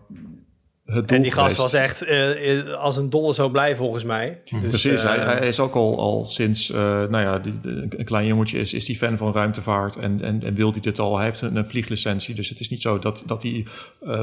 en 1.05 1.21
die 1.21 1.31
gast 1.31 1.57
was 1.57 1.73
echt 1.73 2.07
uh, 2.07 2.73
als 2.73 2.97
een 2.97 3.09
dolle 3.09 3.33
zo 3.33 3.49
blij 3.49 3.75
volgens 3.75 4.03
mij. 4.03 4.39
Hm. 4.45 4.59
Dus, 4.59 4.69
Precies, 4.69 5.03
uh, 5.03 5.09
hij, 5.09 5.47
is 5.47 5.59
ook 5.59 5.75
al, 5.75 5.99
al 5.99 6.25
sinds, 6.25 6.69
uh, 6.69 6.77
nou 6.79 7.19
ja, 7.19 7.39
die, 7.39 7.53
een 7.63 8.05
klein 8.05 8.25
jongetje 8.25 8.59
is, 8.59 8.73
is 8.73 8.85
die 8.85 8.95
fan 8.95 9.17
van 9.17 9.33
ruimtevaart 9.33 9.95
en, 9.95 10.21
en, 10.21 10.43
en 10.43 10.53
wil 10.53 10.71
hij 10.71 10.81
dit 10.81 10.99
al. 10.99 11.15
Hij 11.15 11.25
heeft 11.25 11.41
een, 11.41 11.55
een 11.55 11.67
vlieglicentie, 11.67 12.35
dus 12.35 12.49
het 12.49 12.59
is 12.59 12.69
niet 12.69 12.81
zo 12.81 12.99
dat, 12.99 13.23
dat 13.25 13.43
hij 13.43 13.65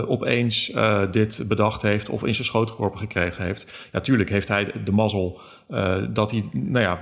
opeens 0.06 0.72
dit 1.10 1.44
bedacht 1.48 1.82
heeft 1.82 2.08
of 2.08 2.24
in 2.24 2.34
zijn 2.34 2.46
schoot 2.46 2.70
geworpen 2.70 2.98
gekregen 2.98 3.44
heeft. 3.44 3.88
Ja, 3.92 4.00
tuurlijk 4.00 4.30
heeft 4.30 4.48
hij 4.48 4.72
de 4.84 4.92
mazzel 4.92 5.40
dat 6.10 6.30
hij, 6.30 6.44
nou 6.52 6.84
ja, 6.84 7.00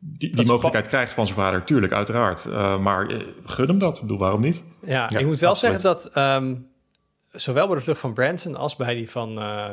die, 0.00 0.36
die 0.36 0.46
mogelijkheid 0.46 0.86
krijgt 0.86 1.12
van 1.12 1.26
zijn 1.26 1.38
vader, 1.38 1.64
tuurlijk, 1.64 1.92
uiteraard. 1.92 2.48
maar 2.80 3.06
gun 3.44 3.66
hem 3.66 3.78
dat, 3.78 3.96
ik 3.96 4.02
bedoel, 4.02 4.18
waarom 4.18 4.40
niet? 4.40 4.62
Ja, 4.86 5.10
ik 5.10 5.26
moet 5.26 5.40
wel 5.40 5.56
zeggen 5.56 5.82
dat... 5.82 6.10
Um, 6.16 6.66
zowel 7.32 7.66
bij 7.66 7.76
de 7.76 7.82
vlucht 7.82 8.00
van 8.00 8.12
Branson 8.12 8.56
als 8.56 8.76
bij 8.76 8.94
die 8.94 9.10
van, 9.10 9.38
uh, 9.38 9.70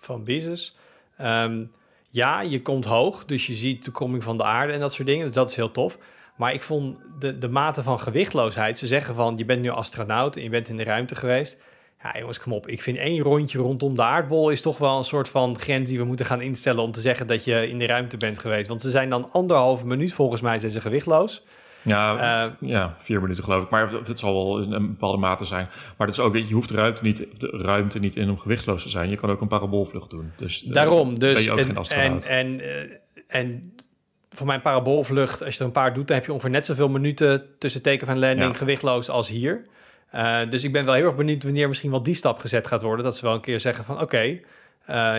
van 0.00 0.24
Bezos. 0.24 0.76
Ehm, 1.16 1.64
ja, 2.10 2.40
je 2.40 2.62
komt 2.62 2.84
hoog, 2.84 3.24
dus 3.24 3.46
je 3.46 3.54
ziet 3.54 3.84
de 3.84 3.90
koming 3.90 4.22
van 4.22 4.36
de 4.36 4.44
aarde 4.44 4.72
en 4.72 4.80
dat 4.80 4.92
soort 4.92 5.08
dingen. 5.08 5.26
Dus 5.26 5.34
dat 5.34 5.50
is 5.50 5.56
heel 5.56 5.70
tof. 5.70 5.98
Maar 6.36 6.52
ik 6.52 6.62
vond 6.62 6.96
de, 7.18 7.38
de 7.38 7.48
mate 7.48 7.82
van 7.82 8.00
gewichtloosheid. 8.00 8.78
Ze 8.78 8.86
zeggen 8.86 9.14
van, 9.14 9.36
je 9.36 9.44
bent 9.44 9.62
nu 9.62 9.68
astronaut 9.68 10.36
en 10.36 10.42
je 10.42 10.48
bent 10.48 10.68
in 10.68 10.76
de 10.76 10.84
ruimte 10.84 11.14
geweest. 11.14 11.58
Ja, 12.02 12.18
jongens, 12.18 12.40
kom 12.40 12.52
op. 12.52 12.68
Ik 12.68 12.82
vind 12.82 12.98
één 12.98 13.22
rondje 13.22 13.58
rondom 13.58 13.96
de 13.96 14.02
aardbol 14.02 14.50
is 14.50 14.60
toch 14.60 14.78
wel 14.78 14.98
een 14.98 15.04
soort 15.04 15.28
van 15.28 15.58
grens 15.58 15.88
die 15.88 15.98
we 15.98 16.04
moeten 16.04 16.26
gaan 16.26 16.40
instellen 16.40 16.82
om 16.82 16.92
te 16.92 17.00
zeggen 17.00 17.26
dat 17.26 17.44
je 17.44 17.68
in 17.68 17.78
de 17.78 17.86
ruimte 17.86 18.16
bent 18.16 18.38
geweest. 18.38 18.68
Want 18.68 18.82
ze 18.82 18.90
zijn 18.90 19.10
dan 19.10 19.30
anderhalve 19.30 19.86
minuut 19.86 20.12
volgens 20.12 20.40
mij 20.40 20.58
zijn 20.58 20.72
ze 20.72 20.80
gewichtloos. 20.80 21.42
Ja, 21.86 22.46
uh, 22.46 22.52
ja, 22.70 22.96
vier 22.98 23.20
minuten 23.20 23.44
geloof 23.44 23.64
ik. 23.64 23.70
Maar 23.70 23.92
het 23.92 24.18
zal 24.18 24.34
wel 24.34 24.62
in 24.62 24.72
een 24.72 24.86
bepaalde 24.86 25.18
mate 25.18 25.44
zijn. 25.44 25.68
Maar 25.96 26.06
dat 26.06 26.16
is 26.16 26.22
ook, 26.22 26.36
je 26.36 26.54
hoeft 26.54 26.68
de 26.68 26.74
ruimte 26.74 27.02
niet, 27.02 27.26
de 27.38 27.48
ruimte 27.50 27.98
niet 27.98 28.16
in 28.16 28.30
om 28.30 28.38
gewichtloos 28.38 28.82
te 28.82 28.88
zijn. 28.88 29.10
Je 29.10 29.16
kan 29.16 29.30
ook 29.30 29.40
een 29.40 29.48
paraboolvlucht 29.48 30.10
doen. 30.10 30.32
Dus 30.36 30.64
eh, 30.64 30.72
daarom. 30.72 31.18
Dus 31.18 31.34
ben 31.34 31.42
je 31.42 31.50
ook 31.52 31.58
en, 31.58 31.64
geen 31.64 31.76
astronaut. 31.76 32.26
En, 32.26 32.60
en, 32.60 32.60
uh, 32.60 32.92
en 33.26 33.74
voor 34.30 34.46
mijn 34.46 34.62
paraboolvlucht, 34.62 35.44
als 35.44 35.52
je 35.52 35.60
er 35.60 35.66
een 35.66 35.72
paar 35.72 35.94
doet, 35.94 36.06
dan 36.06 36.16
heb 36.16 36.26
je 36.26 36.32
ongeveer 36.32 36.50
net 36.50 36.66
zoveel 36.66 36.88
minuten 36.88 37.46
tussen 37.58 37.82
teken 37.82 38.06
van 38.06 38.18
landing 38.18 38.52
ja. 38.52 38.58
gewichtloos 38.58 39.08
als 39.08 39.28
hier. 39.28 39.64
Uh, 40.14 40.40
dus 40.50 40.64
ik 40.64 40.72
ben 40.72 40.84
wel 40.84 40.94
heel 40.94 41.06
erg 41.06 41.16
benieuwd 41.16 41.42
wanneer 41.42 41.68
misschien 41.68 41.90
wel 41.90 42.02
die 42.02 42.14
stap 42.14 42.38
gezet 42.38 42.66
gaat 42.66 42.82
worden. 42.82 43.04
Dat 43.04 43.16
ze 43.16 43.24
wel 43.24 43.34
een 43.34 43.40
keer 43.40 43.60
zeggen 43.60 43.84
van 43.84 43.94
oké, 43.94 44.04
okay, 44.04 44.42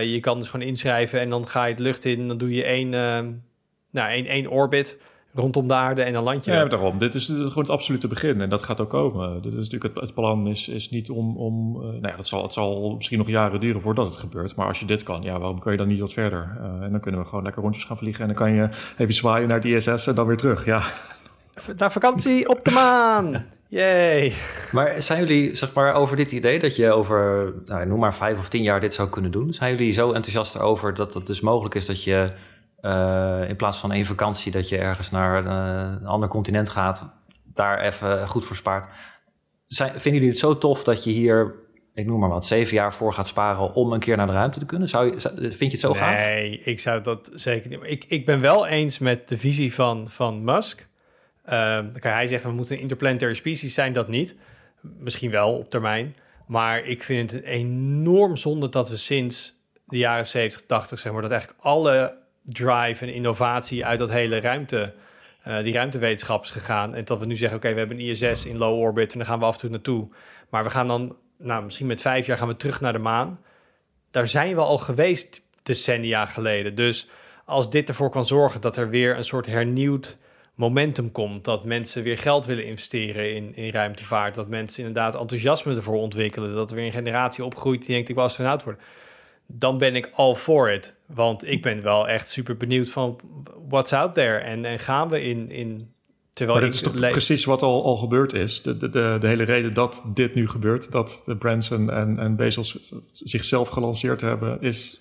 uh, 0.02 0.12
je 0.12 0.20
kan 0.20 0.38
dus 0.38 0.48
gewoon 0.48 0.66
inschrijven 0.66 1.20
en 1.20 1.30
dan 1.30 1.48
ga 1.48 1.64
je 1.64 1.70
het 1.70 1.80
lucht 1.82 2.04
in. 2.04 2.28
Dan 2.28 2.38
doe 2.38 2.50
je 2.50 2.64
één, 2.64 2.86
uh, 2.92 3.18
nou, 3.90 4.10
één, 4.10 4.26
één 4.26 4.46
orbit 4.46 4.98
rondom 5.38 5.68
de 5.68 5.74
aarde 5.74 6.02
en 6.02 6.12
dan 6.12 6.24
land 6.24 6.44
je. 6.44 6.52
Ja, 6.52 6.64
daarom. 6.64 6.98
Dit 6.98 7.14
is 7.14 7.26
gewoon 7.26 7.52
het 7.54 7.70
absolute 7.70 8.08
begin 8.08 8.40
en 8.40 8.48
dat 8.48 8.62
gaat 8.62 8.80
ook 8.80 8.90
komen. 8.90 9.42
Dit 9.42 9.52
is 9.52 9.58
natuurlijk 9.58 9.94
het, 9.94 10.04
het 10.04 10.14
plan 10.14 10.46
is, 10.46 10.68
is 10.68 10.90
niet 10.90 11.10
om, 11.10 11.36
om 11.36 11.76
uh, 11.76 11.82
nou 11.82 12.06
ja, 12.06 12.16
dat 12.16 12.26
zal, 12.26 12.42
het 12.42 12.52
zal 12.52 12.94
misschien 12.94 13.18
nog 13.18 13.28
jaren 13.28 13.60
duren 13.60 13.80
voordat 13.80 14.06
het 14.06 14.16
gebeurt. 14.16 14.54
Maar 14.54 14.66
als 14.66 14.80
je 14.80 14.86
dit 14.86 15.02
kan, 15.02 15.22
ja, 15.22 15.38
waarom 15.38 15.60
kun 15.60 15.72
je 15.72 15.78
dan 15.78 15.88
niet 15.88 16.00
wat 16.00 16.12
verder? 16.12 16.58
Uh, 16.60 16.82
en 16.84 16.90
dan 16.90 17.00
kunnen 17.00 17.20
we 17.20 17.26
gewoon 17.26 17.44
lekker 17.44 17.62
rondjes 17.62 17.84
gaan 17.84 17.98
vliegen 17.98 18.20
en 18.20 18.26
dan 18.26 18.36
kan 18.36 18.52
je 18.52 18.68
even 18.96 19.14
zwaaien 19.14 19.48
naar 19.48 19.60
het 19.60 19.64
ISS 19.64 20.06
en 20.06 20.14
dan 20.14 20.26
weer 20.26 20.36
terug. 20.36 20.64
Ja. 20.64 20.82
Naar 21.76 21.92
vakantie 21.92 22.48
op 22.48 22.64
de 22.64 22.70
maan. 22.70 23.44
Yay. 23.68 24.32
Maar 24.72 25.02
zijn 25.02 25.18
jullie, 25.18 25.54
zeg 25.54 25.72
maar, 25.72 25.94
over 25.94 26.16
dit 26.16 26.32
idee 26.32 26.58
dat 26.58 26.76
je 26.76 26.92
over, 26.92 27.52
nou, 27.66 27.86
noem 27.86 27.98
maar 27.98 28.14
vijf 28.14 28.38
of 28.38 28.48
tien 28.48 28.62
jaar 28.62 28.80
dit 28.80 28.94
zou 28.94 29.08
kunnen 29.08 29.30
doen? 29.30 29.52
Zijn 29.54 29.76
jullie 29.76 29.92
zo 29.92 30.12
enthousiast 30.12 30.54
erover 30.54 30.94
dat 30.94 31.14
het 31.14 31.26
dus 31.26 31.40
mogelijk 31.40 31.74
is 31.74 31.86
dat 31.86 32.04
je 32.04 32.30
in 33.48 33.56
plaats 33.56 33.78
van 33.78 33.92
één 33.92 34.06
vakantie 34.06 34.52
dat 34.52 34.68
je 34.68 34.78
ergens 34.78 35.10
naar 35.10 35.44
uh, 35.44 35.96
een 36.00 36.06
ander 36.06 36.28
continent 36.28 36.68
gaat, 36.68 37.10
daar 37.44 37.80
even 37.80 38.28
goed 38.28 38.44
voor 38.44 38.56
spaart. 38.56 38.88
Vinden 39.68 40.12
jullie 40.12 40.28
het 40.28 40.38
zo 40.38 40.58
tof 40.58 40.84
dat 40.84 41.04
je 41.04 41.10
hier, 41.10 41.54
ik 41.94 42.06
noem 42.06 42.20
maar 42.20 42.28
wat, 42.28 42.46
zeven 42.46 42.74
jaar 42.74 42.94
voor 42.94 43.14
gaat 43.14 43.26
sparen 43.26 43.74
om 43.74 43.92
een 43.92 44.00
keer 44.00 44.16
naar 44.16 44.26
de 44.26 44.32
ruimte 44.32 44.58
te 44.58 44.66
kunnen? 44.66 44.88
Zou 44.88 45.06
je, 45.06 45.20
vind 45.40 45.58
je 45.58 45.66
het 45.66 45.80
zo 45.80 45.92
nee, 45.92 46.00
gaaf? 46.00 46.14
Nee, 46.14 46.60
ik 46.60 46.80
zou 46.80 47.02
dat 47.02 47.30
zeker 47.34 47.70
niet. 47.70 47.78
Ik, 47.82 48.04
ik 48.08 48.26
ben 48.26 48.40
wel 48.40 48.66
eens 48.66 48.98
met 48.98 49.28
de 49.28 49.38
visie 49.38 49.74
van, 49.74 50.08
van 50.08 50.44
Musk. 50.44 50.88
Uh, 51.46 51.78
hij 52.00 52.26
zegt 52.26 52.42
we 52.42 52.52
moeten 52.52 52.74
een 52.74 52.82
interplanetary 52.82 53.34
species 53.34 53.74
zijn, 53.74 53.92
dat 53.92 54.08
niet. 54.08 54.36
Misschien 54.80 55.30
wel 55.30 55.58
op 55.58 55.68
termijn. 55.68 56.16
Maar 56.46 56.84
ik 56.84 57.02
vind 57.02 57.30
het 57.30 57.42
enorm 57.42 58.36
zonde 58.36 58.68
dat 58.68 58.88
we 58.88 58.96
sinds 58.96 59.62
de 59.84 59.98
jaren 59.98 60.26
70, 60.26 60.66
80, 60.66 60.98
zeg 60.98 61.12
maar, 61.12 61.22
dat 61.22 61.30
eigenlijk 61.30 61.60
alle 61.62 62.17
drive 62.52 63.04
en 63.04 63.12
innovatie 63.12 63.86
uit 63.86 63.98
dat 63.98 64.10
hele 64.10 64.40
ruimte, 64.40 64.94
uh, 65.48 65.62
die 65.62 65.72
ruimtewetenschap 65.72 66.42
is 66.42 66.50
gegaan. 66.50 66.94
En 66.94 67.04
dat 67.04 67.18
we 67.18 67.26
nu 67.26 67.36
zeggen, 67.36 67.58
oké, 67.58 67.72
we 67.72 67.78
hebben 67.78 67.98
een 67.98 68.06
ISS 68.06 68.44
in 68.44 68.56
low 68.56 68.80
orbit 68.80 69.12
en 69.12 69.18
dan 69.18 69.26
gaan 69.26 69.38
we 69.38 69.44
af 69.44 69.54
en 69.54 69.60
toe 69.60 69.70
naartoe. 69.70 70.08
Maar 70.48 70.64
we 70.64 70.70
gaan 70.70 70.88
dan, 70.88 71.16
nou, 71.38 71.64
misschien 71.64 71.86
met 71.86 72.00
vijf 72.00 72.26
jaar 72.26 72.38
gaan 72.38 72.48
we 72.48 72.56
terug 72.56 72.80
naar 72.80 72.92
de 72.92 72.98
maan. 72.98 73.40
Daar 74.10 74.28
zijn 74.28 74.54
we 74.54 74.60
al 74.60 74.78
geweest 74.78 75.42
decennia 75.62 76.26
geleden. 76.26 76.74
Dus 76.74 77.08
als 77.44 77.70
dit 77.70 77.88
ervoor 77.88 78.10
kan 78.10 78.26
zorgen 78.26 78.60
dat 78.60 78.76
er 78.76 78.88
weer 78.88 79.16
een 79.16 79.24
soort 79.24 79.46
hernieuwd 79.46 80.16
momentum 80.54 81.12
komt, 81.12 81.44
dat 81.44 81.64
mensen 81.64 82.02
weer 82.02 82.18
geld 82.18 82.46
willen 82.46 82.64
investeren 82.64 83.34
in, 83.34 83.56
in 83.56 83.70
ruimtevaart, 83.70 84.34
dat 84.34 84.48
mensen 84.48 84.84
inderdaad 84.84 85.20
enthousiasme 85.20 85.76
ervoor 85.76 85.96
ontwikkelen, 85.96 86.54
dat 86.54 86.70
er 86.70 86.76
weer 86.76 86.86
een 86.86 86.92
generatie 86.92 87.44
opgroeit 87.44 87.80
die 87.80 87.94
denkt 87.94 88.08
ik 88.08 88.14
wil 88.14 88.24
astronaut 88.24 88.62
worden 88.64 88.82
dan 89.48 89.78
ben 89.78 89.96
ik 89.96 90.10
all 90.14 90.34
for 90.34 90.70
it. 90.70 90.94
Want 91.14 91.46
ik 91.46 91.62
ben 91.62 91.82
wel 91.82 92.08
echt 92.08 92.30
super 92.30 92.56
benieuwd 92.56 92.90
van 92.90 93.20
what's 93.68 93.92
out 93.92 94.14
there. 94.14 94.38
En, 94.38 94.64
en 94.64 94.78
gaan 94.78 95.08
we 95.08 95.22
in... 95.22 95.50
in 95.50 95.80
terwijl 96.32 96.58
maar 96.58 96.66
dat 96.66 96.76
is 96.76 96.82
toch 96.82 97.10
precies 97.10 97.44
wat 97.44 97.62
al, 97.62 97.84
al 97.84 97.96
gebeurd 97.96 98.32
is. 98.32 98.62
De, 98.62 98.76
de, 98.76 98.88
de, 98.88 99.16
de, 99.20 99.26
hele 99.26 99.42
reden 99.42 99.74
dat 99.74 100.02
dit 100.14 100.34
nu 100.34 100.48
gebeurt, 100.48 100.92
dat 100.92 101.22
de 101.24 101.36
Branson 101.36 101.90
en, 101.90 102.18
en 102.18 102.36
Bezos 102.36 102.92
zichzelf 103.10 103.68
gelanceerd 103.68 104.20
hebben, 104.20 104.60
is 104.60 105.00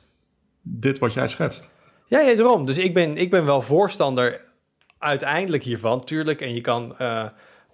dit 0.69 0.97
wat 0.97 1.13
jij 1.13 1.27
schetst. 1.27 1.69
Ja, 2.07 2.19
ja, 2.19 2.35
daarom. 2.35 2.65
Dus 2.65 2.77
ik 2.77 2.93
ben, 2.93 3.17
ik 3.17 3.29
ben 3.29 3.45
wel 3.45 3.61
voorstander 3.61 4.41
uiteindelijk 4.97 5.63
hiervan, 5.63 6.03
tuurlijk. 6.03 6.41
En 6.41 6.53
je 6.53 6.61
kan... 6.61 6.95
Uh, 7.01 7.25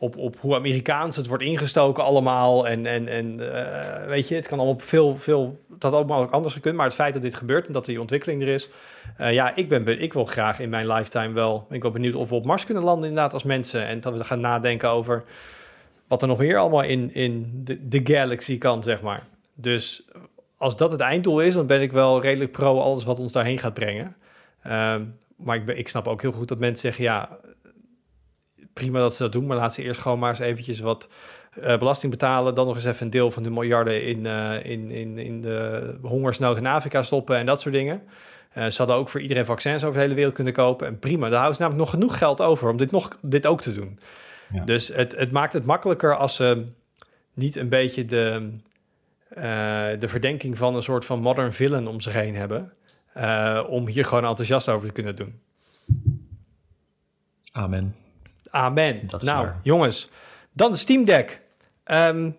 op, 0.03 0.17
op 0.17 0.35
hoe 0.39 0.55
Amerikaans 0.55 1.15
het 1.15 1.27
wordt 1.27 1.43
ingestoken 1.43 2.03
allemaal. 2.03 2.67
En, 2.67 2.85
en, 2.85 3.07
en 3.07 3.39
uh, 3.39 4.05
weet 4.05 4.27
je, 4.27 4.35
het 4.35 4.47
kan 4.47 4.57
allemaal 4.57 4.79
veel, 4.79 5.17
veel, 5.17 5.59
dat 5.77 5.93
allemaal 5.93 6.21
ook 6.21 6.31
anders 6.31 6.53
kunnen. 6.53 6.75
Maar 6.75 6.85
het 6.85 6.95
feit 6.95 7.13
dat 7.13 7.21
dit 7.21 7.35
gebeurt 7.35 7.67
en 7.67 7.73
dat 7.73 7.85
die 7.85 8.01
ontwikkeling 8.01 8.41
er 8.41 8.47
is. 8.47 8.69
Uh, 9.19 9.33
ja, 9.33 9.55
ik, 9.55 9.69
ben, 9.69 10.01
ik 10.01 10.13
wil 10.13 10.25
graag 10.25 10.59
in 10.59 10.69
mijn 10.69 10.87
lifetime 10.87 11.33
wel. 11.33 11.67
Ik 11.69 11.81
ben 11.81 11.91
benieuwd 11.91 12.15
of 12.15 12.29
we 12.29 12.35
op 12.35 12.45
Mars 12.45 12.65
kunnen 12.65 12.83
landen 12.83 13.09
inderdaad 13.09 13.33
als 13.33 13.43
mensen. 13.43 13.85
En 13.85 13.99
dat 13.99 14.17
we 14.17 14.23
gaan 14.23 14.39
nadenken 14.39 14.89
over 14.89 15.23
wat 16.07 16.21
er 16.21 16.27
nog 16.27 16.37
meer 16.37 16.57
allemaal 16.57 16.83
in, 16.83 17.13
in 17.13 17.61
de, 17.63 17.87
de 17.87 18.01
galaxy 18.03 18.57
kan, 18.57 18.83
zeg 18.83 19.01
maar. 19.01 19.27
Dus 19.53 20.05
als 20.57 20.77
dat 20.77 20.91
het 20.91 21.01
einddoel 21.01 21.41
is, 21.41 21.53
dan 21.53 21.67
ben 21.67 21.81
ik 21.81 21.91
wel 21.91 22.21
redelijk 22.21 22.51
pro 22.51 22.79
alles 22.79 23.03
wat 23.03 23.19
ons 23.19 23.31
daarheen 23.31 23.59
gaat 23.59 23.73
brengen. 23.73 24.15
Uh, 24.67 24.95
maar 25.35 25.55
ik, 25.55 25.67
ik 25.67 25.87
snap 25.87 26.07
ook 26.07 26.21
heel 26.21 26.31
goed 26.31 26.47
dat 26.47 26.59
mensen 26.59 26.87
zeggen, 26.87 27.03
ja, 27.03 27.37
prima 28.73 28.99
dat 28.99 29.15
ze 29.15 29.23
dat 29.23 29.31
doen, 29.31 29.45
maar 29.45 29.57
laat 29.57 29.73
ze 29.73 29.83
eerst 29.83 30.01
gewoon 30.01 30.19
maar 30.19 30.29
eens 30.29 30.39
eventjes 30.39 30.79
wat 30.79 31.09
uh, 31.59 31.77
belasting 31.77 32.11
betalen. 32.11 32.55
Dan 32.55 32.65
nog 32.65 32.75
eens 32.75 32.85
even 32.85 33.05
een 33.05 33.09
deel 33.09 33.31
van 33.31 33.43
de 33.43 33.49
miljarden 33.49 34.03
in, 34.03 34.25
uh, 34.25 34.65
in, 34.65 34.91
in, 34.91 35.17
in 35.17 35.41
de 35.41 35.95
hongersnood 36.01 36.57
in 36.57 36.65
Afrika 36.65 37.03
stoppen 37.03 37.37
en 37.37 37.45
dat 37.45 37.61
soort 37.61 37.73
dingen. 37.73 38.01
Uh, 38.57 38.65
ze 38.65 38.77
hadden 38.77 38.95
ook 38.95 39.09
voor 39.09 39.21
iedereen 39.21 39.45
vaccins 39.45 39.83
over 39.83 39.95
de 39.95 40.01
hele 40.01 40.15
wereld 40.15 40.33
kunnen 40.33 40.53
kopen. 40.53 40.87
En 40.87 40.99
prima, 40.99 41.29
daar 41.29 41.37
houden 41.37 41.55
ze 41.55 41.61
namelijk 41.61 41.83
nog 41.83 41.93
genoeg 41.93 42.17
geld 42.17 42.41
over 42.41 42.69
om 42.69 42.77
dit, 42.77 42.91
nog, 42.91 43.17
dit 43.21 43.45
ook 43.45 43.61
te 43.61 43.73
doen. 43.73 43.99
Ja. 44.53 44.63
Dus 44.63 44.87
het, 44.87 45.15
het 45.17 45.31
maakt 45.31 45.53
het 45.53 45.65
makkelijker 45.65 46.15
als 46.15 46.35
ze 46.35 46.65
niet 47.33 47.55
een 47.55 47.69
beetje 47.69 48.05
de, 48.05 48.51
de 49.99 50.07
verdenking 50.07 50.57
van 50.57 50.75
een 50.75 50.83
soort 50.83 51.05
van 51.05 51.19
modern 51.19 51.53
villain 51.53 51.87
om 51.87 52.01
zich 52.01 52.13
heen 52.13 52.35
hebben. 52.35 52.73
om 53.69 53.87
hier 53.87 54.05
gewoon 54.05 54.25
enthousiast 54.25 54.69
over 54.69 54.87
te 54.87 54.93
kunnen 54.93 55.15
doen. 55.15 55.39
Amen. 57.51 57.95
Amen. 58.53 59.01
Nou, 59.19 59.45
waar. 59.45 59.59
jongens, 59.63 60.09
dan 60.51 60.71
de 60.71 60.77
Steam 60.77 61.03
Deck. 61.03 61.41
Ehm, 61.83 62.29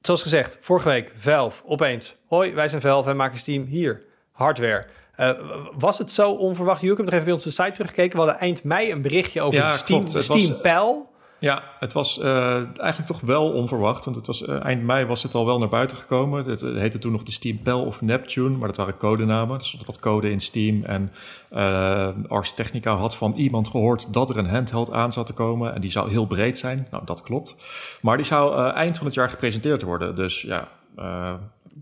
zoals 0.00 0.22
gezegd, 0.22 0.58
vorige 0.60 0.88
week, 0.88 1.12
Valve, 1.16 1.62
opeens. 1.66 2.14
Hoi, 2.26 2.52
wij 2.54 2.68
zijn 2.68 2.80
Valve, 2.80 3.04
wij 3.04 3.14
maken 3.14 3.38
Steam. 3.38 3.64
Hier, 3.64 4.02
hardware. 4.32 4.86
Eh, 5.14 5.30
was 5.78 5.98
het 5.98 6.10
zo 6.10 6.30
onverwacht? 6.32 6.80
Jullie 6.80 6.96
hebben 6.96 7.14
nog 7.14 7.14
even 7.14 7.24
bij 7.24 7.44
onze 7.44 7.62
site 7.62 7.72
teruggekeken. 7.72 8.18
We 8.18 8.24
hadden 8.24 8.40
eind 8.40 8.64
mei 8.64 8.92
een 8.92 9.02
berichtje 9.02 9.40
over 9.40 9.58
Ja, 9.58 9.70
Steam, 9.70 10.04
klopt. 10.04 10.22
Steam 10.22 10.48
was-. 10.48 11.09
Ja, 11.40 11.62
het 11.78 11.92
was 11.92 12.18
eh, 12.18 12.54
eigenlijk 12.56 13.06
toch 13.06 13.20
wel 13.20 13.52
onverwacht. 13.52 14.04
Want 14.04 14.16
het 14.16 14.26
was, 14.26 14.44
eh, 14.44 14.64
eind 14.64 14.82
mei 14.82 15.06
was 15.06 15.22
het 15.22 15.34
al 15.34 15.46
wel 15.46 15.58
naar 15.58 15.68
buiten 15.68 15.96
gekomen. 15.96 16.44
Het, 16.44 16.60
heette 16.60 16.98
toen 16.98 17.12
nog 17.12 17.22
de 17.22 17.32
Steam 17.32 17.62
Pel 17.62 17.84
of 17.84 18.00
Neptune, 18.00 18.56
maar 18.56 18.68
dat 18.68 18.76
waren 18.76 18.96
codenamen. 18.96 19.58
Er 19.58 19.64
stond 19.64 19.86
wat 19.86 19.98
code 19.98 20.30
in 20.30 20.40
Steam. 20.40 20.84
En 20.84 21.12
eh 21.48 22.08
Ars 22.28 22.52
Technica 22.52 22.94
had 22.94 23.16
van 23.16 23.32
iemand 23.32 23.68
gehoord 23.68 24.12
dat 24.12 24.30
er 24.30 24.38
een 24.38 24.48
handheld 24.48 24.92
aan 24.92 25.12
zat 25.12 25.26
te 25.26 25.32
komen. 25.32 25.74
En 25.74 25.80
die 25.80 25.90
zou 25.90 26.10
heel 26.10 26.26
breed 26.26 26.58
zijn. 26.58 26.86
Nou, 26.90 27.04
dat 27.04 27.22
klopt. 27.22 27.56
Maar 28.02 28.16
die 28.16 28.26
zou 28.26 28.70
eind 28.70 28.96
van 28.96 29.06
het 29.06 29.14
jaar 29.14 29.30
gepresenteerd 29.30 29.82
worden. 29.82 30.16
Dus 30.16 30.42
ja, 30.42 30.68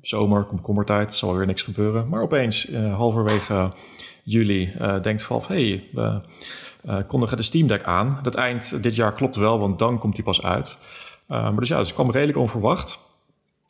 zomer, 0.03 0.45
komkommertijd, 0.45 1.15
zal 1.15 1.37
weer 1.37 1.47
niks 1.47 1.63
gebeuren. 1.63 2.09
Maar 2.09 2.23
opeens, 2.23 2.69
halverwege 2.75 3.73
juli, 4.23 4.73
denkt 5.03 5.23
Valve... 5.23 5.53
hey, 5.53 5.89
kondigen 7.07 7.37
de 7.37 7.43
Steam 7.43 7.67
Deck 7.67 7.83
aan. 7.83 8.19
Dat 8.23 8.35
eind 8.35 8.83
dit 8.83 8.95
jaar 8.95 9.13
klopt 9.13 9.37
wel, 9.37 9.59
want 9.59 9.79
dan 9.79 9.99
komt 9.99 10.15
die 10.15 10.25
pas 10.25 10.43
uit. 10.43 10.77
Eh, 11.29 11.43
maar 11.43 11.57
dus 11.57 11.69
ja, 11.69 11.79
dus 11.79 11.87
het 11.87 11.95
kwam 11.95 12.11
redelijk 12.11 12.39
onverwacht. 12.39 12.99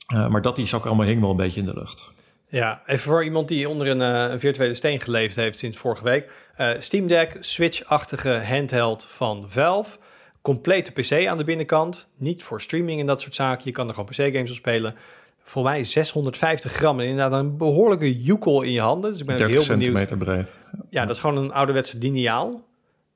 Eh, 0.09 0.29
maar 0.29 0.43
dat 0.43 0.57
die 0.57 0.67
zak 0.67 0.85
allemaal 0.85 1.07
hing 1.07 1.21
wel 1.21 1.31
een 1.31 1.37
beetje 1.37 1.61
in 1.61 1.67
de 1.67 1.75
lucht. 1.75 2.11
Ja, 2.49 2.83
even 2.87 3.11
voor 3.11 3.25
iemand 3.25 3.49
die 3.49 3.69
onder 3.69 3.89
een, 3.89 4.03
eh, 4.03 4.33
een 4.33 4.41
virtuele 4.41 4.75
steen 4.75 5.01
geleefd 5.01 5.37
heeft 5.37 5.59
sinds 5.59 5.79
vorige 5.79 6.05
week. 6.05 6.31
Eh, 6.57 6.71
Steam 6.79 7.07
Deck, 7.07 7.37
Switch-achtige 7.41 8.41
handheld 8.45 9.07
van 9.11 9.45
Valve. 9.49 9.99
Complete 10.43 10.93
PC 10.93 11.27
aan 11.27 11.39
de 11.39 11.45
binnenkant. 11.45 12.09
Niet 12.17 12.43
voor 12.43 12.61
streaming 12.61 13.01
en 13.01 13.07
dat 13.07 13.21
soort 13.21 13.35
zaken. 13.35 13.63
Je 13.65 13.73
kan 13.73 13.89
er 13.89 13.95
gewoon 13.95 14.09
PC-games 14.11 14.51
op 14.51 14.57
spelen. 14.57 14.95
Voor 15.43 15.63
mij 15.63 15.85
650 15.85 16.73
gram 16.73 17.01
en 17.01 17.07
inderdaad 17.07 17.41
een 17.41 17.57
behoorlijke 17.57 18.23
joekel 18.23 18.63
in 18.63 18.73
je 18.73 18.81
handen. 18.81 19.11
Dus 19.11 19.21
ik 19.21 19.27
ben 19.27 19.35
ook 19.35 19.41
30 19.41 19.67
heel 19.67 19.77
benieuwd. 19.77 20.19
breed. 20.19 20.57
Ja, 20.91 21.07
dat 21.07 21.17
is 21.17 21.23
gewoon 21.23 21.37
een 21.37 21.53
ouderwetse 21.53 21.99
lineaal. 21.99 22.68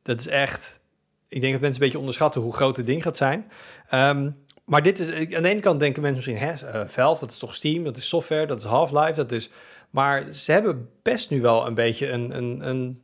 Dat 0.02 0.20
is 0.20 0.26
echt... 0.26 0.80
Ik 1.28 1.40
denk 1.40 1.52
dat 1.52 1.60
mensen 1.60 1.80
een 1.80 1.86
beetje 1.86 1.98
onderschatten 1.98 2.40
hoe 2.40 2.54
groot 2.54 2.76
het 2.76 2.86
ding 2.86 3.02
gaat 3.02 3.16
zijn. 3.16 3.50
Ehm, 3.88 4.30
maar 4.64 4.82
dit 4.82 4.98
is... 4.98 5.34
Aan 5.34 5.42
de 5.42 5.48
ene 5.48 5.60
kant 5.60 5.80
denken 5.80 6.02
mensen 6.02 6.22
misschien... 6.24 6.48
Hè, 6.48 6.80
eh, 6.80 6.88
Valve, 6.88 7.20
dat 7.20 7.30
is 7.30 7.38
toch 7.38 7.54
Steam, 7.54 7.84
dat 7.84 7.96
is 7.96 8.08
software, 8.08 8.46
dat 8.46 8.58
is 8.58 8.64
Half-Life, 8.64 9.12
dat 9.12 9.32
is... 9.32 9.50
Maar 9.90 10.32
ze 10.32 10.52
hebben 10.52 10.88
best 11.02 11.30
nu 11.30 11.40
wel 11.40 11.66
een 11.66 11.74
beetje 11.74 12.10
een, 12.10 12.36
een, 12.36 12.68
een 12.68 13.02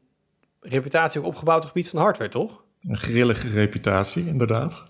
reputatie 0.60 1.22
opgebouwd 1.22 1.56
op 1.56 1.62
het 1.62 1.72
gebied 1.72 1.90
van 1.90 2.00
hardware, 2.00 2.30
toch? 2.30 2.62
Een 2.88 2.98
grillige 2.98 3.48
reputatie, 3.48 4.26
inderdaad. 4.26 4.84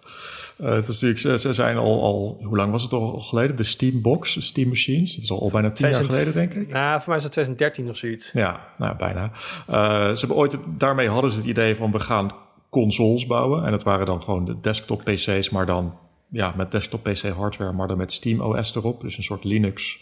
Eh, 0.59 0.69
het 0.71 0.89
is 0.89 1.01
natuurlijk, 1.01 1.41
ze, 1.41 1.53
zijn 1.53 1.77
al, 1.77 2.03
al, 2.03 2.41
hoe 2.45 2.57
lang 2.57 2.71
was 2.73 2.83
het 2.83 2.93
al 2.93 3.21
geleden? 3.21 3.57
De 3.57 3.63
Steam 3.63 4.03
Box, 4.03 4.35
de 4.35 4.41
Steam 4.41 4.69
Machines. 4.69 5.15
Dat 5.15 5.25
is 5.25 5.31
al, 5.31 5.41
al 5.41 5.51
bijna 5.51 5.71
tien 5.71 5.89
jaar 5.91 6.01
2000 6.05 6.33
geleden, 6.35 6.55
denk 6.57 6.67
ik. 6.69 6.73
Nou, 6.75 6.97
voor 7.01 7.09
mij 7.09 7.17
is 7.17 7.23
dat 7.23 7.33
2013 7.33 7.89
of 7.89 7.97
zoiets. 7.97 8.29
Ja, 8.33 8.61
nou 8.79 8.97
bijna. 8.97 9.31
Eh, 9.67 9.75
ze 10.15 10.19
hebben 10.19 10.37
ooit, 10.37 10.53
het- 10.53 10.61
daarmee 10.79 11.09
hadden 11.09 11.31
ze 11.31 11.37
het 11.37 11.47
idee 11.47 11.77
van 11.77 11.91
we 11.91 12.01
gaan 12.01 12.31
consoles 12.71 13.27
bouwen. 13.27 13.65
En 13.65 13.71
dat 13.71 13.83
waren 13.83 14.07
dan 14.07 14.23
gewoon 14.23 14.45
de 14.45 14.61
desktop 14.61 15.03
PC's, 15.05 15.51
maar 15.51 15.67
dan 15.67 15.99
ja, 16.31 16.53
met 16.57 16.71
desktop 16.71 17.03
PC 17.03 17.23
hardware, 17.23 17.73
maar 17.73 17.89
dan 17.89 17.97
met 17.97 18.13
Steam 18.13 18.41
OS 18.41 18.75
erop. 18.75 19.01
Dus 19.01 19.17
een 19.17 19.23
soort 19.23 19.45
Linux. 19.45 19.99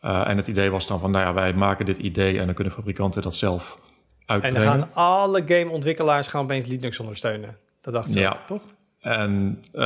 Eh, 0.00 0.28
en 0.28 0.36
het 0.36 0.46
idee 0.46 0.70
was 0.70 0.86
dan 0.86 1.00
van, 1.00 1.10
nou 1.10 1.24
ja, 1.24 1.34
wij 1.34 1.52
maken 1.54 1.86
dit 1.86 1.98
idee 1.98 2.38
en 2.38 2.46
dan 2.46 2.54
kunnen 2.54 2.72
fabrikanten 2.72 3.22
dat 3.22 3.34
zelf 3.34 3.78
En 3.82 4.22
uitbrengen. 4.26 4.60
dan 4.64 4.72
gaan 4.72 4.88
alle 4.94 5.42
gameontwikkelaars 5.46 6.28
gaan 6.28 6.42
opeens 6.42 6.66
Linux 6.66 7.00
ondersteunen. 7.00 7.56
Dat 7.80 7.94
dachten 7.94 8.12
ze 8.12 8.20
Ja. 8.20 8.30
ook, 8.30 8.46
toch? 8.46 8.62
En 9.02 9.62
eh, 9.72 9.82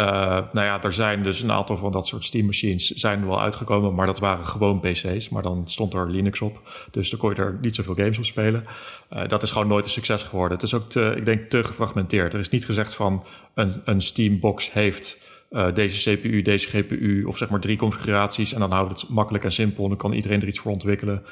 nou 0.53 0.67
ja, 0.67 0.83
er 0.83 0.93
zijn 0.93 1.23
dus 1.23 1.43
een 1.43 1.53
aantal 1.53 1.77
van 1.77 1.93
dat 1.93 2.07
soort 2.07 2.25
Steam 2.25 2.47
machines 2.47 2.91
zijn 2.91 3.27
wel 3.27 3.41
uitgekomen, 3.41 3.95
maar 3.95 4.07
dat 4.07 4.19
waren 4.19 4.47
gewoon 4.47 4.81
PC's. 4.81 5.29
Maar 5.29 5.43
dan 5.43 5.63
stond 5.69 5.95
er 5.95 6.11
Linux 6.11 6.41
op, 6.41 6.61
dus 6.91 7.11
dan 7.11 7.19
kon 7.19 7.31
je 7.31 7.37
er 7.37 7.59
niet 7.61 7.75
zoveel 7.75 7.95
games 7.95 8.19
op 8.19 8.25
spelen. 8.25 8.65
Eh, 9.09 9.29
dat 9.29 9.43
is 9.43 9.51
gewoon 9.51 9.69
nooit 9.69 9.85
een 9.85 9.91
succes 9.91 10.23
geworden. 10.23 10.59
Het 10.59 10.67
is 10.67 10.75
ook, 10.75 10.95
ik 10.95 11.25
denk, 11.25 11.51
te 11.51 11.65
gefragmenteerd. 11.65 12.33
Er 12.33 12.41
is 12.41 12.49
niet 12.49 12.65
gezegd 12.65 12.95
van 12.95 13.25
een, 13.55 13.83
een 13.85 14.01
Steam 14.01 14.41
box 14.41 14.73
heeft 14.73 15.21
eh, 15.51 15.75
deze 15.75 16.17
CPU, 16.17 16.43
deze 16.43 16.69
GPU, 16.69 17.25
of 17.25 17.37
zeg 17.37 17.49
maar 17.49 17.61
drie 17.61 17.77
configuraties. 17.77 18.53
En 18.53 18.61
dan 18.61 18.73
houdt 18.73 19.01
het 19.01 19.11
makkelijk 19.11 19.45
en 19.45 19.53
simpel 19.53 19.83
en 19.83 19.89
dan 19.89 19.99
kan 19.99 20.13
iedereen 20.13 20.41
er 20.41 20.49
iets 20.49 20.59
voor 20.59 20.73
ontwikkelen. 20.73 21.25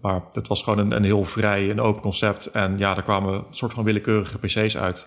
Maar 0.00 0.22
het 0.32 0.48
was 0.48 0.62
gewoon 0.62 0.78
een, 0.78 0.96
een 0.96 1.04
heel 1.04 1.24
vrij 1.24 1.70
en 1.70 1.80
open 1.80 2.02
concept. 2.02 2.46
En 2.46 2.78
ja, 2.78 2.96
er 2.96 3.02
kwamen 3.02 3.44
soort 3.50 3.72
van 3.72 3.84
willekeurige 3.84 4.38
PC's 4.38 4.76
uit. 4.76 5.06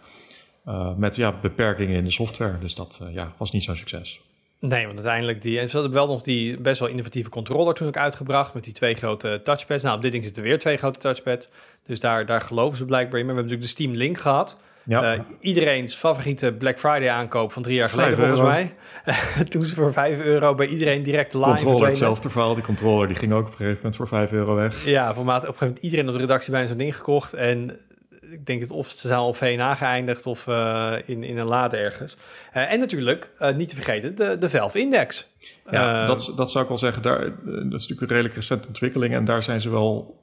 Uh, 0.69 0.93
met 0.95 1.15
ja, 1.15 1.33
beperkingen 1.41 1.95
in 1.95 2.03
de 2.03 2.11
software. 2.11 2.59
Dus 2.59 2.75
dat 2.75 2.99
uh, 3.03 3.13
ja, 3.13 3.33
was 3.37 3.51
niet 3.51 3.63
zo'n 3.63 3.75
succes. 3.75 4.21
Nee, 4.59 4.85
want 4.85 4.97
uiteindelijk 4.97 5.41
die... 5.41 5.59
En 5.59 5.69
ze 5.69 5.75
hadden 5.75 5.93
wel 5.93 6.07
nog 6.07 6.21
die 6.21 6.61
best 6.61 6.79
wel 6.79 6.89
innovatieve 6.89 7.29
controller 7.29 7.73
toen 7.73 7.87
ook 7.87 7.97
uitgebracht... 7.97 8.53
met 8.53 8.63
die 8.63 8.73
twee 8.73 8.95
grote 8.95 9.41
touchpads. 9.43 9.83
Nou, 9.83 9.95
op 9.95 10.01
dit 10.01 10.11
ding 10.11 10.23
zitten 10.23 10.43
weer 10.43 10.59
twee 10.59 10.77
grote 10.77 10.99
touchpads. 10.99 11.49
Dus 11.83 11.99
daar, 11.99 12.25
daar 12.25 12.41
geloven 12.41 12.77
ze 12.77 12.85
blijkbaar 12.85 13.19
in. 13.19 13.25
Maar 13.25 13.35
we 13.35 13.41
hebben 13.41 13.57
natuurlijk 13.57 13.77
de 13.77 13.83
Steam 13.83 14.05
Link 14.05 14.17
gehad. 14.17 14.57
Ja. 14.83 15.15
Uh, 15.15 15.21
iedereen's 15.39 15.95
favoriete 15.95 16.53
Black 16.53 16.79
Friday 16.79 17.09
aankoop 17.09 17.51
van 17.51 17.61
drie 17.61 17.75
jaar 17.75 17.89
geleden 17.89 18.15
volgens 18.15 18.41
mij. 18.41 18.73
toen 19.49 19.65
ze 19.65 19.75
voor 19.75 19.93
5 19.93 20.19
euro 20.19 20.55
bij 20.55 20.67
iedereen 20.67 21.03
direct 21.03 21.33
live 21.33 21.45
Controller, 21.45 21.87
hetzelfde 21.87 22.29
verhaal. 22.29 22.53
Die 22.53 22.63
controller 22.63 23.07
die 23.07 23.15
ging 23.15 23.33
ook 23.33 23.45
op 23.45 23.45
een 23.45 23.51
gegeven 23.51 23.75
moment 23.75 23.95
voor 23.95 24.07
5 24.07 24.31
euro 24.31 24.55
weg. 24.55 24.85
Ja, 24.85 25.13
voor 25.13 25.25
maat, 25.25 25.35
op 25.35 25.41
een 25.41 25.47
gegeven 25.47 25.67
moment 25.67 25.83
iedereen 25.83 26.07
op 26.07 26.13
de 26.13 26.19
redactie 26.19 26.51
bijna 26.51 26.67
zo'n 26.67 26.77
ding 26.77 26.95
gekocht. 26.95 27.33
En 27.33 27.79
ik 28.31 28.45
denk 28.45 28.61
dat 28.61 28.71
of 28.71 28.89
ze 28.89 29.07
zijn 29.07 29.19
op 29.19 29.35
VNA 29.35 29.75
geëindigd 29.75 30.25
of 30.25 30.47
uh, 30.47 30.93
in, 31.05 31.23
in 31.23 31.37
een 31.37 31.45
lade 31.45 31.77
ergens. 31.77 32.17
Uh, 32.55 32.71
en 32.71 32.79
natuurlijk, 32.79 33.31
uh, 33.41 33.55
niet 33.55 33.69
te 33.69 33.75
vergeten, 33.75 34.15
de, 34.15 34.37
de 34.37 34.49
Valve 34.49 34.79
Index. 34.79 35.31
Ja, 35.69 36.05
dat, 36.05 36.33
dat 36.35 36.51
zou 36.51 36.63
ik 36.63 36.69
wel 36.69 36.79
zeggen. 36.79 37.01
Daar, 37.01 37.19
dat 37.45 37.55
is 37.55 37.69
natuurlijk 37.69 38.01
een 38.01 38.07
redelijk 38.07 38.35
recente 38.35 38.67
ontwikkeling. 38.67 39.13
En 39.13 39.25
daar 39.25 39.43
zijn 39.43 39.61
ze 39.61 39.69
wel 39.69 40.17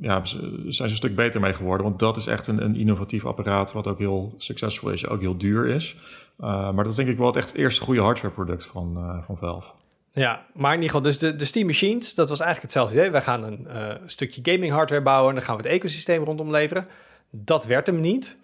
ja, 0.00 0.24
zijn 0.24 0.70
ze 0.70 0.82
een 0.82 0.90
stuk 0.90 1.14
beter 1.14 1.40
mee 1.40 1.54
geworden. 1.54 1.86
Want 1.86 1.98
dat 1.98 2.16
is 2.16 2.26
echt 2.26 2.46
een, 2.46 2.64
een 2.64 2.76
innovatief 2.76 3.26
apparaat 3.26 3.72
wat 3.72 3.86
ook 3.86 3.98
heel 3.98 4.34
succesvol 4.38 4.90
is. 4.90 5.06
Ook 5.06 5.20
heel 5.20 5.38
duur 5.38 5.66
is. 5.66 5.96
maar 6.36 6.74
dat 6.76 6.86
is 6.86 6.94
denk 6.94 7.08
ik 7.08 7.16
wel 7.16 7.26
het 7.26 7.36
echt 7.36 7.48
het 7.48 7.56
eerste 7.56 7.82
goede 7.82 8.00
hardwareproduct 8.00 8.64
van, 8.64 9.22
van 9.26 9.36
Valve. 9.36 9.72
Ja, 10.12 10.46
maar 10.52 10.74
in 10.74 10.82
ieder 10.82 10.96
geval, 10.96 11.10
dus 11.10 11.18
de, 11.18 11.36
de 11.36 11.44
Steam 11.44 11.66
Machines, 11.66 12.14
dat 12.14 12.28
was 12.28 12.40
eigenlijk 12.40 12.72
hetzelfde 12.72 12.98
idee. 12.98 13.10
Wij 13.10 13.22
gaan 13.22 13.44
een 13.44 13.66
uh, 13.68 13.94
stukje 14.06 14.52
gaming 14.52 14.72
hardware 14.72 15.02
bouwen 15.02 15.28
en 15.28 15.34
dan 15.34 15.44
gaan 15.44 15.56
we 15.56 15.62
het 15.62 15.72
ecosysteem 15.72 16.24
rondom 16.24 16.50
leveren. 16.50 16.86
Dat 17.30 17.66
werd 17.66 17.86
hem 17.86 18.00
niet. 18.00 18.36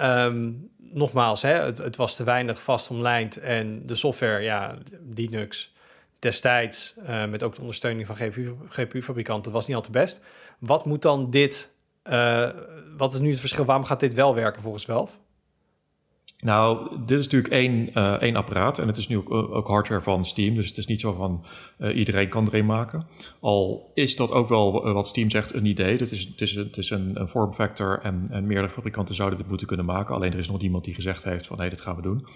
Um, 0.00 0.70
nogmaals, 0.76 1.42
hè, 1.42 1.52
het, 1.52 1.78
het, 1.78 1.96
was 1.96 2.16
te 2.16 2.24
weinig 2.24 2.62
vast 2.62 2.90
omlijnd 2.90 3.36
en 3.36 3.86
de 3.86 3.94
software, 3.94 4.42
ja, 4.42 4.74
Linux 5.14 5.72
destijds, 6.18 6.94
uh, 7.08 7.24
met 7.24 7.42
ook 7.42 7.54
de 7.54 7.60
ondersteuning 7.60 8.06
van 8.06 8.16
GPU-fabrikanten, 8.68 9.52
was 9.52 9.66
niet 9.66 9.76
al 9.76 9.82
te 9.82 9.90
best. 9.90 10.20
Wat 10.58 10.84
moet 10.84 11.02
dan 11.02 11.30
dit, 11.30 11.70
uh, 12.04 12.48
wat 12.96 13.14
is 13.14 13.20
nu 13.20 13.30
het 13.30 13.40
verschil? 13.40 13.64
Waarom 13.64 13.84
gaat 13.84 14.00
dit 14.00 14.14
wel 14.14 14.34
werken 14.34 14.62
volgens 14.62 14.84
Valve? 14.84 15.14
Nou, 16.44 16.88
dit 17.06 17.18
is 17.18 17.24
natuurlijk 17.24 17.52
één, 17.52 17.90
uh, 17.94 18.12
één 18.12 18.36
apparaat 18.36 18.78
en 18.78 18.86
het 18.86 18.96
is 18.96 19.08
nu 19.08 19.16
ook, 19.16 19.30
ook, 19.30 19.68
hardware 19.68 20.00
van 20.00 20.24
Steam. 20.24 20.54
Dus 20.54 20.68
het 20.68 20.76
is 20.76 20.86
niet 20.86 21.00
zo 21.00 21.12
van 21.12 21.44
uh, 21.78 21.96
iedereen 21.96 22.28
kan 22.28 22.46
er 22.46 22.54
een 22.54 22.66
maken. 22.66 23.06
Al 23.40 23.90
is 23.94 24.16
dat 24.16 24.30
ook 24.30 24.48
wel 24.48 24.92
wat 24.92 25.08
Steam 25.08 25.30
zegt 25.30 25.54
een 25.54 25.66
idee. 25.66 25.96
Het 25.96 26.10
is, 26.10 26.20
het 26.20 26.40
is, 26.40 26.54
het 26.54 26.76
is 26.76 26.90
een, 26.90 27.10
een 27.20 27.28
vormfactor 27.28 28.00
en, 28.02 28.26
en 28.30 28.46
meerdere 28.46 28.70
fabrikanten 28.70 29.14
zouden 29.14 29.38
dit 29.38 29.48
moeten 29.48 29.66
kunnen 29.66 29.86
maken. 29.86 30.14
Alleen 30.14 30.32
er 30.32 30.38
is 30.38 30.48
nog 30.48 30.60
niemand 30.60 30.84
die 30.84 30.94
gezegd 30.94 31.24
heeft 31.24 31.46
van 31.46 31.56
hé, 31.56 31.62
hey, 31.62 31.70
dit 31.70 31.80
gaan 31.80 31.96
we 31.96 32.02
doen. 32.02 32.26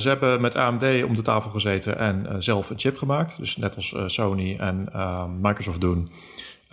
Ze 0.00 0.08
hebben 0.08 0.40
met 0.40 0.54
AMD 0.54 0.82
om 1.04 1.14
de 1.14 1.22
tafel 1.22 1.50
gezeten 1.50 1.98
en 1.98 2.42
zelf 2.42 2.70
een 2.70 2.78
chip 2.78 2.96
gemaakt. 2.96 3.36
Dus 3.38 3.56
net 3.56 3.76
als 3.76 3.94
Sony 4.06 4.56
en 4.56 4.88
Microsoft 5.40 5.80
doen. 5.80 6.10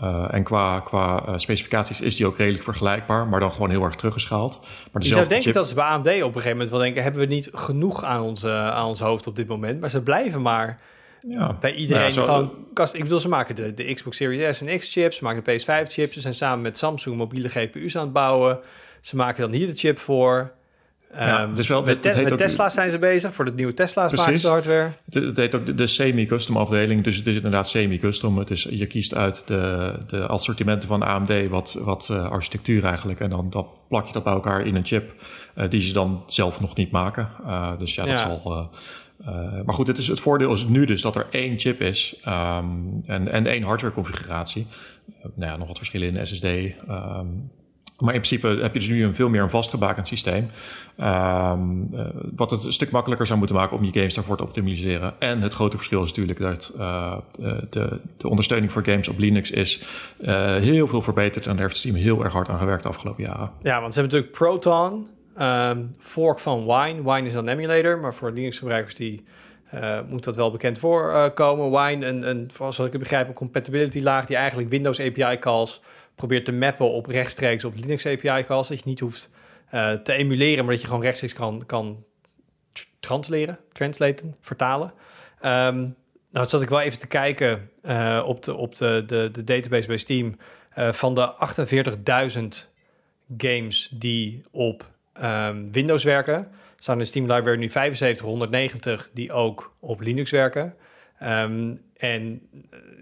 Uh, 0.04 0.34
en 0.34 0.44
qua, 0.44 0.80
qua 0.80 1.24
uh, 1.28 1.34
specificaties 1.38 2.02
is 2.02 2.16
die 2.16 2.26
ook 2.26 2.38
redelijk 2.38 2.64
vergelijkbaar, 2.64 3.28
maar 3.28 3.40
dan 3.40 3.54
gewoon 3.54 3.70
heel 3.70 3.84
erg 3.84 3.96
teruggeschaald. 3.96 4.60
Maar 4.92 5.02
je 5.02 5.08
zou 5.08 5.20
denken 5.28 5.42
chip... 5.42 5.54
dat 5.54 5.68
ze 5.68 5.76
bij 5.76 5.84
AMD 5.84 6.08
op 6.08 6.08
een 6.08 6.22
gegeven 6.24 6.52
moment 6.52 6.70
wel 6.70 6.80
denken: 6.80 7.04
hebben 7.04 7.22
we 7.22 7.28
niet 7.28 7.50
genoeg 7.54 8.04
aan 8.04 8.22
ons, 8.22 8.44
uh, 8.44 8.68
aan 8.68 8.86
ons 8.86 9.00
hoofd 9.00 9.28
op 9.28 9.36
dit 9.36 9.48
moment? 9.48 9.80
Maar 9.80 9.90
ze 9.90 10.02
blijven 10.02 10.42
maar 10.42 10.80
ja. 11.28 11.58
bij 11.60 11.74
iedereen 11.74 12.02
nou 12.02 12.14
ja, 12.14 12.20
zo, 12.20 12.24
gewoon 12.24 12.52
kast. 12.74 12.94
Ik 12.94 13.04
bedoel, 13.04 13.20
ze 13.20 13.28
maken 13.28 13.56
de, 13.56 13.70
de 13.70 13.94
Xbox 13.94 14.18
Series 14.18 14.58
S 14.58 14.62
en 14.62 14.78
X 14.78 14.92
chips, 14.92 15.18
ze 15.18 15.24
maken 15.24 15.44
de 15.44 15.60
PS5 15.60 15.88
chips. 15.88 16.14
Ze 16.14 16.22
zijn 16.22 16.36
samen 16.36 16.62
met 16.62 16.78
Samsung 16.78 17.18
mobiele 17.18 17.50
GPU's 17.50 17.96
aan 17.96 18.04
het 18.04 18.14
bouwen. 18.14 18.60
Ze 19.02 19.16
maken 19.16 19.42
dan 19.42 19.52
hier 19.52 19.68
de 19.68 19.76
chip 19.76 20.00
voor. 20.00 20.52
Ja, 21.16 21.50
is 21.56 21.68
wel, 21.68 21.84
met, 21.84 22.02
te 22.02 22.22
met 22.24 22.38
Tesla's 22.38 22.74
zijn 22.74 22.92
ze 22.92 23.00
bezig. 23.00 23.34
Voor 23.34 23.46
de 23.46 23.54
nieuwe 23.54 23.74
Tesla's 23.74 24.42
ze 24.42 24.48
hardware. 24.48 24.92
Het, 25.06 25.14
het 25.14 25.38
heet 25.38 25.56
ook 25.56 25.66
de, 25.66 25.76
de 25.76 25.88
semi-custom 25.88 26.58
afdeling. 26.58 27.04
Dus 27.04 27.16
het 27.16 27.28
is 27.28 27.36
inderdaad 27.36 27.70
semi-custom. 27.70 28.38
Het 28.38 28.52
is, 28.52 28.68
je 28.70 28.86
kiest 28.86 29.16
uit 29.16 29.48
de, 29.48 29.94
de 30.08 30.28
assortimenten 30.28 30.88
van 30.88 31.04
AMD 31.04 31.48
wat, 31.50 31.78
wat 31.82 32.08
uh, 32.12 32.32
architectuur 32.32 32.86
eigenlijk. 32.86 33.20
En 33.20 33.30
dan, 33.30 33.50
dan 33.50 33.68
plak 33.88 34.08
je 34.08 34.14
dat 34.14 34.24
bij 34.24 34.34
elkaar 34.34 34.66
in 34.66 34.76
een 34.76 34.86
chip. 34.86 35.14
Uh, 35.56 35.70
die 35.70 35.82
ze 35.82 35.94
dan 35.94 36.24
zelf 36.28 36.60
nog 36.60 36.76
niet 36.76 36.92
maken. 36.92 37.30
Uh, 37.46 37.72
dus 37.80 37.96
ja, 37.96 38.06
dat 38.06 38.18
ja. 38.18 38.40
zal... 38.44 38.70
maar 39.66 39.76
goed, 39.76 39.88
het, 39.88 39.98
is, 39.98 40.08
het 40.08 40.20
voordeel 40.20 40.54
is 40.54 40.66
nu 40.66 40.86
dus 40.86 41.02
dat 41.02 41.16
er 41.16 41.28
één 41.32 41.60
chip 41.60 41.82
is. 41.82 42.16
Um, 42.28 43.02
en, 43.06 43.28
en 43.28 43.46
één 43.46 43.64
hardware 43.64 43.94
configuratie. 43.94 44.68
nou 45.22 45.52
ja, 45.52 45.58
nog 45.58 45.68
wat 45.68 45.78
verschillen 45.78 46.16
in 46.16 46.28
SSD. 46.28 46.46
Um, 46.46 47.52
Maar 48.02 48.14
in 48.14 48.22
principe 48.22 48.48
heb 48.48 48.74
je 48.74 48.80
dus 48.80 48.90
nu 48.90 49.04
een 49.04 49.16
veel 49.16 49.30
meer 49.30 49.42
een 49.42 49.50
vastgebakend 49.50 50.08
systeem. 50.08 50.50
Um, 51.00 51.88
uh, 51.94 52.06
wat 52.36 52.52
het 52.52 52.64
een 52.64 52.74
stuk 52.74 52.92
makkelijker 52.92 53.28
zou 53.28 53.40
moeten 53.40 53.58
maken 53.58 53.78
om 53.78 53.84
je 53.84 53.92
games 53.92 54.14
daarvoor 54.14 54.38
te 54.38 54.44
optimaliseren. 54.44 55.14
En 55.20 55.42
het 55.42 55.54
grote 55.54 55.78
verschil 55.78 56.04
is 56.04 56.08
natuurlijk 56.08 56.40
dat 56.40 56.74
uh, 56.78 57.18
de, 57.70 58.00
de, 58.18 58.30
ondersteuning 58.30 58.72
voor 58.72 58.84
games 58.86 59.08
op 59.08 59.18
Linux 59.18 59.52
is 59.52 59.84
uh, 60.22 60.56
heel 60.56 60.88
veel 60.88 61.02
verbeterd. 61.02 61.46
En 61.46 61.52
daar 61.56 61.66
heeft 61.66 61.78
Steam 61.78 61.96
heel 61.96 62.24
erg 62.24 62.34
hard 62.34 62.50
aan 62.50 62.58
gewerkt 62.58 62.84
de 62.84 62.90
afgelopen 62.90 63.24
jaren. 63.24 63.52
Ja, 63.62 63.82
want 63.82 63.94
ze 63.94 64.00
hebben 64.00 64.20
natuurlijk 64.20 64.32
Proton, 64.32 65.08
um, 65.40 65.92
fork 66.00 66.40
van 66.40 66.66
Wine. 66.66 67.14
Wine 67.14 67.28
is 67.28 67.34
een 67.34 67.48
emulator, 67.48 68.00
maar 68.00 68.16
voor 68.16 68.32
Linux 68.32 68.58
gebruikers 68.58 68.96
die 68.96 69.24
moet 70.08 70.24
dat 70.24 70.36
wel 70.36 70.52
bekend 70.52 70.80
voorkomen. 70.80 71.72
Wine, 71.72 72.06
een, 72.06 72.30
een, 72.30 72.50
zoals 72.54 72.80
ik 72.80 72.92
het 72.92 73.00
begrijp, 73.00 73.28
een 73.28 73.34
compatibility 73.34 74.02
laag 74.02 74.26
die 74.26 74.36
eigenlijk 74.36 74.70
Windows 74.70 75.00
API 75.00 75.40
calls 75.40 75.82
probeert 76.16 76.46
te 76.46 76.52
mappen 76.52 76.92
op 76.92 77.06
rechtstreeks 77.06 77.64
op 77.64 77.76
Linux 77.76 78.06
API 78.06 78.44
calls. 78.46 78.68
Dat 78.68 78.80
je 78.80 78.86
niet 78.86 79.00
hoeft 79.00 79.30
uh, 79.74 79.92
te 79.92 80.14
emuleren, 80.14 80.64
maar 80.64 80.74
dat 80.74 80.82
je 80.82 80.88
gewoon 80.88 81.04
rechtstreeks 81.04 81.34
kan, 81.34 81.64
kan 81.66 82.04
transleren, 83.00 83.60
translaten, 83.72 84.36
vertalen. 84.42 84.94
Um, 85.46 85.96
nou 86.32 86.48
zat 86.48 86.62
ik 86.62 86.70
wel 86.70 86.82
even 86.82 87.00
te 87.00 87.08
kijken 87.08 87.70
uh, 87.84 88.24
op, 88.26 88.44
de, 88.44 88.54
op 88.54 88.76
de, 88.76 89.04
de, 89.08 89.30
de 89.32 89.44
database 89.44 89.88
bij 89.88 89.98
Steam. 89.98 90.38
Uh, 90.78 90.92
van 90.92 91.16
de 91.16 91.34
48.000 92.66 92.70
games 93.38 93.90
die 93.94 94.42
op 94.52 94.90
um, 95.24 95.72
Windows 95.72 96.04
werken, 96.04 96.52
staan 96.78 97.00
in 97.00 97.06
Steam 97.06 97.32
Library 97.32 97.58
nu 97.58 97.70
7590 97.70 99.10
die 99.14 99.32
ook 99.32 99.76
op 99.80 100.02
Linux 100.02 100.32
werken. 100.32 100.76
Um, 101.24 101.82
en 101.98 102.42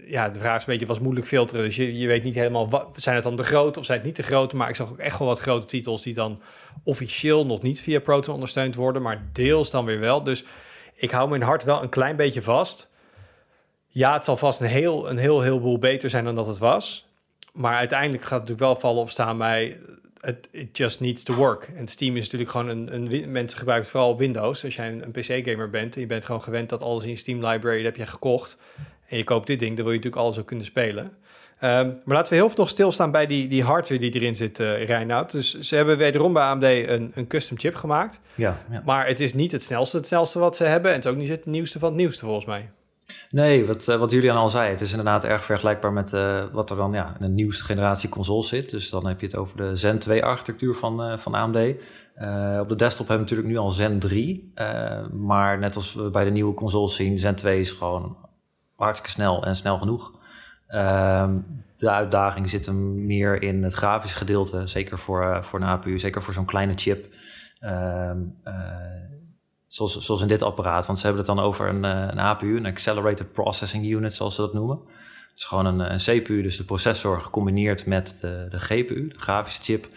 ja, 0.06 0.28
de 0.28 0.38
vraag 0.38 0.56
is 0.56 0.60
een 0.60 0.72
beetje, 0.72 0.86
was 0.86 1.00
moeilijk 1.00 1.26
filteren. 1.26 1.64
Dus 1.64 1.76
je, 1.76 1.98
je 1.98 2.06
weet 2.06 2.22
niet 2.22 2.34
helemaal, 2.34 2.68
wat, 2.68 2.88
zijn 2.94 3.14
het 3.14 3.24
dan 3.24 3.36
de 3.36 3.42
grote 3.42 3.78
of 3.78 3.84
zijn 3.84 3.98
het 3.98 4.06
niet 4.06 4.16
de 4.16 4.22
grote? 4.22 4.56
Maar 4.56 4.68
ik 4.68 4.76
zag 4.76 4.90
ook 4.90 4.98
echt 4.98 5.18
wel 5.18 5.28
wat 5.28 5.38
grote 5.38 5.66
titels 5.66 6.02
die 6.02 6.14
dan 6.14 6.40
officieel 6.84 7.46
nog 7.46 7.62
niet 7.62 7.80
via 7.80 8.00
Proton 8.00 8.34
ondersteund 8.34 8.74
worden, 8.74 9.02
maar 9.02 9.22
deels 9.32 9.70
dan 9.70 9.84
weer 9.84 10.00
wel. 10.00 10.22
Dus 10.22 10.44
ik 10.94 11.10
hou 11.10 11.28
mijn 11.28 11.42
hart 11.42 11.64
wel 11.64 11.82
een 11.82 11.88
klein 11.88 12.16
beetje 12.16 12.42
vast. 12.42 12.88
Ja, 13.86 14.12
het 14.12 14.24
zal 14.24 14.36
vast 14.36 14.60
een 14.60 14.66
heel, 14.66 15.10
een 15.10 15.18
heel, 15.18 15.40
heleboel 15.40 15.78
beter 15.78 16.10
zijn 16.10 16.24
dan 16.24 16.34
dat 16.34 16.46
het 16.46 16.58
was. 16.58 17.08
Maar 17.52 17.76
uiteindelijk 17.76 18.22
gaat 18.22 18.40
het 18.40 18.48
natuurlijk 18.48 18.66
wel 18.72 18.80
vallen 18.80 19.02
of 19.02 19.10
staan 19.10 19.38
bij 19.38 19.78
it, 20.22 20.48
it 20.50 20.76
just 20.76 21.00
needs 21.00 21.22
to 21.22 21.34
work. 21.34 21.70
En 21.76 21.86
Steam 21.86 22.16
is 22.16 22.24
natuurlijk 22.24 22.50
gewoon 22.50 22.68
een, 22.68 22.94
een 22.94 23.30
mensen 23.30 23.58
gebruiken 23.58 23.90
vooral 23.90 24.16
Windows. 24.16 24.64
Als 24.64 24.74
jij 24.74 24.88
een, 24.88 25.02
een 25.02 25.10
PC-gamer 25.10 25.70
bent 25.70 25.94
en 25.94 26.00
je 26.00 26.06
bent 26.06 26.24
gewoon 26.24 26.42
gewend 26.42 26.68
dat 26.68 26.82
alles 26.82 27.04
in 27.04 27.10
je 27.10 27.16
Steam 27.16 27.46
library 27.46 27.76
dat 27.76 27.86
heb 27.86 27.96
je 27.96 28.12
gekocht 28.12 28.56
en 29.08 29.16
je 29.16 29.24
koopt 29.24 29.46
dit 29.46 29.58
ding, 29.58 29.76
dan 29.76 29.84
wil 29.84 29.92
je 29.92 29.98
natuurlijk 29.98 30.24
alles 30.26 30.38
ook 30.38 30.46
kunnen 30.46 30.66
spelen. 30.66 31.04
Um, 31.04 32.00
maar 32.04 32.16
laten 32.16 32.32
we 32.32 32.38
heel 32.38 32.48
veel 32.48 32.58
nog 32.58 32.68
stilstaan 32.68 33.10
bij 33.10 33.26
die, 33.26 33.48
die 33.48 33.62
hardware 33.62 34.00
die 34.00 34.14
erin 34.14 34.36
zit, 34.36 34.58
uh, 34.58 34.84
Reinoud. 34.84 35.30
Dus 35.30 35.60
ze 35.60 35.76
hebben 35.76 35.96
wederom 35.96 36.32
bij 36.32 36.42
AMD 36.42 36.64
een, 36.64 37.12
een 37.14 37.26
custom 37.26 37.58
chip 37.58 37.74
gemaakt. 37.74 38.20
Ja, 38.34 38.62
ja, 38.70 38.82
Maar 38.84 39.06
het 39.06 39.20
is 39.20 39.34
niet 39.34 39.52
het 39.52 39.62
snelste, 39.62 39.96
het 39.96 40.06
snelste 40.06 40.38
wat 40.38 40.56
ze 40.56 40.64
hebben. 40.64 40.90
En 40.90 40.96
het 40.96 41.04
is 41.04 41.10
ook 41.10 41.16
niet 41.16 41.28
het 41.28 41.46
nieuwste 41.46 41.78
van 41.78 41.88
het 41.88 41.98
nieuwste, 41.98 42.24
volgens 42.24 42.46
mij. 42.46 42.70
Nee, 43.30 43.66
wat, 43.66 43.88
uh, 43.88 43.96
wat 43.96 44.10
Julian 44.10 44.36
al 44.36 44.48
zei, 44.48 44.70
het 44.70 44.80
is 44.80 44.90
inderdaad 44.90 45.24
erg 45.24 45.44
vergelijkbaar 45.44 45.92
met 45.92 46.12
uh, 46.12 46.44
wat 46.52 46.70
er 46.70 46.76
dan 46.76 46.92
ja, 46.92 47.14
in 47.18 47.26
de 47.26 47.32
nieuwste 47.32 47.64
generatie 47.64 48.08
consoles 48.08 48.48
zit. 48.48 48.70
Dus 48.70 48.90
dan 48.90 49.06
heb 49.06 49.20
je 49.20 49.26
het 49.26 49.36
over 49.36 49.56
de 49.56 49.76
Zen 49.76 49.98
2 49.98 50.24
architectuur 50.24 50.74
van, 50.74 51.10
uh, 51.10 51.18
van 51.18 51.34
AMD. 51.34 51.56
op 52.60 52.68
de 52.68 52.76
desktop 52.76 53.08
hebben 53.08 53.26
we 53.26 53.34
natuurlijk 53.34 53.48
nu 53.48 53.56
al 53.56 53.70
Zen 53.70 53.98
3. 53.98 54.52
maar 55.12 55.58
net 55.58 55.76
als 55.76 55.94
we 55.94 56.10
bij 56.10 56.24
de 56.24 56.30
nieuwe 56.30 56.54
consoles 56.54 56.94
zien, 56.94 57.18
Zen 57.18 57.34
2 57.34 57.60
is 57.60 57.70
gewoon 57.70 58.16
hartstikke 58.76 59.10
snel 59.10 59.44
en 59.44 59.56
snel 59.56 59.78
genoeg. 59.78 60.18
Ehm, 60.66 61.38
de 61.76 61.90
uitdaging 61.90 62.50
zit 62.50 62.66
hem 62.66 63.06
meer 63.06 63.42
in 63.42 63.62
het 63.62 63.74
grafisch 63.74 64.14
gedeelte, 64.14 64.66
zeker 64.66 64.98
voor, 64.98 65.44
voor 65.44 65.60
een 65.60 65.66
APU, 65.66 65.98
zeker 65.98 66.22
voor 66.22 66.34
zo'n 66.34 66.44
kleine 66.44 66.72
chip. 66.76 67.14
Ehm, 67.60 68.18
Zoals, 69.70 70.22
in 70.22 70.28
dit 70.28 70.42
apparaat, 70.42 70.86
want 70.86 70.98
ze 70.98 71.06
hebben 71.06 71.24
het 71.26 71.34
dan 71.36 71.44
over 71.44 71.68
een, 71.68 71.82
een 71.84 72.18
APU, 72.18 72.56
een 72.56 72.66
Accelerated 72.66 73.32
Processing 73.32 73.86
Unit, 73.86 74.14
zoals 74.14 74.34
ze 74.34 74.40
dat 74.40 74.52
noemen. 74.52 74.78
Dus 75.34 75.44
gewoon 75.44 75.66
een, 75.66 75.92
een 75.92 75.98
CPU, 75.98 76.42
dus 76.42 76.56
de 76.56 76.64
processor 76.64 77.20
gecombineerd 77.20 77.86
met 77.86 78.18
de, 78.20 78.46
de 78.48 78.60
GPU, 78.60 79.08
de 79.08 79.18
grafische 79.18 79.62
chip. 79.62 79.88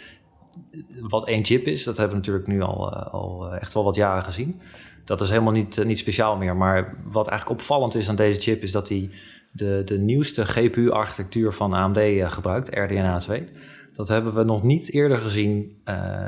Wat 1.01 1.27
één 1.27 1.45
chip 1.45 1.65
is, 1.65 1.83
dat 1.83 1.97
hebben 1.97 2.15
we 2.15 2.21
natuurlijk 2.21 2.47
nu 2.47 2.61
al, 2.61 2.93
al 2.93 3.53
echt 3.55 3.73
wel 3.73 3.83
wat 3.83 3.95
jaren 3.95 4.23
gezien. 4.23 4.61
Dat 5.05 5.21
is 5.21 5.29
helemaal 5.29 5.53
niet, 5.53 5.97
speciaal 5.97 6.37
meer. 6.37 6.55
Maar 6.55 6.97
wat 7.05 7.27
eigenlijk 7.27 7.59
opvallend 7.59 7.95
is 7.95 8.09
aan 8.09 8.15
deze 8.15 8.41
chip, 8.41 8.63
is 8.63 8.71
dat 8.71 8.89
hij 8.89 9.09
de, 9.51 9.81
de 9.85 9.97
nieuwste 9.97 10.45
GPU-architectuur 10.45 11.53
van 11.53 11.73
AMD 11.73 11.99
gebruikt, 12.33 12.75
RDNA 12.75 13.17
2. 13.17 13.47
Dat 13.95 14.07
hebben 14.07 14.33
we 14.33 14.43
nog 14.43 14.63
niet 14.63 14.91
eerder 14.91 15.17
gezien 15.17 15.81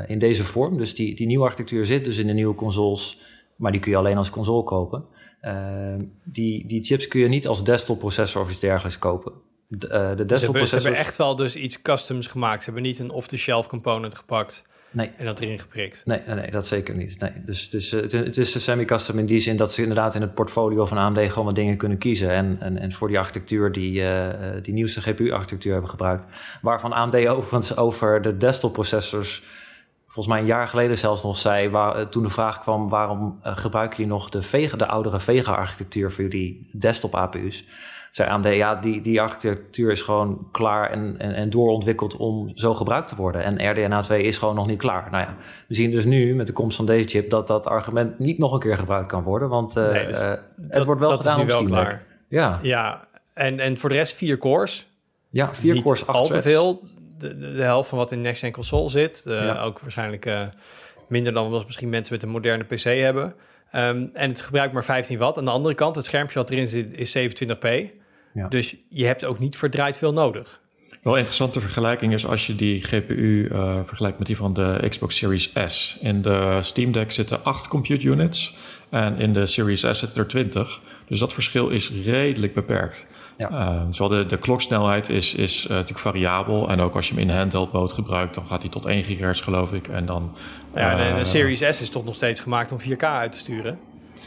in 0.08 0.20
deze 0.20 0.44
vorm. 0.44 0.78
Dus 0.78 0.96
die, 0.96 1.16
die 1.16 1.28
nieuwe 1.28 1.44
architectuur 1.44 1.86
zit 1.86 2.06
dus 2.06 2.18
in 2.18 2.28
de 2.28 2.34
nieuwe 2.34 2.56
consoles 2.56 3.24
maar 3.56 3.72
die 3.72 3.82
kun 3.82 3.92
je 3.92 3.98
alleen 3.98 4.18
als 4.18 4.30
console 4.30 4.64
kopen. 4.64 5.06
Uh, 5.42 5.96
die, 6.24 6.68
die 6.68 6.84
chips 6.84 7.08
kun 7.08 7.20
je 7.20 7.28
niet 7.28 7.48
als 7.48 7.64
desktop 7.64 8.00
processor 8.00 8.42
of 8.42 8.50
iets 8.50 8.60
dergelijks 8.60 9.00
kopen. 9.00 9.34
De, 9.68 9.88
uh, 9.88 10.18
de 10.18 10.26
desktop 10.26 10.54
processors... 10.54 10.84
ze 10.84 10.90
hebben 10.90 11.08
echt 11.08 11.18
wel 11.18 11.36
dus 11.36 11.56
iets 11.56 11.82
customs 11.82 12.28
gemaakt. 12.28 12.64
Ze 12.64 12.66
hebben 12.72 12.90
niet 12.90 13.00
een 13.00 13.12
off-the-shelf 13.12 13.68
component 13.68 14.16
gepakt 14.16 14.68
nee. 14.96 15.12
en 15.18 15.26
dat 15.26 15.40
erin 15.40 15.60
geprikt. 15.60 16.06
Nee, 16.06 16.22
nee, 16.26 16.36
nee 16.36 16.52
dat 16.52 16.68
zeker 16.68 16.96
niet. 16.96 17.20
Nee. 17.20 17.32
Dus 17.46 17.64
het 17.64 17.74
is, 17.74 17.92
het, 17.92 18.12
het 18.12 18.38
is 18.38 18.64
semi-custom 18.64 19.20
in 19.20 19.26
die 19.26 19.40
zin 19.40 19.58
dat 19.58 19.74
ze 19.74 19.82
inderdaad 19.82 20.16
in 20.16 20.22
het 20.22 20.34
portfolio 20.34 20.86
van 20.86 20.98
AMD 20.98 21.20
gewoon 21.20 21.46
wat 21.46 21.56
dingen 21.56 21.78
kunnen 21.78 21.98
kiezen. 21.98 22.30
En, 22.30 22.58
en, 22.60 22.78
en 22.78 22.94
voor 22.94 23.08
die 23.08 23.20
architectuur, 23.20 23.72
die, 23.72 24.02
uh, 24.02 24.30
die 24.62 24.74
nieuwste 24.74 25.02
GPU-architectuur 25.02 25.72
hebben 25.72 25.90
gebruikt. 25.90 26.26
Waarvan 26.62 26.94
AMD 26.94 27.16
overigens 27.16 27.78
over 27.78 28.22
de 28.22 28.38
desktop 28.38 28.74
processors 28.74 29.44
volgens 30.16 30.36
mij 30.36 30.44
een 30.44 30.50
jaar 30.50 30.68
geleden 30.68 30.98
zelfs 30.98 31.24
nog 31.24 31.38
zei, 31.38 31.70
waar, 31.70 32.10
toen 32.10 32.24
de 32.24 32.30
vraag 32.30 32.60
kwam 32.60 32.90
waarom 32.90 33.40
uh, 33.46 33.58
gebruiken 33.58 33.98
jullie 33.98 34.12
nog 34.12 34.30
de, 34.30 34.42
Vega, 34.42 34.78
de 34.78 34.86
oudere 34.88 35.20
Vega-architectuur 35.20 36.12
voor 36.12 36.24
jullie 36.24 36.70
desktop-APU's? 36.72 37.66
Zei 38.12 38.30
AMD, 38.30 38.46
ja, 38.46 38.76
die, 38.76 39.02
die 39.02 39.22
architectuur 39.22 39.92
is 39.92 40.02
gewoon 40.02 40.48
klaar 40.52 40.90
en, 40.90 41.16
en, 41.18 41.34
en 41.34 41.50
doorontwikkeld 41.50 42.16
om 42.16 42.52
zo 42.54 42.74
gebruikt 42.74 43.08
te 43.08 43.16
worden. 43.16 43.44
En 43.44 43.72
RDNA 43.72 44.02
2 44.02 44.24
is 44.24 44.38
gewoon 44.38 44.56
nog 44.56 44.68
niet 44.68 44.78
klaar. 44.78 45.08
Nou 45.12 45.24
ja, 45.24 45.36
we 45.68 45.76
zien 45.76 45.92
dus 45.92 46.06
nu 46.06 46.36
met 46.36 46.48
de 46.48 46.54
komst 46.54 46.78
van 46.78 46.86
deze 46.86 47.08
chip 47.08 47.30
dat 47.30 47.48
dat 47.48 47.68
argument 47.68 48.20
niet 48.20 48.38
nog 48.38 48.54
een 48.54 48.60
keer 48.60 48.78
gebruikt 48.78 49.08
kan 49.08 49.24
worden, 49.24 49.50
want 49.50 49.78
uh, 49.78 49.92
nee, 49.92 50.08
dus 50.08 50.22
uh, 50.22 50.30
het 50.30 50.40
dat, 50.56 50.86
wordt 50.86 51.02
wel 51.02 51.10
dat 51.10 51.22
gedaan 51.22 51.40
is 51.40 51.46
nu 51.46 51.52
wel 51.52 51.64
klaar. 51.64 52.06
Ja, 52.28 52.60
ja 52.62 53.08
en, 53.34 53.60
en 53.60 53.78
voor 53.78 53.90
de 53.90 53.96
rest 53.96 54.16
vier 54.16 54.38
cores. 54.38 54.88
Ja, 55.30 55.54
vier 55.54 55.74
niet 55.74 55.84
cores, 55.84 56.08
al 56.08 56.28
te 56.28 56.42
veel 56.42 56.82
de, 57.18 57.38
de, 57.38 57.54
de, 57.54 57.62
helft 57.62 57.90
van 57.90 57.98
wat 57.98 58.12
in 58.12 58.22
Next 58.22 58.40
Gen 58.40 58.52
console 58.52 58.90
zit. 58.90 59.24
Uh, 59.28 59.46
ja. 59.46 59.62
Ook 59.62 59.80
waarschijnlijk 59.80 60.26
uh, 60.26 60.42
minder 61.08 61.34
dan 61.34 61.50
wat 61.50 61.66
misschien 61.66 61.90
mensen 61.90 62.14
met 62.14 62.24
een 62.24 62.30
moderne 62.30 62.64
PC 62.64 62.84
hebben. 62.84 63.36
Um, 63.76 64.10
en 64.14 64.30
het 64.30 64.42
gebruikt 64.42 64.74
maar 64.74 64.84
15 64.84 65.18
watt. 65.18 65.38
Aan 65.38 65.46
de 65.46 65.52
andere 65.52 65.76
kant, 65.76 65.96
het 65.96 66.06
schermpje 66.06 66.40
wat 66.40 66.50
erin 66.50 66.68
zit, 66.68 66.94
is 66.94 67.18
27p. 67.18 67.68
Ja. 68.34 68.48
Dus 68.48 68.76
je 68.90 69.06
hebt 69.06 69.26
ook 69.26 69.40
niet 69.40 69.58
verdraaid 69.58 69.98
veel 69.98 70.14
nodig. 70.14 70.64
Wel 71.02 71.16
interessante 71.16 71.60
vergelijking 71.62 72.14
is 72.14 72.26
als 72.26 72.48
je 72.48 72.56
die 72.56 72.84
GPU 72.84 73.50
uh, 73.52 73.80
vergelijkt 73.84 74.18
met 74.18 74.28
die 74.28 74.36
van 74.36 74.54
de 74.54 74.86
Xbox 74.90 75.16
Series 75.16 75.52
S. 75.66 75.98
In 76.02 76.22
de 76.22 76.58
Steam 76.62 76.92
Deck 76.92 77.12
zitten 77.12 77.44
8 77.44 77.68
compute 77.68 78.08
units 78.08 78.56
en 78.90 79.18
in 79.18 79.34
de 79.34 79.46
Series 79.46 79.80
S 79.80 80.00
zitten 80.00 80.22
er 80.22 80.28
20. 80.28 80.80
Dus 81.08 81.20
dat 81.20 81.34
verschil 81.34 81.70
is 81.70 81.92
redelijk 82.06 82.54
beperkt. 82.54 83.08
Ja. 83.38 83.52
Uh, 83.52 83.82
zowel 83.90 84.18
de, 84.18 84.26
de 84.26 84.38
kloksnelheid 84.38 85.10
is, 85.10 85.36
is 85.36 85.64
uh, 85.64 85.70
natuurlijk 85.70 86.00
variabel. 86.00 86.70
En 86.70 86.80
ook 86.80 86.96
als 86.96 87.08
je 87.08 87.14
hem 87.14 87.30
in 87.30 87.36
handheld 87.36 87.72
mode 87.72 87.94
gebruikt, 87.94 88.36
dan 88.36 88.46
gaat 88.46 88.62
hij 88.62 88.72
tot 88.72 88.86
1 88.86 89.04
GHz 89.04 89.44
geloof 89.44 89.74
ik. 89.74 89.88
En 89.88 90.06
dan, 90.06 90.36
ja, 90.76 90.96
de, 90.96 91.16
de, 91.18 91.24
Series 91.24 91.60
S 91.60 91.82
is 91.82 91.90
toch 91.90 92.06
nog 92.06 92.16
steeds 92.16 92.40
gemaakt 92.40 92.72
om 92.72 92.80
4K 92.80 93.00
uit 93.00 93.32
te 93.32 93.38
sturen? 93.38 93.80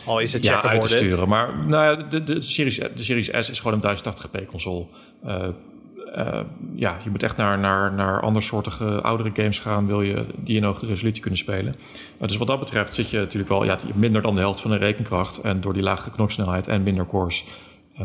Al 0.05 0.19
is 0.19 0.33
het 0.33 0.45
ja, 0.45 0.63
uit 0.63 0.81
te 0.81 0.89
sturen. 0.89 1.29
Maar 1.29 1.67
nou 1.67 1.85
ja, 1.85 2.03
de, 2.03 2.25
de, 2.25 2.41
Series, 2.41 2.77
de 2.77 3.05
Series 3.05 3.31
S 3.39 3.51
is 3.51 3.61
gewoon 3.61 3.81
een 3.83 3.97
1080p 3.97 4.47
console. 4.47 4.85
Uh, 5.27 5.35
uh, 6.17 6.41
ja, 6.75 6.97
je 7.05 7.11
moet 7.11 7.23
echt 7.23 7.37
naar, 7.37 7.59
naar, 7.59 7.93
naar 7.93 8.21
andersoortige 8.21 9.01
oudere 9.01 9.31
games 9.35 9.59
gaan, 9.59 9.87
wil 9.87 10.03
je 10.03 10.27
die 10.37 10.57
in 10.57 10.65
hoge 10.65 10.87
resolutie 10.87 11.21
kunnen 11.21 11.39
spelen. 11.39 11.75
Maar 12.19 12.29
dus 12.29 12.37
wat 12.37 12.47
dat 12.47 12.59
betreft 12.59 12.95
zit 12.95 13.11
je 13.11 13.19
natuurlijk 13.19 13.51
wel 13.51 13.65
ja, 13.65 13.79
minder 13.95 14.23
dan 14.23 14.35
de 14.35 14.41
helft 14.41 14.61
van 14.61 14.71
de 14.71 14.77
rekenkracht. 14.77 15.41
En 15.41 15.61
door 15.61 15.73
die 15.73 15.83
lage 15.83 16.11
knoksnelheid 16.11 16.67
en 16.67 16.83
minder 16.83 17.07
cores 17.07 17.45
uh, 17.45 17.51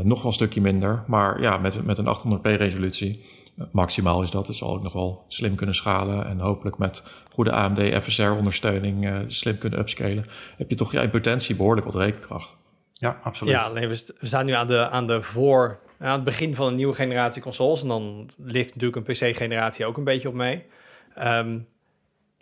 nog 0.01 0.17
wel 0.17 0.27
een 0.27 0.33
stukje 0.33 0.61
minder. 0.61 1.03
Maar 1.07 1.41
ja, 1.41 1.57
met, 1.57 1.85
met 1.85 1.97
een 1.97 2.05
800p 2.05 2.41
resolutie, 2.41 3.25
uh, 3.57 3.65
maximaal 3.71 4.21
is 4.21 4.31
dat, 4.31 4.45
dus 4.45 4.57
zal 4.57 4.75
ik 4.75 4.81
nog 4.81 4.93
wel 4.93 5.25
slim 5.27 5.55
kunnen 5.55 5.75
schalen. 5.75 6.25
En 6.25 6.39
hopelijk 6.39 6.77
met 6.77 7.03
goede 7.31 7.51
AMD 7.51 8.03
FSR 8.03 8.21
ondersteuning 8.21 9.05
uh, 9.05 9.19
slim 9.27 9.57
kunnen 9.57 9.79
upscalen. 9.79 10.25
Heb 10.57 10.69
je 10.69 10.75
toch 10.75 10.91
ja, 10.91 11.01
in 11.01 11.09
potentie 11.09 11.55
behoorlijk 11.55 11.85
wat 11.85 11.95
rekenkracht. 11.95 12.55
Ja, 12.93 13.19
absoluut. 13.23 13.53
Ja, 13.53 13.69
nee, 13.69 13.87
we, 13.87 14.13
we 14.19 14.27
staan 14.27 14.45
nu 14.45 14.51
aan 14.51 14.67
de, 14.67 14.89
aan 14.89 15.07
de 15.07 15.21
voor 15.21 15.79
aan 15.99 16.13
het 16.13 16.23
begin 16.23 16.55
van 16.55 16.67
een 16.67 16.75
nieuwe 16.75 16.93
generatie 16.93 17.41
consoles. 17.41 17.81
En 17.81 17.87
dan 17.87 18.29
lift 18.37 18.75
natuurlijk 18.75 19.07
een 19.07 19.13
PC-generatie 19.13 19.85
ook 19.85 19.97
een 19.97 20.03
beetje 20.03 20.27
op 20.27 20.33
mee. 20.33 20.65
Um, 21.17 21.67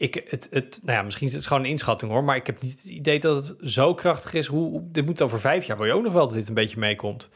ik, 0.01 0.21
het, 0.29 0.47
het, 0.51 0.79
nou 0.83 0.97
ja, 0.97 1.03
misschien 1.03 1.27
is 1.27 1.33
het 1.33 1.47
gewoon 1.47 1.63
een 1.63 1.69
inschatting 1.69 2.11
hoor, 2.11 2.23
maar 2.23 2.35
ik 2.35 2.45
heb 2.45 2.61
niet 2.61 2.71
het 2.71 2.83
idee 2.83 3.19
dat 3.19 3.47
het 3.47 3.71
zo 3.71 3.93
krachtig 3.93 4.33
is. 4.33 4.45
Hoe, 4.45 4.81
dit 4.91 5.05
moet 5.05 5.21
over 5.21 5.39
vijf 5.39 5.65
jaar, 5.65 5.77
wil 5.77 5.85
je 5.85 5.93
ook 5.93 6.03
nog 6.03 6.13
wel 6.13 6.27
dat 6.27 6.35
dit 6.35 6.47
een 6.47 6.53
beetje 6.53 6.79
meekomt. 6.79 7.29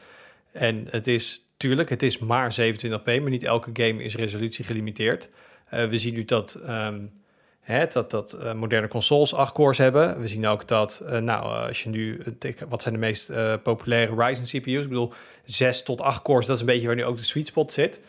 En 0.52 0.86
het 0.90 1.06
is 1.06 1.46
tuurlijk, 1.56 1.88
het 1.88 2.02
is 2.02 2.18
maar 2.18 2.56
27p, 2.60 3.04
maar 3.04 3.28
niet 3.28 3.42
elke 3.42 3.70
game 3.72 4.02
is 4.02 4.14
resolutie 4.14 4.64
gelimiteerd. 4.64 5.28
Uh, 5.74 5.88
we 5.88 5.98
zien 5.98 6.14
nu 6.14 6.24
dat, 6.24 6.60
um, 6.68 7.12
hè, 7.60 7.86
dat, 7.86 8.10
dat 8.10 8.36
uh, 8.42 8.52
moderne 8.52 8.88
consoles 8.88 9.34
8 9.34 9.52
cores 9.52 9.78
hebben. 9.78 10.20
We 10.20 10.28
zien 10.28 10.46
ook 10.46 10.68
dat, 10.68 11.02
uh, 11.04 11.18
nou, 11.18 11.66
als 11.68 11.82
je 11.82 11.88
nu, 11.88 12.22
wat 12.68 12.82
zijn 12.82 12.94
de 12.94 13.00
meest 13.00 13.32
populaire 13.62 14.14
Ryzen 14.14 14.44
CPU's? 14.44 14.82
Ik 14.82 14.88
bedoel, 14.88 15.12
6 15.44 15.82
tot 15.82 16.00
8 16.00 16.22
cores, 16.22 16.46
dat 16.46 16.54
is 16.54 16.60
een 16.60 16.66
beetje 16.66 16.86
waar 16.86 16.96
nu 16.96 17.04
ook 17.04 17.16
de 17.16 17.24
sweet 17.24 17.46
spot 17.46 17.72
zit. 17.72 18.00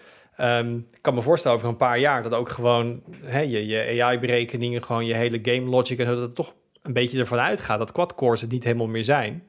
Um, 0.42 0.88
ik 0.92 1.02
kan 1.02 1.14
me 1.14 1.22
voorstellen 1.22 1.58
over 1.58 1.70
een 1.70 1.78
paar 1.78 2.00
jaar 2.00 2.24
dat 2.24 2.34
ook 2.34 2.50
gewoon 2.50 3.02
hè, 3.22 3.40
je, 3.40 3.68
je 3.68 4.04
AI-berekeningen, 4.04 4.84
gewoon 4.84 5.06
je 5.06 5.14
hele 5.14 5.40
game 5.42 5.70
logic 5.70 6.00
en 6.00 6.06
zo, 6.06 6.14
dat 6.14 6.22
het 6.22 6.36
toch 6.36 6.54
een 6.82 6.94
beetje 6.94 7.20
ervan 7.20 7.40
uitgaat 7.40 7.80
dat 7.80 7.92
quad-cores 7.92 8.42
het 8.42 8.52
niet 8.52 8.64
helemaal 8.64 8.88
meer 8.88 9.04
zijn. 9.04 9.44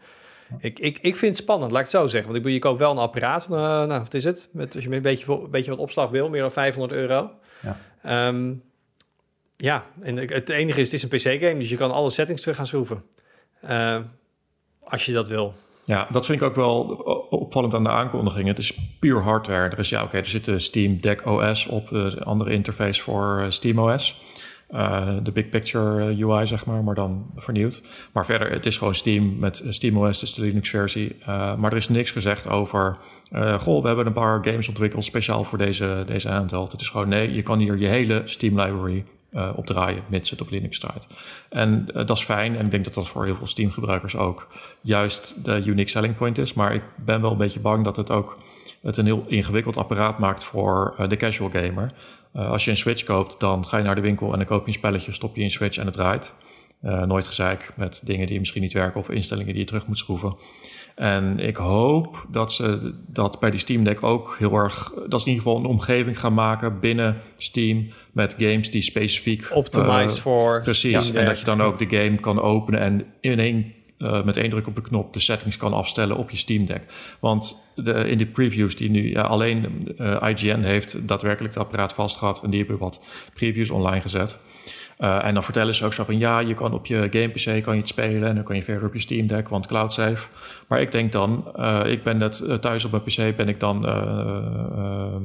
Ik, 0.59 0.79
ik, 0.79 0.99
ik 0.99 1.17
vind 1.17 1.35
het 1.35 1.43
spannend, 1.43 1.71
laat 1.71 1.81
ik 1.81 1.87
het 1.87 1.97
zo 1.97 2.07
zeggen. 2.07 2.25
Want 2.25 2.37
ik 2.37 2.43
bedoel, 2.43 2.59
je 2.59 2.59
koopt 2.59 2.79
wel 2.79 2.91
een 2.91 2.99
apparaat. 2.99 3.43
Uh, 3.45 3.57
nou, 3.59 3.89
wat 3.89 4.15
is 4.15 4.25
het? 4.25 4.49
Met, 4.53 4.75
als 4.75 4.85
je 4.85 4.91
een 4.91 5.03
beetje, 5.03 5.33
een 5.33 5.51
beetje 5.51 5.71
wat 5.71 5.81
opslag 5.81 6.11
wil, 6.11 6.29
meer 6.29 6.41
dan 6.41 6.51
500 6.51 6.93
euro. 6.93 7.31
Ja, 7.63 8.29
um, 8.29 8.63
ja 9.57 9.85
en 10.01 10.17
het 10.17 10.49
enige 10.49 10.81
is, 10.81 10.93
het 10.93 11.03
is 11.03 11.03
een 11.03 11.37
PC-game, 11.37 11.59
dus 11.59 11.69
je 11.69 11.77
kan 11.77 11.91
alle 11.91 12.11
settings 12.11 12.41
terug 12.41 12.57
gaan 12.57 12.67
schroeven. 12.67 13.05
Uh, 13.65 13.99
als 14.85 15.07
je 15.07 15.13
dat 15.13 15.29
wil. 15.29 15.55
Ja, 15.85 16.07
dat 16.11 16.27
vind 16.27 16.41
ik 16.41 16.47
ook 16.47 16.55
wel 16.55 16.87
opvallend 17.49 17.75
aan 17.75 17.83
de 17.83 17.89
aankondiging. 17.89 18.47
Het 18.47 18.59
is 18.59 18.79
puur 18.99 19.23
hardware. 19.23 19.69
Er 19.69 19.79
is 19.79 19.89
ja, 19.89 20.03
oké, 20.03 20.17
er 20.17 20.27
zit 20.27 20.47
een 20.47 20.61
Steam 20.61 21.01
Deck 21.01 21.27
OS 21.27 21.67
op, 21.67 21.93
eh, 21.93 22.17
andere 22.17 22.53
interface 22.53 23.03
voor 23.03 23.47
Steam 23.49 23.79
OS. 23.79 24.21
Uh, 24.71 25.09
de 25.23 25.33
big 25.33 25.49
picture 25.49 26.11
eh, 26.11 26.21
UI, 26.21 26.47
zeg 26.47 26.67
maar, 26.67 26.85
maar 26.85 26.95
dan 26.95 27.27
vernieuwd. 27.37 27.83
Maar 28.13 28.25
verder, 28.25 28.51
het 28.51 28.67
is 28.67 28.77
gewoon 28.77 28.95
Steam 28.95 29.39
met 29.39 29.65
SteamOS, 29.69 30.21
dus 30.21 30.35
de 30.35 30.43
Linux-versie. 30.43 31.17
Maar 31.27 31.71
er 31.71 31.77
is 31.77 31.89
niks 31.89 32.11
gezegd 32.11 32.49
over, 32.49 32.99
goh, 33.59 33.81
we 33.81 33.87
hebben 33.87 34.07
een 34.07 34.13
paar 34.13 34.45
games 34.45 34.69
ontwikkeld 34.69 35.05
speciaal 35.05 35.45
voor 35.45 35.59
deze, 35.59 36.03
deze 36.07 36.29
handheld. 36.29 36.73
Het 36.73 36.81
is 36.81 36.89
gewoon, 36.89 37.09
nee, 37.09 37.33
je 37.33 37.43
kan 37.43 37.59
hier 37.59 37.79
je 37.79 37.87
hele 37.87 38.23
Steam 38.25 38.55
uh, 39.33 39.51
opdraaien, 39.57 40.03
mits 40.07 40.31
het 40.31 40.41
op 40.41 40.51
Linux 40.51 40.79
draait. 40.79 41.07
En 41.49 41.87
uh, 41.89 41.95
dat 41.95 42.17
is 42.17 42.25
fijn. 42.25 42.57
En 42.57 42.65
ik 42.65 42.71
denk 42.71 42.85
dat 42.85 42.95
dat 42.95 43.09
voor 43.09 43.25
heel 43.25 43.35
veel 43.35 43.47
Steam-gebruikers 43.47 44.17
ook 44.17 44.49
juist 44.81 45.45
de 45.45 45.63
unique 45.65 45.91
selling 45.91 46.15
point 46.15 46.39
is. 46.39 46.55
Maar 46.55 46.75
ik 46.75 46.83
ben 46.97 47.21
wel 47.21 47.31
een 47.31 47.37
beetje 47.37 47.61
bang 47.61 47.85
dat 47.85 47.97
het 47.97 48.11
ook 48.11 48.39
het 48.83 48.97
een 48.97 49.05
heel 49.05 49.23
ingewikkeld 49.27 49.77
apparaat 49.77 50.19
maakt 50.19 50.45
voor 50.45 50.95
uh, 51.01 51.09
de 51.09 51.17
casual 51.17 51.51
gamer. 51.51 51.93
Als 52.33 52.65
je 52.65 52.71
een 52.71 52.77
Switch 52.77 53.05
koopt, 53.05 53.41
dan 53.41 53.67
ga 53.67 53.77
je 53.77 53.85
naar 53.85 53.95
de 53.95 54.01
winkel 54.01 54.33
en 54.33 54.39
dan 54.39 54.47
koop 54.47 54.61
je 54.61 54.67
een 54.67 54.73
spelletje, 54.73 55.13
stop 55.13 55.37
je 55.37 55.43
in 55.43 55.51
Switch 55.51 55.79
en 55.79 55.85
het 55.85 55.95
draait. 55.95 56.35
Nooit 56.81 57.27
gezeik 57.27 57.71
met 57.77 58.03
dingen 58.05 58.27
die 58.27 58.39
misschien 58.39 58.63
niet 58.63 58.73
werken 58.73 59.01
of 59.01 59.09
instellingen 59.09 59.53
die 59.53 59.63
je 59.63 59.69
terug 59.69 59.87
moet 59.87 59.99
schroeven. 59.99 60.37
En 60.99 61.39
ik 61.39 61.57
hoop 61.57 62.27
dat 62.31 62.53
ze 62.53 62.95
dat 63.07 63.41
bij 63.41 63.51
die 63.51 63.61
Steam 63.61 63.85
Deck 63.85 64.03
ook 64.03 64.37
heel 64.39 64.55
erg, 64.55 64.93
dat 65.09 65.21
ze 65.21 65.27
in 65.27 65.33
ieder 65.33 65.49
geval 65.49 65.57
een 65.57 65.71
omgeving 65.71 66.21
gaan 66.21 66.35
maken 66.35 66.81
binnen 66.81 67.21
Steam 67.37 67.87
met 68.13 68.35
games 68.39 68.71
die 68.71 68.83
specifiek 68.83 69.49
optimized 69.53 70.17
uh, 70.17 70.23
voor. 70.23 70.63
Precies. 70.63 71.13
En 71.13 71.25
dat 71.25 71.39
je 71.39 71.45
dan 71.45 71.63
ook 71.63 71.79
de 71.79 71.97
game 71.97 72.15
kan 72.15 72.41
openen 72.41 72.81
en 72.81 73.05
in 73.21 73.39
één 73.39 73.73
uh, 73.99 74.23
met 74.23 74.37
één 74.37 74.51
druk 74.51 74.67
op 74.67 74.75
de 74.75 74.81
knop 74.81 75.13
de 75.13 75.21
settings 75.21 75.57
kan 75.57 75.73
afstellen 75.73 76.17
op 76.17 76.31
je 76.31 76.37
Steam 76.37 76.65
Deck. 76.65 76.83
Want 77.21 77.65
de, 77.75 77.93
in 77.93 78.19
de 78.19 78.27
previews 78.27 78.77
die 78.77 78.91
nu 78.91 79.11
ja, 79.11 79.23
alleen 79.23 79.89
uh, 79.99 80.23
IGN 80.29 80.61
heeft 80.61 81.09
daadwerkelijk 81.09 81.55
het 81.55 81.63
apparaat 81.63 81.93
vastgehad 81.93 82.43
en 82.43 82.51
die 82.51 82.59
hebben 82.59 82.79
wat 82.79 83.01
previews 83.35 83.71
online 83.71 84.01
gezet. 84.01 84.39
Uh, 84.99 85.25
en 85.25 85.35
dan 85.35 85.43
vertellen 85.43 85.75
ze 85.75 85.85
ook 85.85 85.93
zo 85.93 86.05
van 86.05 86.19
ja, 86.19 86.39
je 86.39 86.55
kan 86.55 86.73
op 86.73 86.87
je 86.87 87.09
game 87.11 87.29
PC 87.29 87.63
kan 87.63 87.75
je 87.75 87.81
het 87.81 87.89
spelen 87.89 88.29
en 88.29 88.35
dan 88.35 88.45
kan 88.45 88.57
je 88.57 88.63
verder 88.63 88.87
op 88.87 88.95
je 88.95 89.01
Steam 89.01 89.27
Deck, 89.27 89.49
want 89.49 89.67
cloud 89.67 89.93
safe. 89.93 90.29
Maar 90.69 90.81
ik 90.81 90.93
denk 90.93 91.13
dan, 91.13 91.53
uh, 91.57 91.81
ik 91.87 92.03
ben 92.03 92.19
net 92.19 92.43
uh, 92.45 92.55
thuis 92.55 92.85
op 92.85 92.91
mijn 92.91 93.03
PC, 93.03 93.37
ben 93.37 93.49
ik 93.49 93.61
dan, 93.61 93.81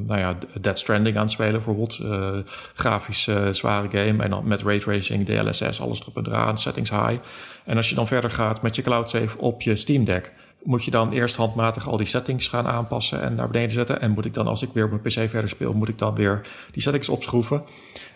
nou 0.06 0.20
ja, 0.20 0.38
Dead 0.62 0.80
Stranding 0.80 1.16
aan 1.16 1.22
het 1.22 1.32
spelen 1.32 1.52
bijvoorbeeld. 1.52 2.00
grafisch 2.74 3.30
zware 3.52 3.88
game 3.90 4.24
en 4.24 4.30
dan 4.30 4.48
met 4.48 4.62
ray 4.62 4.80
tracing, 4.80 5.26
DLSS, 5.26 5.82
alles 5.82 6.02
erop 6.02 6.18
en 6.18 6.28
eraan, 6.28 6.58
settings 6.58 6.90
high. 6.90 7.18
En 7.66 7.78
als 7.78 7.90
je 7.90 7.96
dan 7.96 8.08
verder 8.08 8.32
gaat 8.32 8.62
met 8.62 8.76
je 8.76 8.82
cloud 8.82 9.10
save 9.10 9.38
op 9.38 9.62
je 9.62 9.76
Steam 9.76 10.04
Deck, 10.04 10.32
moet 10.64 10.84
je 10.84 10.92
dan 10.92 11.12
eerst 11.12 11.36
handmatig 11.36 11.88
al 11.88 11.98
die 11.98 12.08
settings 12.08 12.48
gaan 12.48 12.68
aanpassen 12.68 13.22
en 13.22 13.36
naar 13.36 13.48
beneden 13.48 13.72
zetten. 13.72 14.02
En 14.02 14.12
moet 14.12 14.26
ik 14.26 14.34
dan, 14.34 14.48
als 14.48 14.62
ik 14.62 14.70
weer 14.74 14.84
op 14.84 14.90
mijn 14.90 15.02
PC 15.02 15.30
verder 15.30 15.50
speel, 15.50 15.74
moet 15.74 15.90
ik 15.90 15.98
dan 15.98 16.16
weer 16.16 16.42
die 16.72 16.82
settings 16.82 17.10
opschroeven. 17.10 17.64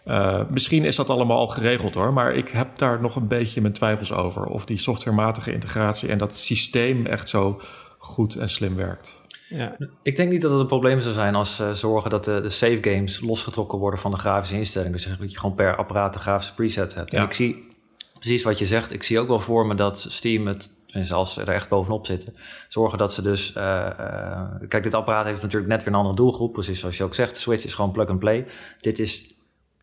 Uh, 0.07 0.41
misschien 0.49 0.85
is 0.85 0.95
dat 0.95 1.09
allemaal 1.09 1.37
al 1.37 1.47
geregeld 1.47 1.93
hoor, 1.93 2.13
maar 2.13 2.35
ik 2.35 2.49
heb 2.49 2.77
daar 2.77 3.01
nog 3.01 3.15
een 3.15 3.27
beetje 3.27 3.61
mijn 3.61 3.73
twijfels 3.73 4.11
over. 4.11 4.45
Of 4.45 4.65
die 4.65 4.77
softwarematige 4.77 5.51
integratie 5.53 6.09
en 6.09 6.17
dat 6.17 6.35
systeem 6.35 7.05
echt 7.05 7.29
zo 7.29 7.61
goed 7.97 8.35
en 8.35 8.49
slim 8.49 8.75
werkt. 8.75 9.15
Ja. 9.49 9.75
Ik 10.03 10.15
denk 10.15 10.31
niet 10.31 10.41
dat 10.41 10.51
het 10.51 10.59
een 10.59 10.67
probleem 10.67 11.01
zou 11.01 11.13
zijn 11.13 11.35
als 11.35 11.55
ze 11.55 11.73
zorgen 11.73 12.09
dat 12.09 12.25
de, 12.25 12.41
de 12.41 12.49
save 12.49 12.77
games 12.81 13.19
losgetrokken 13.19 13.77
worden 13.77 13.99
van 13.99 14.11
de 14.11 14.17
grafische 14.17 14.55
instellingen. 14.55 14.93
Dus 14.93 15.17
dat 15.19 15.31
je 15.31 15.39
gewoon 15.39 15.55
per 15.55 15.75
apparaat 15.75 16.13
de 16.13 16.19
grafische 16.19 16.53
presets 16.53 16.95
hebt. 16.95 17.11
Ja. 17.11 17.17
En 17.17 17.25
ik 17.25 17.33
zie 17.33 17.67
precies 18.13 18.43
wat 18.43 18.59
je 18.59 18.65
zegt. 18.65 18.93
Ik 18.93 19.03
zie 19.03 19.19
ook 19.19 19.27
wel 19.27 19.39
voor 19.39 19.65
me 19.65 19.75
dat 19.75 20.05
Steam 20.09 20.47
het 20.47 20.75
als 21.11 21.33
ze 21.33 21.41
er 21.41 21.53
echt 21.53 21.69
bovenop 21.69 22.05
zitten, 22.05 22.35
zorgen 22.67 22.97
dat 22.97 23.13
ze 23.13 23.21
dus. 23.21 23.53
Uh, 23.57 23.63
uh, 23.99 24.41
kijk, 24.67 24.83
dit 24.83 24.93
apparaat 24.93 25.25
heeft 25.25 25.41
natuurlijk 25.41 25.71
net 25.71 25.83
weer 25.83 25.93
een 25.93 25.99
andere 25.99 26.15
doelgroep. 26.15 26.53
Precies 26.53 26.79
zoals 26.79 26.97
je 26.97 27.03
ook 27.03 27.15
zegt, 27.15 27.37
Switch 27.37 27.65
is 27.65 27.73
gewoon 27.73 27.91
plug 27.91 28.07
and 28.07 28.19
play. 28.19 28.45
Dit 28.81 28.99
is, 28.99 29.33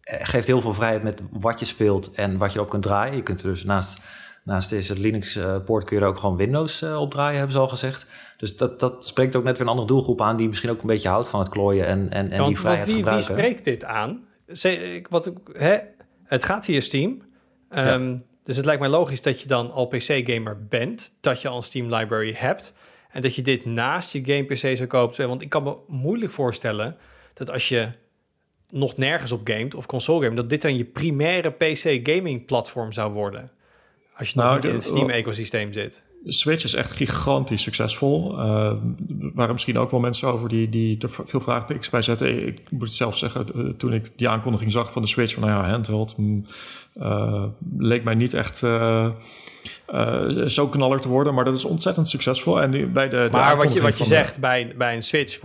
geeft 0.05 0.47
heel 0.47 0.61
veel 0.61 0.75
vrijheid 0.75 1.03
met 1.03 1.21
wat 1.31 1.59
je 1.59 1.65
speelt 1.65 2.13
en 2.13 2.39
wat 2.39 2.53
je 2.53 2.61
op 2.61 2.69
kunt 2.69 2.83
draaien. 2.83 3.17
Je 3.17 3.23
kunt 3.23 3.43
er 3.43 3.49
dus 3.49 3.65
naast, 3.65 4.01
naast 4.45 4.71
deze 4.71 4.99
Linux-poort 4.99 5.85
kun 5.85 5.97
je 5.97 6.03
er 6.03 6.09
ook 6.09 6.19
gewoon 6.19 6.37
Windows 6.37 6.83
opdraaien, 6.83 7.37
hebben 7.37 7.53
ze 7.53 7.59
al 7.59 7.69
gezegd. 7.69 8.07
Dus 8.37 8.57
dat, 8.57 8.81
dat 8.81 9.07
spreekt 9.07 9.37
ook 9.37 9.45
net 9.45 9.53
weer 9.53 9.67
een 9.67 9.73
andere 9.73 9.89
doelgroep 9.89 10.21
aan, 10.21 10.37
die 10.37 10.49
misschien 10.49 10.71
ook 10.71 10.81
een 10.81 10.87
beetje 10.87 11.09
houdt 11.09 11.29
van 11.29 11.41
het 11.41 11.49
klooien 11.49 11.87
en, 11.87 12.11
en, 12.11 12.31
en 12.31 12.39
want, 12.39 12.49
die 12.49 12.59
vrijheid 12.59 12.85
want 12.85 12.95
wie, 12.95 13.03
gebruiken. 13.03 13.35
wie 13.35 13.45
spreekt 13.45 13.65
dit 13.65 13.85
aan? 13.85 14.25
Zeg, 14.47 15.09
wat, 15.09 15.33
hè? 15.53 15.77
Het 16.25 16.45
gaat 16.45 16.65
via 16.65 16.81
Steam. 16.81 17.11
Um, 17.11 18.13
ja. 18.13 18.19
Dus 18.45 18.57
het 18.57 18.65
lijkt 18.65 18.81
mij 18.81 18.91
logisch 18.91 19.23
dat 19.23 19.41
je 19.41 19.49
dan 19.49 19.73
al 19.73 19.87
PC-gamer 19.87 20.67
bent, 20.69 21.15
dat 21.21 21.43
je 21.43 21.49
al 21.49 21.57
een 21.57 21.63
Steam 21.63 21.95
library 21.95 22.33
hebt 22.37 22.75
en 23.11 23.23
dat 23.23 23.35
je 23.35 23.43
dit 23.43 23.65
naast 23.65 24.13
je 24.13 24.25
game-PC 24.25 24.77
zou 24.77 24.87
kopen. 24.87 25.29
Want 25.29 25.43
ik 25.43 25.49
kan 25.49 25.63
me 25.63 25.77
moeilijk 25.87 26.33
voorstellen 26.33 26.97
dat 27.35 27.51
als 27.51 27.69
je 27.69 27.89
nog 28.71 28.97
nergens 28.97 29.33
op 29.33 29.41
gamet 29.45 29.75
of 29.75 29.87
console 29.87 30.25
game, 30.25 30.37
dat 30.37 30.51
dit 30.51 30.63
dan 30.63 30.77
je 30.77 30.85
primaire 30.85 31.51
PC-gaming-platform 31.51 32.93
zou 32.93 33.13
worden. 33.13 33.51
Als 34.17 34.29
je 34.29 34.39
nou, 34.39 34.55
nog 34.55 34.65
in 34.65 34.75
het 34.75 34.85
Steam-ecosysteem 34.85 35.73
zit. 35.73 36.03
Switch 36.27 36.65
is 36.65 36.75
echt 36.75 36.93
gigantisch 36.93 37.63
succesvol. 37.63 38.33
Uh, 38.33 38.73
waren 39.35 39.53
misschien 39.53 39.79
ook 39.79 39.91
wel 39.91 40.01
mensen 40.01 40.29
over 40.29 40.49
die, 40.49 40.69
die 40.69 40.99
er 40.99 41.11
veel 41.27 41.41
vraagtekens 41.41 41.91
bij 41.91 42.03
zetten. 42.03 42.47
Ik 42.47 42.71
moet 42.71 42.83
het 42.83 42.93
zelf 42.93 43.17
zeggen, 43.17 43.47
eh, 43.55 43.65
toen 43.77 43.93
ik 43.93 44.11
die 44.17 44.29
aankondiging 44.29 44.73
zag 44.73 44.93
van 44.93 45.03
de 45.03 45.09
Switch, 45.09 45.35
van 45.35 45.43
nou 45.43 45.63
ja, 45.63 45.71
handheld, 45.71 46.17
uh, 46.97 47.45
leek 47.79 48.05
mij 48.05 48.15
niet 48.15 48.35
echt 48.35 48.63
uh, 48.63 49.11
uh, 49.95 50.47
zo 50.47 50.69
knaller 50.69 51.01
te 51.01 51.09
worden. 51.09 51.35
Maar 51.35 51.45
dat 51.45 51.55
is 51.55 51.65
ontzettend 51.65 52.09
succesvol. 52.09 52.63
En 52.63 52.93
bij 52.93 53.09
de, 53.09 53.29
maar 53.33 53.51
de 53.51 53.57
wat 53.57 53.73
je, 53.73 53.83
wat 53.83 53.99
je 53.99 54.05
zegt, 54.05 54.39
bij, 54.39 54.75
bij 54.77 54.95
een 54.95 55.03
Switch 55.03 55.39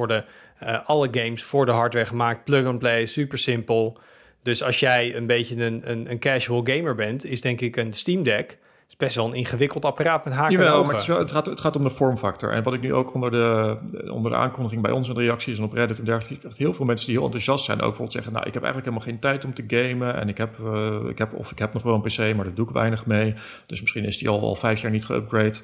worden 0.59 0.85
alle 0.85 1.07
games 1.11 1.43
voor 1.43 1.65
de 1.65 1.71
hardware 1.71 2.05
gemaakt, 2.05 2.43
plug-and-play, 2.43 3.05
super 3.05 3.37
simpel. 3.37 3.97
Dus 4.43 4.63
als 4.63 4.79
jij 4.79 5.15
een 5.15 5.27
beetje 5.27 5.65
een, 5.65 5.81
een, 5.91 6.11
een 6.11 6.19
casual 6.19 6.61
gamer 6.63 6.95
bent, 6.95 7.25
is 7.25 7.41
denk 7.41 7.61
ik 7.61 7.75
een 7.75 7.93
Steam 7.93 8.23
Deck 8.23 8.57
is 8.89 8.95
best 8.95 9.15
wel 9.15 9.25
een 9.25 9.33
ingewikkeld 9.33 9.85
apparaat 9.85 10.25
met 10.25 10.33
haken 10.33 10.51
Jawel, 10.51 10.83
maar 10.83 10.95
het, 10.95 11.05
wel, 11.05 11.19
het, 11.19 11.31
gaat, 11.31 11.45
het 11.45 11.59
gaat 11.59 11.75
om 11.75 11.83
de 11.83 11.89
vormfactor. 11.89 12.51
En 12.51 12.63
wat 12.63 12.73
ik 12.73 12.81
nu 12.81 12.93
ook 12.93 13.13
onder 13.13 13.31
de, 13.31 13.77
onder 14.11 14.31
de 14.31 14.37
aankondiging 14.37 14.81
bij 14.81 14.91
ons 14.91 15.07
in 15.07 15.13
de 15.13 15.19
reacties 15.19 15.57
en 15.57 15.63
op 15.63 15.73
Reddit 15.73 15.99
en 15.99 16.05
dergelijke, 16.05 16.47
echt 16.47 16.57
heel 16.57 16.73
veel 16.73 16.85
mensen 16.85 17.05
die 17.05 17.15
heel 17.15 17.25
enthousiast 17.25 17.65
zijn, 17.65 17.77
ook 17.77 17.83
bijvoorbeeld 17.83 18.11
zeggen, 18.11 18.33
nou, 18.33 18.47
ik 18.47 18.53
heb 18.53 18.63
eigenlijk 18.63 18.93
helemaal 18.93 19.13
geen 19.13 19.21
tijd 19.31 19.45
om 19.45 19.53
te 19.53 19.63
gamen 19.67 20.15
en 20.15 20.29
ik 20.29 20.37
heb, 20.37 20.57
uh, 20.61 21.09
ik 21.09 21.17
heb 21.17 21.33
of 21.33 21.51
ik 21.51 21.59
heb 21.59 21.73
nog 21.73 21.83
wel 21.83 21.93
een 21.93 22.01
PC, 22.01 22.17
maar 22.17 22.45
daar 22.45 22.53
doe 22.53 22.67
ik 22.67 22.73
weinig 22.73 23.05
mee. 23.05 23.33
Dus 23.65 23.81
misschien 23.81 24.05
is 24.05 24.17
die 24.17 24.29
al, 24.29 24.41
al 24.41 24.55
vijf 24.55 24.81
jaar 24.81 24.91
niet 24.91 25.05
geüpgrade. 25.05 25.57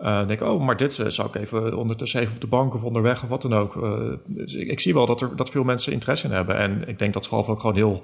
Uh, 0.00 0.26
denk 0.26 0.40
oh, 0.40 0.64
maar 0.64 0.76
dit 0.76 0.98
uh, 0.98 1.06
zou 1.06 1.28
ik 1.28 1.34
even 1.34 1.76
ondertussen 1.76 2.20
even 2.20 2.34
op 2.34 2.40
de 2.40 2.46
bank 2.46 2.74
of 2.74 2.84
onderweg 2.84 3.22
of 3.22 3.28
wat 3.28 3.42
dan 3.42 3.54
ook. 3.54 3.74
Uh, 3.74 4.12
dus 4.26 4.54
ik, 4.54 4.80
zie 4.80 4.94
wel 4.94 5.06
dat 5.06 5.20
er 5.20 5.36
dat 5.36 5.50
veel 5.50 5.64
mensen 5.64 5.92
interesse 5.92 6.26
in 6.26 6.32
hebben. 6.32 6.56
En 6.56 6.88
ik 6.88 6.98
denk 6.98 7.12
dat 7.12 7.26
Valve 7.26 7.50
ook 7.50 7.60
gewoon 7.60 7.76
heel 7.76 8.02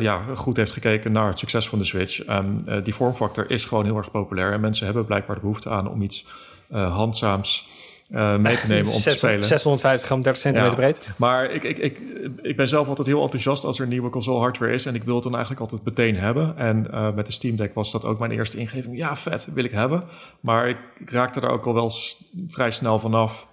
ja, 0.00 0.20
goed 0.34 0.56
heeft 0.56 0.72
gekeken 0.72 1.12
naar 1.12 1.28
het 1.28 1.38
succes 1.38 1.68
van 1.68 1.78
de 1.78 1.84
Switch. 1.84 2.28
Um, 2.28 2.56
die 2.84 2.94
vormfactor 2.94 3.50
is 3.50 3.64
gewoon 3.64 3.84
heel 3.84 3.96
erg 3.96 4.10
populair. 4.10 4.52
En 4.52 4.60
mensen 4.60 4.84
hebben 4.84 5.04
blijkbaar 5.04 5.34
de 5.34 5.40
behoefte 5.40 5.70
aan 5.70 5.90
om 5.90 6.02
iets 6.02 6.26
handzaams 6.70 7.68
uh, 8.12 8.36
mee 8.36 8.58
te 8.58 8.66
nemen 8.66 8.92
om 8.92 8.98
6, 8.98 9.02
te 9.02 9.10
spelen. 9.10 9.44
650 9.44 10.06
gram, 10.06 10.22
30 10.22 10.42
centimeter 10.42 10.80
ja. 10.80 10.84
breed. 10.86 11.08
Maar 11.16 11.50
ik, 11.50 11.62
ik, 11.62 11.78
ik, 11.78 12.00
ik 12.42 12.56
ben 12.56 12.68
zelf 12.68 12.88
altijd 12.88 13.06
heel 13.06 13.22
enthousiast 13.22 13.64
als 13.64 13.76
er 13.76 13.82
een 13.82 13.88
nieuwe 13.88 14.10
console 14.10 14.38
hardware 14.38 14.72
is. 14.72 14.86
En 14.86 14.94
ik 14.94 15.04
wil 15.04 15.14
het 15.14 15.24
dan 15.24 15.32
eigenlijk 15.32 15.62
altijd 15.62 15.84
meteen 15.84 16.16
hebben. 16.16 16.56
En 16.56 16.86
uh, 16.90 17.12
met 17.14 17.26
de 17.26 17.32
Steam 17.32 17.56
Deck 17.56 17.74
was 17.74 17.92
dat 17.92 18.04
ook 18.04 18.18
mijn 18.18 18.30
eerste 18.30 18.56
ingeving. 18.56 18.96
Ja, 18.96 19.16
vet, 19.16 19.48
wil 19.54 19.64
ik 19.64 19.70
hebben. 19.70 20.04
Maar 20.40 20.68
ik, 20.68 20.76
ik 20.98 21.10
raakte 21.10 21.40
er 21.40 21.48
ook 21.48 21.66
al 21.66 21.74
wel 21.74 21.90
vrij 22.48 22.70
snel 22.70 22.98
vanaf. 22.98 23.50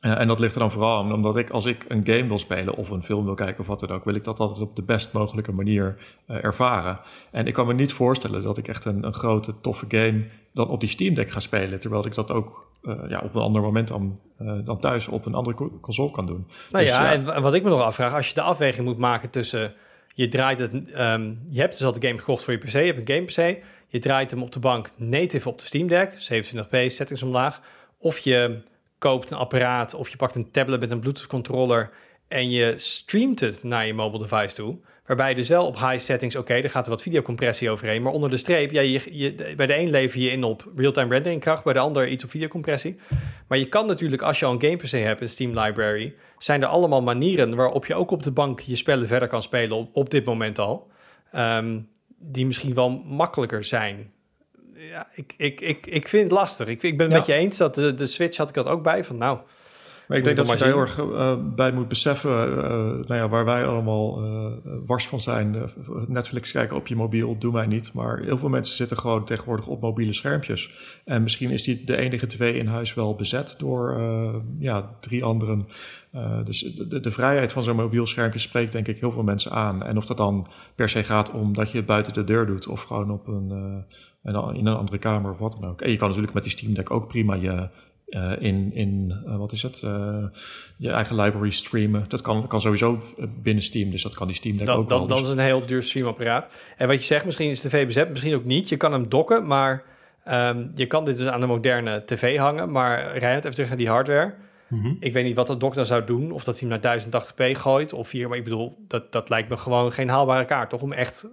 Uh, 0.00 0.20
en 0.20 0.26
dat 0.26 0.40
ligt 0.40 0.54
er 0.54 0.60
dan 0.60 0.70
vooral 0.70 0.98
aan, 0.98 1.12
omdat 1.12 1.36
ik 1.36 1.50
als 1.50 1.64
ik 1.64 1.84
een 1.88 2.06
game 2.06 2.26
wil 2.26 2.38
spelen 2.38 2.74
of 2.76 2.90
een 2.90 3.02
film 3.02 3.24
wil 3.24 3.34
kijken 3.34 3.60
of 3.60 3.66
wat 3.66 3.80
dan 3.80 3.90
ook, 3.90 4.04
wil 4.04 4.14
ik 4.14 4.24
dat 4.24 4.40
altijd 4.40 4.60
op 4.60 4.76
de 4.76 4.82
best 4.82 5.12
mogelijke 5.12 5.52
manier 5.52 5.96
ervaren. 6.26 7.00
En 7.30 7.46
ik 7.46 7.54
kan 7.54 7.66
me 7.66 7.74
niet 7.74 7.92
voorstellen 7.92 8.42
dat 8.42 8.58
ik 8.58 8.68
echt 8.68 8.84
een, 8.84 9.04
een 9.06 9.14
grote, 9.14 9.60
toffe 9.60 9.86
game 9.88 10.24
dan 10.52 10.68
op 10.68 10.80
die 10.80 10.88
Steam 10.88 11.14
Deck 11.14 11.30
ga 11.30 11.40
spelen, 11.40 11.80
terwijl 11.80 12.06
ik 12.06 12.14
dat 12.14 12.30
ook 12.30 12.64
ja, 13.08 13.20
op 13.20 13.34
een 13.34 13.42
ander 13.42 13.62
moment 13.62 13.88
dan, 13.88 14.20
dan 14.64 14.78
thuis 14.80 15.08
op 15.08 15.26
een 15.26 15.34
andere 15.34 15.70
console 15.80 16.10
kan 16.10 16.26
doen. 16.26 16.46
Nou 16.70 16.84
dus, 16.84 16.94
ja, 16.94 17.12
en 17.12 17.42
wat 17.42 17.54
ik 17.54 17.62
me 17.62 17.68
nog 17.68 17.80
afvraag, 17.80 18.14
als 18.14 18.28
je 18.28 18.34
de 18.34 18.40
afweging 18.40 18.86
moet 18.86 18.98
maken 18.98 19.30
tussen 19.30 19.74
je 20.14 20.28
draait 20.28 20.58
het, 20.58 20.72
um, 20.98 21.42
je 21.48 21.60
hebt 21.60 21.72
dus 21.72 21.86
al 21.86 21.92
de 21.92 22.06
game 22.06 22.18
gekocht 22.18 22.44
voor 22.44 22.52
je 22.52 22.58
PC, 22.58 22.70
je 22.70 22.78
hebt 22.78 23.08
een 23.08 23.14
game 23.14 23.54
PC, 23.54 23.62
je 23.88 23.98
draait 23.98 24.30
hem 24.30 24.42
op 24.42 24.52
de 24.52 24.58
bank 24.58 24.90
native 24.96 25.48
op 25.48 25.58
de 25.58 25.66
Steam 25.66 25.86
Deck, 25.88 26.12
27p, 26.12 26.86
settings 26.86 27.22
omlaag, 27.22 27.60
of 27.98 28.18
je 28.18 28.62
koopt 28.98 29.30
een 29.30 29.38
apparaat 29.38 29.94
of 29.94 30.08
je 30.08 30.16
pakt 30.16 30.34
een 30.34 30.50
tablet 30.50 30.80
met 30.80 30.90
een 30.90 31.00
Bluetooth 31.00 31.26
controller 31.26 31.90
en 32.28 32.50
je 32.50 32.74
streamt 32.76 33.40
het 33.40 33.62
naar 33.62 33.86
je 33.86 33.94
mobile 33.94 34.28
device 34.28 34.54
toe. 34.54 34.76
Waarbij 35.06 35.28
je 35.28 35.34
dus 35.34 35.48
wel 35.48 35.66
op 35.66 35.78
high 35.78 35.98
settings, 35.98 36.36
oké, 36.36 36.50
okay, 36.50 36.62
er 36.62 36.70
gaat 36.70 36.84
er 36.84 36.90
wat 36.90 37.02
videocompressie 37.02 37.70
overheen. 37.70 38.02
Maar 38.02 38.12
onder 38.12 38.30
de 38.30 38.36
streep, 38.36 38.70
ja, 38.70 38.80
je, 38.80 39.18
je, 39.18 39.54
bij 39.56 39.66
de 39.66 39.76
een 39.76 39.90
lever 39.90 40.20
je 40.20 40.30
in 40.30 40.44
op 40.44 40.72
real-time 40.76 41.10
rendering 41.10 41.40
kracht, 41.40 41.64
bij 41.64 41.72
de 41.72 41.78
ander 41.78 42.08
iets 42.08 42.24
op 42.24 42.30
videocompressie. 42.30 42.96
Maar 43.48 43.58
je 43.58 43.68
kan 43.68 43.86
natuurlijk, 43.86 44.22
als 44.22 44.38
je 44.38 44.44
al 44.44 44.52
een 44.52 44.60
game 44.60 44.76
PC 44.76 44.90
hebt, 44.90 45.20
een 45.20 45.28
Steam 45.28 45.58
library, 45.58 46.14
zijn 46.38 46.62
er 46.62 46.68
allemaal 46.68 47.02
manieren 47.02 47.54
waarop 47.54 47.86
je 47.86 47.94
ook 47.94 48.10
op 48.10 48.22
de 48.22 48.30
bank 48.30 48.60
je 48.60 48.76
spellen 48.76 49.08
verder 49.08 49.28
kan 49.28 49.42
spelen, 49.42 49.76
op, 49.76 49.88
op 49.92 50.10
dit 50.10 50.24
moment 50.24 50.58
al. 50.58 50.90
Um, 51.36 51.88
die 52.18 52.46
misschien 52.46 52.74
wel 52.74 52.90
makkelijker 53.04 53.64
zijn. 53.64 54.12
Ja, 54.74 55.08
ik, 55.14 55.34
ik, 55.36 55.60
ik, 55.60 55.86
ik 55.86 56.08
vind 56.08 56.22
het 56.22 56.32
lastig. 56.32 56.66
Ik, 56.66 56.82
ik 56.82 56.96
ben 56.96 57.06
het 57.06 57.16
met 57.16 57.26
je 57.26 57.32
eens 57.32 57.56
dat 57.56 57.74
de, 57.74 57.94
de 57.94 58.06
Switch 58.06 58.36
had 58.36 58.48
ik 58.48 58.54
dat 58.54 58.66
ook 58.66 58.82
bij. 58.82 59.04
Van 59.04 59.16
nou, 59.16 59.38
maar 60.08 60.18
ik 60.18 60.24
denk 60.24 60.36
dat 60.36 60.50
je 60.50 60.56
daar 60.56 60.68
heel 60.68 60.78
erg 60.78 60.98
uh, 60.98 61.36
bij 61.54 61.72
moet 61.72 61.88
beseffen, 61.88 62.48
uh, 62.48 62.56
nou 62.82 63.14
ja, 63.14 63.28
waar 63.28 63.44
wij 63.44 63.66
allemaal 63.66 64.24
uh, 64.24 64.52
wars 64.86 65.08
van 65.08 65.20
zijn. 65.20 65.56
Netflix 66.08 66.52
kijken 66.52 66.76
op 66.76 66.86
je 66.86 66.96
mobiel, 66.96 67.38
doen 67.38 67.52
wij 67.52 67.66
niet. 67.66 67.92
Maar 67.92 68.18
heel 68.18 68.38
veel 68.38 68.48
mensen 68.48 68.76
zitten 68.76 68.98
gewoon 68.98 69.24
tegenwoordig 69.24 69.66
op 69.66 69.80
mobiele 69.80 70.12
schermpjes. 70.12 70.70
En 71.04 71.22
misschien 71.22 71.50
is 71.50 71.62
die 71.62 71.84
de 71.84 71.96
enige 71.96 72.26
tv 72.26 72.54
in 72.54 72.66
huis 72.66 72.94
wel 72.94 73.14
bezet 73.14 73.54
door 73.58 74.00
ja, 74.58 74.90
drie 75.00 75.24
anderen. 75.24 75.66
dus 76.44 76.60
de, 76.60 77.00
de, 77.00 77.10
vrijheid 77.10 77.52
van 77.52 77.62
zo'n 77.62 77.76
mobiel 77.76 78.06
schermpje 78.06 78.38
spreekt 78.38 78.72
denk 78.72 78.88
ik 78.88 78.98
heel 78.98 79.12
veel 79.12 79.22
mensen 79.22 79.50
aan. 79.50 79.82
En 79.82 79.96
of 79.96 80.06
dat 80.06 80.16
dan 80.16 80.46
per 80.74 80.88
se 80.88 81.02
gaat 81.02 81.30
om 81.30 81.54
dat 81.54 81.70
je 81.70 81.76
het 81.76 81.86
buiten 81.86 82.12
de 82.12 82.24
deur 82.24 82.46
doet 82.46 82.66
of 82.66 82.82
gewoon 82.82 83.10
op 83.10 83.28
een, 83.28 83.50
in 84.22 84.34
een 84.66 84.76
andere 84.76 84.98
kamer 84.98 85.30
of 85.30 85.38
wat 85.38 85.56
dan 85.60 85.70
ook. 85.70 85.80
En 85.80 85.90
je 85.90 85.96
kan 85.96 86.06
natuurlijk 86.06 86.34
met 86.34 86.42
die 86.42 86.52
Steam 86.52 86.74
Deck 86.74 86.90
ook 86.90 87.08
prima 87.08 87.34
je 87.34 87.68
uh, 88.08 88.32
in, 88.38 88.72
in 88.72 89.22
uh, 89.26 89.36
wat 89.36 89.52
is 89.52 89.62
het, 89.62 89.82
uh, 89.84 90.24
je 90.76 90.90
eigen 90.90 91.16
library 91.16 91.50
streamen. 91.50 92.04
Dat 92.08 92.20
kan, 92.20 92.46
kan 92.46 92.60
sowieso 92.60 93.02
binnen 93.42 93.62
Steam, 93.62 93.90
dus 93.90 94.02
dat 94.02 94.14
kan 94.14 94.26
die 94.26 94.36
Steam 94.36 94.56
Deck 94.56 94.68
ook 94.68 94.88
dat, 94.88 94.98
wel. 94.98 95.06
Dat 95.06 95.18
dus. 95.18 95.26
is 95.26 95.32
een 95.32 95.38
heel 95.38 95.66
duur 95.66 95.82
streamapparaat. 95.82 96.48
En 96.76 96.88
wat 96.88 96.98
je 96.98 97.04
zegt, 97.04 97.24
misschien 97.24 97.50
is 97.50 97.60
de 97.60 97.68
tv 97.68 97.86
bezet, 97.86 98.10
misschien 98.10 98.34
ook 98.34 98.44
niet. 98.44 98.68
Je 98.68 98.76
kan 98.76 98.92
hem 98.92 99.08
dokken, 99.08 99.46
maar 99.46 99.82
um, 100.28 100.70
je 100.74 100.86
kan 100.86 101.04
dit 101.04 101.16
dus 101.16 101.26
aan 101.26 101.40
de 101.40 101.46
moderne 101.46 102.02
tv 102.04 102.36
hangen. 102.36 102.70
Maar 102.70 102.98
Reinhard, 102.98 103.44
even 103.44 103.50
terug 103.50 103.68
naar 103.68 103.78
die 103.78 103.88
hardware. 103.88 104.34
Mm 104.68 104.80
-hmm. 104.80 104.96
Ik 105.00 105.12
weet 105.12 105.24
niet 105.24 105.36
wat 105.36 105.46
de 105.46 105.56
dock 105.56 105.74
dan 105.74 105.86
zou 105.86 106.04
doen, 106.04 106.30
of 106.30 106.44
dat 106.44 106.60
hij 106.60 106.68
hem 106.68 106.80
naar 106.80 107.00
1080p 107.00 107.58
gooit 107.58 107.92
of 107.92 108.08
4. 108.08 108.28
Maar 108.28 108.38
ik 108.38 108.44
bedoel, 108.44 108.84
dat, 108.88 109.12
dat 109.12 109.28
lijkt 109.28 109.48
me 109.48 109.56
gewoon 109.56 109.92
geen 109.92 110.08
haalbare 110.08 110.44
kaart, 110.44 110.70
toch? 110.70 110.82
Om 110.82 110.92
echt 110.92 111.28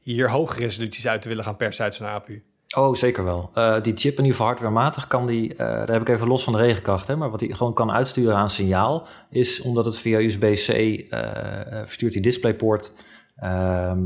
hier 0.00 0.30
hoge 0.30 0.58
resoluties 0.58 1.06
uit 1.06 1.22
te 1.22 1.28
willen 1.28 1.44
gaan 1.44 1.56
persen 1.56 1.84
uit 1.84 1.94
zo'n 1.94 2.06
APU. 2.06 2.42
Oh, 2.74 2.94
zeker 2.94 3.24
wel. 3.24 3.50
Uh, 3.54 3.82
die 3.82 3.96
chip 3.96 4.10
in 4.12 4.16
ieder 4.16 4.30
geval 4.30 4.46
hardwarematig 4.46 5.06
kan 5.06 5.26
die, 5.26 5.52
uh, 5.52 5.58
daar 5.58 5.92
heb 5.92 6.00
ik 6.00 6.08
even 6.08 6.26
los 6.26 6.44
van 6.44 6.52
de 6.52 6.58
regenkracht, 6.58 7.06
hè, 7.06 7.16
maar 7.16 7.30
wat 7.30 7.40
hij 7.40 7.48
gewoon 7.48 7.74
kan 7.74 7.92
uitsturen 7.92 8.36
aan 8.36 8.50
signaal, 8.50 9.06
is 9.30 9.60
omdat 9.60 9.84
het 9.84 9.98
via 9.98 10.18
USB-C 10.18 10.68
uh, 10.68 11.20
verstuurt 11.84 12.12
die 12.12 12.22
DisplayPort, 12.22 12.92
ehm, 13.36 13.98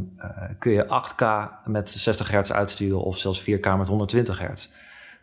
kun 0.59 0.73
je 0.73 0.87
8K 0.87 1.51
met 1.65 1.91
60 1.91 2.31
hertz 2.31 2.51
uitsturen 2.51 3.03
of 3.03 3.19
zelfs 3.19 3.41
4K 3.41 3.77
met 3.79 3.89
120 3.89 4.39
hertz. 4.39 4.69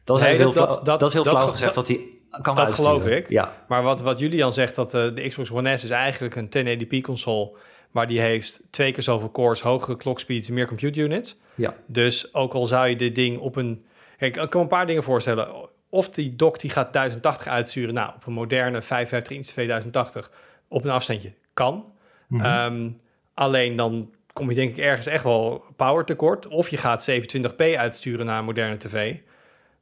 Dat 0.04 0.18
is 0.18 0.24
nee, 0.24 0.36
heel, 0.36 0.54
dat, 0.54 0.70
dat, 0.84 1.00
dat, 1.00 1.08
is 1.08 1.14
heel 1.14 1.24
dat, 1.24 1.34
flauw 1.34 1.50
gezegd 1.50 1.74
dat 1.74 1.88
hij 1.88 2.00
kan 2.30 2.56
Dat 2.56 2.66
uitsturen. 2.66 2.92
geloof 2.92 3.08
ik. 3.08 3.30
Ja. 3.30 3.52
Maar 3.68 3.84
wat, 3.84 4.02
wat 4.02 4.20
Julian 4.20 4.54
zegt, 4.54 4.76
dat 4.76 4.92
de 4.92 5.26
Xbox 5.28 5.52
One 5.52 5.78
S 5.78 5.84
is 5.84 5.90
eigenlijk 5.90 6.36
een 6.36 6.80
1080p 6.80 7.02
console 7.02 7.58
maar 7.92 8.08
die 8.08 8.20
heeft 8.20 8.62
twee 8.70 8.92
keer 8.92 9.04
zoveel 9.04 9.32
cores, 9.32 9.62
hogere 9.62 9.98
clock 9.98 10.20
speeds, 10.20 10.50
meer 10.50 10.68
compute 10.68 11.00
units. 11.00 11.38
Ja. 11.56 11.76
Dus 11.86 12.34
ook 12.34 12.54
al 12.54 12.66
zou 12.66 12.88
je 12.88 12.96
dit 12.96 13.16
ding 13.16 13.40
op 13.40 13.56
een... 13.56 13.86
Kijk, 14.18 14.36
ik 14.36 14.50
kan 14.50 14.60
me 14.60 14.60
een 14.60 14.68
paar 14.68 14.88
dingen 14.88 15.04
voorstellen. 15.04 15.70
Of 15.90 16.10
die 16.10 16.36
dock 16.36 16.60
die 16.60 16.70
gaat 16.70 16.94
1080 16.94 17.48
uitsturen, 17.48 17.94
nou, 17.94 18.12
op 18.16 18.26
een 18.26 18.34
moderne 18.34 18.82
55 18.82 19.36
inch 19.36 19.46
2080 19.46 20.32
op 20.68 20.84
een 20.84 20.90
afstandje 20.90 21.32
kan. 21.54 21.92
Mhm. 22.28 22.46
Um, 22.46 23.02
alleen 23.34 23.76
dan 23.76 24.12
kom 24.34 24.50
je 24.50 24.56
denk 24.56 24.70
ik 24.70 24.84
ergens 24.84 25.08
echt 25.08 25.24
wel 25.24 25.66
power 25.76 26.06
tekort. 26.06 26.48
Of 26.48 26.70
je 26.70 26.78
gaat 26.78 27.10
27p 27.12 27.76
uitsturen 27.78 28.26
naar 28.26 28.40
een 28.40 28.46
moderne 28.46 28.78
tv. 28.78 29.16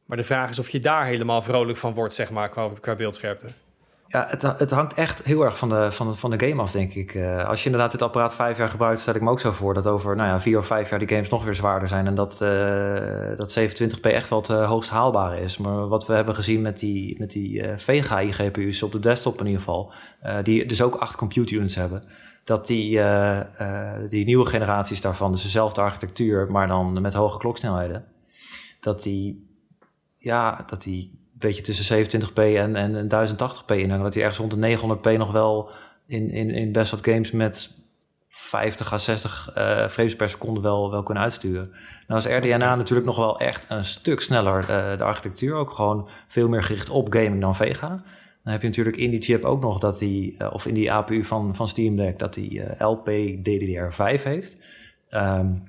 Maar 0.05 0.17
de 0.17 0.23
vraag 0.23 0.49
is 0.49 0.59
of 0.59 0.69
je 0.69 0.79
daar 0.79 1.05
helemaal 1.05 1.41
vrolijk 1.41 1.77
van 1.77 1.93
wordt, 1.93 2.13
zeg 2.13 2.31
maar, 2.31 2.49
qua, 2.49 2.69
qua 2.81 2.95
beeldscherpte. 2.95 3.47
Ja, 4.15 4.27
het, 4.57 4.71
hangt 4.71 4.93
echt 4.93 5.23
heel 5.23 5.43
erg 5.43 5.57
van 5.57 5.69
de, 5.69 5.91
van 5.91 6.07
de, 6.07 6.15
van 6.15 6.29
de 6.29 6.47
game 6.47 6.61
af, 6.61 6.71
denk 6.71 6.93
ik. 6.93 7.13
Uh, 7.13 7.47
als 7.47 7.59
je 7.59 7.65
inderdaad 7.65 7.91
dit 7.91 8.01
apparaat 8.01 8.35
vijf 8.35 8.57
jaar 8.57 8.69
gebruikt, 8.69 8.99
stel 8.99 9.15
ik 9.15 9.21
me 9.21 9.29
ook 9.29 9.39
zo 9.39 9.51
voor 9.51 9.73
dat 9.73 9.87
over 9.87 10.15
nou 10.15 10.29
ja, 10.29 10.41
vier 10.41 10.57
of 10.57 10.67
vijf 10.67 10.89
jaar 10.89 10.99
die 10.99 11.07
games 11.07 11.29
nog 11.29 11.43
weer 11.43 11.55
zwaarder 11.55 11.87
zijn. 11.87 12.07
En 12.07 12.15
dat, 12.15 12.39
uh, 12.43 13.37
dat 13.37 13.59
27p 13.59 13.99
echt 14.01 14.29
wel 14.29 14.39
het 14.39 14.49
uh, 14.49 14.67
hoogst 14.67 14.89
haalbare 14.89 15.39
is. 15.39 15.57
Maar 15.57 15.87
wat 15.87 16.05
we 16.05 16.13
hebben 16.13 16.35
gezien 16.35 16.61
met 16.61 16.79
die, 16.79 17.19
met 17.19 17.31
die 17.31 17.63
Vega 17.77 18.31
GPU's 18.31 18.81
op 18.81 18.91
de 18.91 18.99
desktop 18.99 19.39
in 19.39 19.45
ieder 19.45 19.61
geval, 19.61 19.93
die 20.43 20.65
dus 20.65 20.81
ook 20.81 20.95
acht 20.95 21.15
compute 21.15 21.55
units 21.55 21.75
hebben. 21.75 22.03
Dat 22.43 22.67
die, 22.67 23.01
die 24.09 24.25
nieuwe 24.25 24.45
generaties 24.45 25.01
daarvan, 25.01 25.31
dus 25.31 25.41
dezelfde 25.41 25.81
architectuur, 25.81 26.51
maar 26.51 26.67
dan 26.67 27.01
met 27.01 27.13
hoge 27.13 27.37
kloksnelheden, 27.37 28.05
dat 28.79 29.03
die, 29.03 29.49
ja, 30.17 30.63
dat 30.67 30.83
die 30.83 31.24
beetje 31.45 31.61
tussen 31.61 32.05
27p 32.05 32.35
en, 32.35 32.75
en, 32.75 33.09
en 33.09 33.27
1080p 33.27 33.75
inhangen. 33.75 34.03
Dat 34.03 34.13
hij 34.13 34.23
ergens 34.23 34.39
rond 34.39 34.61
de 34.61 34.77
900p 34.77 35.17
nog 35.17 35.31
wel 35.31 35.69
in, 36.07 36.31
in, 36.31 36.49
in 36.49 36.71
best 36.71 36.91
wat 36.91 37.05
games 37.05 37.31
met 37.31 37.83
50 38.27 38.93
à 38.93 38.97
60 38.97 39.53
uh, 39.57 39.87
frames 39.87 40.15
per 40.15 40.29
seconde 40.29 40.59
wel, 40.59 40.91
wel 40.91 41.03
kunnen 41.03 41.23
uitsturen. 41.23 41.71
Nou 42.07 42.19
is 42.19 42.37
RDNA 42.37 42.75
natuurlijk 42.75 43.07
nog 43.07 43.17
wel 43.17 43.39
echt 43.39 43.65
een 43.69 43.85
stuk 43.85 44.21
sneller 44.21 44.57
uh, 44.61 44.97
de 44.97 45.03
architectuur. 45.03 45.55
Ook 45.55 45.71
gewoon 45.71 46.09
veel 46.27 46.47
meer 46.47 46.63
gericht 46.63 46.89
op 46.89 47.13
gaming 47.13 47.41
dan 47.41 47.55
Vega. 47.55 47.87
Dan 48.43 48.53
heb 48.53 48.61
je 48.61 48.67
natuurlijk 48.67 48.97
in 48.97 49.09
die 49.09 49.21
chip 49.21 49.43
ook 49.43 49.61
nog 49.61 49.79
dat 49.79 49.99
die, 49.99 50.35
uh, 50.37 50.53
of 50.53 50.65
in 50.65 50.73
die 50.73 50.91
APU 50.91 51.25
van, 51.25 51.55
van 51.55 51.67
Steam 51.67 51.95
Deck, 51.95 52.19
dat 52.19 52.33
die 52.33 52.61
LP 52.83 53.09
DDR5 53.39 54.23
heeft. 54.23 54.57
Um, 55.11 55.63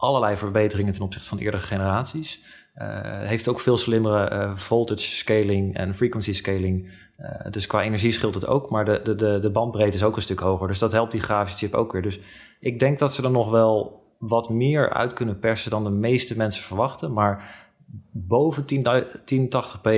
allerlei 0.00 0.36
verbeteringen 0.36 0.92
ten 0.92 1.02
opzichte 1.02 1.28
van 1.28 1.38
eerdere 1.38 1.62
generaties. 1.62 2.42
Uh, 2.76 2.86
heeft 3.26 3.48
ook 3.48 3.60
veel 3.60 3.76
slimmere 3.76 4.30
uh, 4.32 4.56
voltage 4.56 5.00
scaling 5.00 5.76
en 5.76 5.96
frequency 5.96 6.32
scaling. 6.32 6.90
Uh, 7.18 7.26
dus 7.50 7.66
qua 7.66 7.82
energie 7.82 8.12
scheelt 8.12 8.34
het 8.34 8.46
ook, 8.46 8.70
maar 8.70 8.84
de, 8.84 9.16
de, 9.16 9.38
de 9.40 9.50
bandbreedte 9.50 9.96
is 9.96 10.02
ook 10.02 10.16
een 10.16 10.22
stuk 10.22 10.40
hoger. 10.40 10.68
Dus 10.68 10.78
dat 10.78 10.92
helpt 10.92 11.12
die 11.12 11.20
grafische 11.20 11.58
chip 11.58 11.74
ook 11.74 11.92
weer. 11.92 12.02
Dus 12.02 12.20
ik 12.60 12.78
denk 12.78 12.98
dat 12.98 13.14
ze 13.14 13.22
er 13.22 13.30
nog 13.30 13.50
wel 13.50 14.02
wat 14.18 14.48
meer 14.48 14.92
uit 14.92 15.12
kunnen 15.12 15.38
persen 15.38 15.70
dan 15.70 15.84
de 15.84 15.90
meeste 15.90 16.36
mensen 16.36 16.62
verwachten. 16.62 17.12
Maar 17.12 17.66
boven 18.10 18.64
1080p 18.64 19.90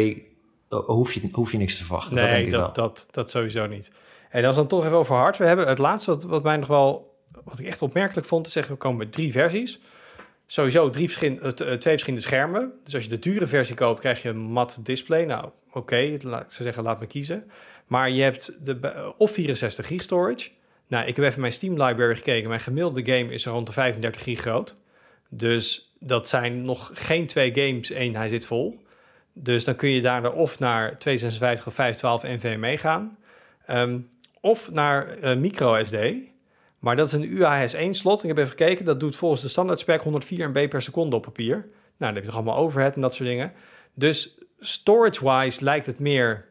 hoef 0.68 1.12
je, 1.12 1.28
hoef 1.32 1.52
je 1.52 1.58
niks 1.58 1.76
te 1.76 1.84
verwachten. 1.84 2.14
Nee, 2.14 2.24
dat, 2.24 2.34
denk 2.34 2.46
ik 2.46 2.52
dat, 2.52 2.74
dat, 2.74 3.08
dat 3.10 3.30
sowieso 3.30 3.66
niet. 3.66 3.92
En 4.30 4.44
als 4.44 4.54
we 4.54 4.60
dan 4.60 4.70
toch 4.70 4.84
even 4.84 4.96
over 4.96 5.14
hardware 5.14 5.48
hebben. 5.48 5.68
Het 5.68 5.78
laatste 5.78 6.10
wat, 6.10 6.22
wat 6.22 6.42
mij 6.42 6.56
nog 6.56 6.68
wel, 6.68 7.16
wat 7.44 7.58
ik 7.58 7.66
echt 7.66 7.82
opmerkelijk 7.82 8.26
vond, 8.26 8.44
te 8.44 8.50
zeggen, 8.50 8.72
we 8.72 8.78
komen 8.78 8.98
met 8.98 9.12
drie 9.12 9.32
versies. 9.32 9.80
Sowieso 10.52 10.90
drie 10.90 11.08
verschin, 11.08 11.38
uh, 11.42 11.48
twee 11.50 11.76
verschillende 11.78 12.20
schermen. 12.20 12.72
Dus 12.84 12.94
als 12.94 13.02
je 13.02 13.08
de 13.08 13.18
dure 13.18 13.46
versie 13.46 13.74
koopt, 13.74 14.00
krijg 14.00 14.22
je 14.22 14.28
een 14.28 14.36
mat 14.36 14.78
display. 14.82 15.24
Nou, 15.24 15.44
oké, 15.68 15.78
okay, 15.78 16.06
ik 16.06 16.20
zou 16.20 16.44
zeggen, 16.48 16.82
laat 16.82 17.00
me 17.00 17.06
kiezen. 17.06 17.50
Maar 17.86 18.10
je 18.10 18.22
hebt 18.22 18.52
de, 18.64 19.12
of 19.18 19.30
64 19.30 19.86
gig 19.86 20.02
storage. 20.02 20.50
Nou, 20.86 21.06
ik 21.06 21.16
heb 21.16 21.24
even 21.24 21.40
mijn 21.40 21.52
Steam 21.52 21.82
library 21.82 22.14
gekeken. 22.14 22.48
Mijn 22.48 22.60
gemiddelde 22.60 23.04
game 23.04 23.32
is 23.32 23.46
rond 23.46 23.66
de 23.66 23.72
35 23.72 24.22
gig 24.22 24.40
groot. 24.40 24.76
Dus 25.28 25.92
dat 25.98 26.28
zijn 26.28 26.62
nog 26.62 26.90
geen 26.94 27.26
twee 27.26 27.54
games. 27.54 27.90
Eén, 27.90 28.16
hij 28.16 28.28
zit 28.28 28.46
vol. 28.46 28.82
Dus 29.32 29.64
dan 29.64 29.76
kun 29.76 29.88
je 29.88 30.00
daar 30.00 30.32
of 30.32 30.58
naar 30.58 30.98
256 30.98 31.66
of 31.66 31.74
512 31.74 32.22
NVMe 32.22 32.78
gaan. 32.78 33.18
Um, 33.70 34.08
of 34.40 34.70
naar 34.70 35.18
micro 35.38 35.84
SD. 35.84 35.96
Maar 36.82 36.96
dat 36.96 37.06
is 37.06 37.12
een 37.12 37.28
UAS1-slot. 37.28 38.22
Ik 38.22 38.28
heb 38.28 38.38
even 38.38 38.50
gekeken. 38.50 38.84
Dat 38.84 39.00
doet 39.00 39.16
volgens 39.16 39.42
de 39.42 39.48
standaard 39.48 39.78
spec 39.78 40.00
104 40.00 40.48
MB 40.48 40.68
per 40.68 40.82
seconde 40.82 41.16
op 41.16 41.22
papier. 41.22 41.54
Nou, 41.54 41.64
dan 41.96 42.14
heb 42.14 42.22
je 42.22 42.28
toch 42.28 42.34
allemaal 42.34 42.56
overhead 42.56 42.94
en 42.94 43.00
dat 43.00 43.14
soort 43.14 43.28
dingen. 43.28 43.52
Dus 43.94 44.38
storage-wise 44.60 45.64
lijkt 45.64 45.86
het 45.86 45.98
meer... 45.98 46.44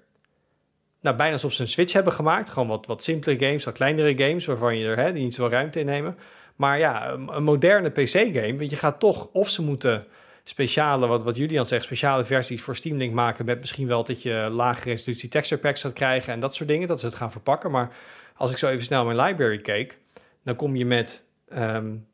Nou, 1.02 1.16
bijna 1.16 1.34
alsof 1.34 1.54
ze 1.54 1.62
een 1.62 1.68
switch 1.68 1.94
hebben 1.94 2.14
gemaakt. 2.14 2.50
Gewoon 2.50 2.68
wat, 2.68 2.86
wat 2.86 3.04
simpele 3.04 3.40
games, 3.40 3.64
wat 3.64 3.74
kleinere 3.74 4.18
games... 4.18 4.46
waarvan 4.46 4.78
je 4.78 4.88
er 4.88 4.98
hè, 4.98 5.14
die 5.14 5.24
niet 5.24 5.34
zoveel 5.34 5.52
ruimte 5.52 5.80
innemen. 5.80 6.18
Maar 6.56 6.78
ja, 6.80 7.12
een, 7.12 7.36
een 7.36 7.44
moderne 7.44 7.90
PC-game... 7.90 8.58
want 8.58 8.70
je 8.70 8.76
gaat 8.76 9.00
toch... 9.00 9.30
of 9.32 9.50
ze 9.50 9.62
moeten 9.62 10.06
speciale, 10.44 11.08
wat, 11.08 11.24
wat 11.24 11.38
Julian 11.38 11.66
zegt... 11.66 11.84
speciale 11.84 12.26
versies 12.26 12.62
voor 12.62 12.76
Steam 12.76 12.98
Link 12.98 13.14
maken... 13.14 13.46
met 13.46 13.60
misschien 13.60 13.88
wel 13.88 14.04
dat 14.04 14.22
je 14.22 14.48
lage 14.52 14.90
resolutie 14.90 15.30
texture 15.30 15.62
packs 15.62 15.82
gaat 15.82 15.94
krijgen... 15.94 16.34
en 16.34 16.40
dat 16.40 16.56
soort 16.56 16.70
dingen, 16.70 16.88
dat 16.88 17.00
ze 17.00 17.06
het 17.06 17.16
gaan 17.16 17.32
verpakken. 17.32 17.72
Maar 17.72 17.92
als 18.36 18.52
ik 18.52 18.58
zo 18.58 18.68
even 18.68 18.86
snel 18.86 19.06
mijn 19.06 19.20
library 19.20 19.58
keek 19.58 20.00
dan 20.44 20.56
kom 20.56 20.76
je 20.76 20.86
met 20.86 21.26
um, 21.54 22.08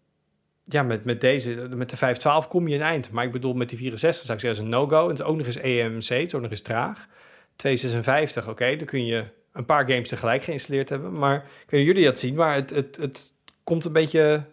ja, 0.70 0.84
met, 0.84 1.06
met 1.06 1.22
deze, 1.22 1.50
met 1.54 1.90
de 1.90 1.98
512 1.98 2.48
kom 2.48 2.68
je 2.68 2.76
een 2.76 2.82
eind. 2.82 3.12
Maar 3.12 3.26
ik 3.26 3.32
bedoel, 3.32 3.54
met 3.54 3.70
die 3.70 3.78
64 3.78 4.26
zou 4.26 4.38
ik 4.38 4.44
zeggen, 4.44 4.60
is 4.60 4.66
een 4.66 4.80
no-go. 4.80 5.04
En 5.04 5.10
het 5.10 5.20
is 5.20 5.26
ook 5.26 5.38
nog 5.38 5.46
eens 5.46 5.56
EMC, 5.56 6.08
het 6.08 6.26
is 6.26 6.36
ook 6.36 6.42
nog 6.42 6.52
eens 6.52 6.62
traag. 6.62 7.08
256, 7.56 8.50
oké, 8.50 8.76
dan 8.76 8.86
kun 8.86 9.06
je 9.06 9.26
een 9.54 9.66
paar 9.66 9.90
games 9.90 10.10
tegelijk 10.10 10.44
geïnstalleerd 10.44 10.90
hebben. 10.90 11.14
Maar 11.14 11.46
ik 11.68 11.86
jullie 11.86 12.04
dat 12.04 12.20
zien, 12.20 12.36
maar 12.36 12.54
het, 12.54 12.70
het, 12.70 12.98
het 12.98 13.34
komt 13.64 13.86
een 13.86 13.92
beetje 13.92 14.44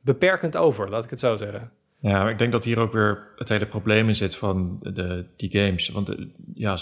beperkend 0.00 0.56
over, 0.56 0.90
laat 0.90 1.04
ik 1.04 1.10
het 1.10 1.20
zo 1.20 1.36
zeggen. 1.36 1.72
Ja, 2.00 2.28
ik 2.28 2.38
denk 2.38 2.52
dat 2.52 2.64
hier 2.64 2.78
ook 2.78 2.92
weer 2.92 3.28
het 3.36 3.48
hele 3.48 3.66
probleem 3.66 4.08
in 4.08 4.14
zit 4.14 4.36
van 4.36 4.78
de, 4.82 5.26
die 5.36 5.50
games. 5.50 5.88
Want 5.88 6.06
de, 6.06 6.28
ja, 6.54 6.78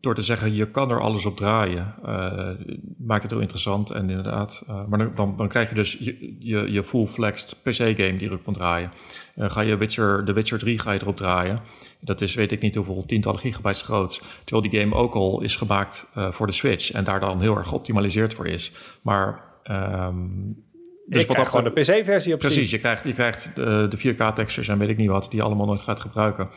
door 0.00 0.14
te 0.14 0.22
zeggen, 0.22 0.54
je 0.54 0.70
kan 0.70 0.90
er 0.90 1.00
alles 1.00 1.24
op 1.24 1.36
draaien, 1.36 1.94
uh, 2.06 2.50
maakt 2.98 3.22
het 3.22 3.32
heel 3.32 3.40
interessant. 3.40 3.90
En 3.90 4.10
inderdaad, 4.10 4.64
uh, 4.68 4.84
maar 4.86 5.12
dan, 5.12 5.36
dan 5.36 5.48
krijg 5.48 5.68
je 5.68 5.74
dus 5.74 5.98
je, 6.38 6.72
je, 6.72 6.82
full-flexed 6.82 7.56
PC-game 7.62 8.16
die 8.16 8.28
erop 8.28 8.44
kan 8.44 8.52
draaien. 8.52 8.92
Ga 9.36 9.60
je 9.60 9.76
Witcher, 9.76 10.24
The 10.24 10.32
Witcher 10.32 10.58
3 10.58 10.78
ga 10.78 10.92
je 10.92 11.00
erop 11.02 11.16
draaien. 11.16 11.60
Dat 12.00 12.20
is, 12.20 12.34
weet 12.34 12.52
ik 12.52 12.60
niet 12.60 12.74
hoeveel, 12.74 13.04
tientallen 13.06 13.40
gigabytes 13.40 13.82
groot. 13.82 14.22
Terwijl 14.44 14.70
die 14.70 14.80
game 14.80 14.94
ook 14.94 15.14
al 15.14 15.40
is 15.40 15.56
gemaakt 15.56 16.10
voor 16.14 16.46
de 16.46 16.52
Switch 16.52 16.92
en 16.92 17.04
daar 17.04 17.20
dan 17.20 17.40
heel 17.40 17.56
erg 17.56 17.68
geoptimaliseerd 17.68 18.34
voor 18.34 18.46
is. 18.46 18.72
Maar... 19.02 19.50
Um, 19.70 20.70
dus 21.12 21.26
wat 21.26 21.48
gewoon 21.48 21.64
de 21.64 21.70
PC-versie 21.70 22.34
op 22.34 22.38
Precies, 22.38 22.70
je 22.70 22.78
krijgt, 22.78 23.04
je 23.04 23.12
krijgt 23.12 23.50
de, 23.54 23.86
de 23.88 24.14
4K-textures 24.14 24.68
en 24.68 24.78
weet 24.78 24.88
ik 24.88 24.96
niet 24.96 25.08
wat, 25.08 25.26
die 25.30 25.38
je 25.38 25.44
allemaal 25.44 25.66
nooit 25.66 25.80
gaat 25.80 26.00
gebruiken. 26.00 26.48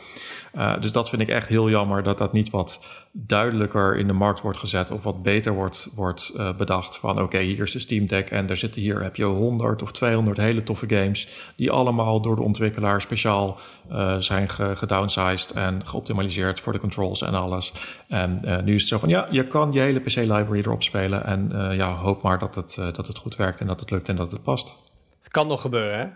Uh, 0.56 0.80
dus 0.80 0.92
dat 0.92 1.08
vind 1.08 1.22
ik 1.22 1.28
echt 1.28 1.48
heel 1.48 1.70
jammer 1.70 2.02
dat 2.02 2.18
dat 2.18 2.32
niet 2.32 2.50
wat 2.50 2.86
duidelijker 3.12 3.96
in 3.96 4.06
de 4.06 4.12
markt 4.12 4.40
wordt 4.40 4.58
gezet 4.58 4.90
of 4.90 5.02
wat 5.02 5.22
beter 5.22 5.52
wordt, 5.52 5.88
wordt 5.94 6.32
uh, 6.36 6.54
bedacht. 6.56 6.98
Van 6.98 7.10
oké, 7.10 7.22
okay, 7.22 7.44
hier 7.44 7.62
is 7.62 7.70
de 7.70 7.78
Steam 7.78 8.06
Deck 8.06 8.30
en 8.30 8.48
er 8.48 8.56
zitten 8.56 8.80
hier 8.80 9.02
heb 9.02 9.16
je 9.16 9.24
100 9.24 9.82
of 9.82 9.92
200 9.92 10.36
hele 10.36 10.62
toffe 10.62 10.88
games 10.88 11.28
die 11.56 11.70
allemaal 11.70 12.20
door 12.20 12.36
de 12.36 12.42
ontwikkelaar 12.42 13.00
speciaal 13.00 13.58
uh, 13.92 14.16
zijn 14.18 14.48
gedownsized 14.50 15.50
en 15.50 15.86
geoptimaliseerd 15.86 16.60
voor 16.60 16.72
de 16.72 16.80
controls 16.80 17.22
en 17.22 17.34
alles. 17.34 17.72
En 18.08 18.40
nu 18.64 18.74
is 18.74 18.80
het 18.80 18.90
zo 18.90 18.98
van 18.98 19.08
ja, 19.08 19.26
je 19.30 19.46
kan 19.46 19.72
je 19.72 19.80
hele 19.80 20.00
PC-library 20.00 20.58
erop 20.58 20.82
spelen 20.82 21.26
en 21.26 21.52
ja, 21.76 21.94
hoop 21.94 22.22
maar 22.22 22.38
dat 22.38 22.54
het, 22.54 22.74
dat 22.92 23.06
het 23.06 23.18
goed 23.18 23.36
werkt 23.36 23.60
en 23.60 23.66
dat 23.66 23.80
het 23.80 23.90
lukt 23.90 24.08
en 24.08 24.16
dat 24.16 24.30
het 24.30 24.42
past. 24.46 24.74
Het 25.18 25.28
kan 25.28 25.46
nog 25.46 25.60
gebeuren, 25.60 25.98
hè? 25.98 26.06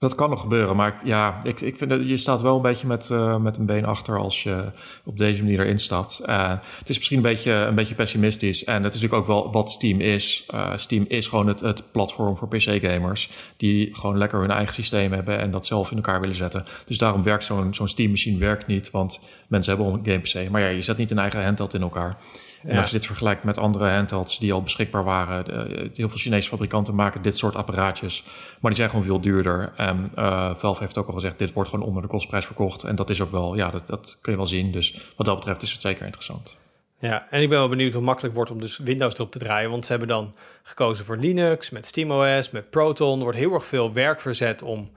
Dat 0.00 0.14
kan 0.14 0.30
nog 0.30 0.40
gebeuren, 0.40 0.76
maar 0.76 1.00
ja, 1.04 1.40
ik, 1.42 1.60
ik 1.60 1.76
vind 1.76 1.90
dat 1.90 2.08
je 2.08 2.16
staat 2.16 2.42
wel 2.42 2.56
een 2.56 2.62
beetje 2.62 2.86
met, 2.86 3.08
uh, 3.12 3.36
met 3.36 3.56
een 3.56 3.66
been 3.66 3.84
achter 3.84 4.18
als 4.18 4.42
je 4.42 4.64
op 5.04 5.18
deze 5.18 5.42
manier 5.42 5.60
erin 5.60 5.78
stapt. 5.78 6.20
Uh, 6.26 6.48
het 6.78 6.88
is 6.88 6.96
misschien 6.96 7.16
een 7.16 7.22
beetje, 7.22 7.52
een 7.52 7.74
beetje 7.74 7.94
pessimistisch 7.94 8.64
en 8.64 8.82
het 8.82 8.94
is 8.94 9.00
natuurlijk 9.00 9.28
ook 9.28 9.42
wel 9.42 9.52
wat 9.52 9.70
Steam 9.70 10.00
is. 10.00 10.46
Uh, 10.54 10.76
Steam 10.76 11.04
is 11.08 11.26
gewoon 11.26 11.46
het, 11.46 11.60
het 11.60 11.92
platform 11.92 12.36
voor 12.36 12.48
PC-gamers 12.48 13.30
die 13.56 13.94
gewoon 13.94 14.18
lekker 14.18 14.40
hun 14.40 14.50
eigen 14.50 14.74
systeem 14.74 15.12
hebben 15.12 15.38
en 15.38 15.50
dat 15.50 15.66
zelf 15.66 15.90
in 15.90 15.96
elkaar 15.96 16.20
willen 16.20 16.36
zetten. 16.36 16.64
Dus 16.86 16.98
daarom 16.98 17.22
werkt 17.22 17.44
zo'n 17.44 17.74
zo'n 17.74 17.88
Steam-machine 17.88 18.38
werkt 18.38 18.66
niet, 18.66 18.90
want 18.90 19.20
mensen 19.48 19.76
hebben 19.76 19.92
al 19.92 19.98
een 19.98 20.06
game-PC. 20.06 20.50
Maar 20.50 20.60
ja, 20.60 20.68
je 20.68 20.82
zet 20.82 20.96
niet 20.96 21.10
een 21.10 21.18
eigen 21.18 21.44
handheld 21.44 21.74
in 21.74 21.82
elkaar. 21.82 22.16
En 22.62 22.76
als 22.76 22.90
je 22.90 22.96
dit 22.96 23.06
vergelijkt 23.06 23.44
met 23.44 23.58
andere 23.58 23.90
handhelds 23.90 24.38
die 24.38 24.52
al 24.52 24.62
beschikbaar 24.62 25.04
waren, 25.04 25.44
de, 25.44 25.90
heel 25.94 26.08
veel 26.08 26.18
Chinese 26.18 26.48
fabrikanten 26.48 26.94
maken 26.94 27.22
dit 27.22 27.36
soort 27.36 27.56
apparaatjes, 27.56 28.24
maar 28.60 28.70
die 28.70 28.80
zijn 28.80 28.90
gewoon 28.90 29.04
veel 29.04 29.20
duurder. 29.20 29.72
En 29.76 30.04
uh, 30.18 30.54
Valve 30.54 30.82
heeft 30.82 30.98
ook 30.98 31.08
al 31.08 31.14
gezegd, 31.14 31.38
dit 31.38 31.52
wordt 31.52 31.70
gewoon 31.70 31.86
onder 31.86 32.02
de 32.02 32.08
kostprijs 32.08 32.46
verkocht. 32.46 32.84
En 32.84 32.96
dat 32.96 33.10
is 33.10 33.20
ook 33.20 33.30
wel, 33.30 33.56
ja, 33.56 33.70
dat, 33.70 33.86
dat 33.86 34.18
kun 34.20 34.32
je 34.32 34.38
wel 34.38 34.46
zien. 34.46 34.72
Dus 34.72 35.12
wat 35.16 35.26
dat 35.26 35.36
betreft 35.36 35.62
is 35.62 35.72
het 35.72 35.80
zeker 35.80 36.04
interessant. 36.04 36.56
Ja, 36.98 37.26
en 37.30 37.42
ik 37.42 37.48
ben 37.48 37.58
wel 37.58 37.68
benieuwd 37.68 37.92
hoe 37.92 38.02
makkelijk 38.02 38.34
wordt 38.34 38.50
om 38.50 38.60
dus 38.60 38.78
Windows 38.78 39.14
erop 39.14 39.30
te 39.30 39.38
draaien. 39.38 39.70
Want 39.70 39.84
ze 39.84 39.90
hebben 39.90 40.08
dan 40.08 40.34
gekozen 40.62 41.04
voor 41.04 41.16
Linux, 41.16 41.70
met 41.70 41.86
SteamOS, 41.86 42.50
met 42.50 42.70
Proton. 42.70 43.16
Er 43.18 43.22
wordt 43.22 43.38
heel 43.38 43.54
erg 43.54 43.66
veel 43.66 43.92
werk 43.92 44.20
verzet 44.20 44.62
om 44.62 44.90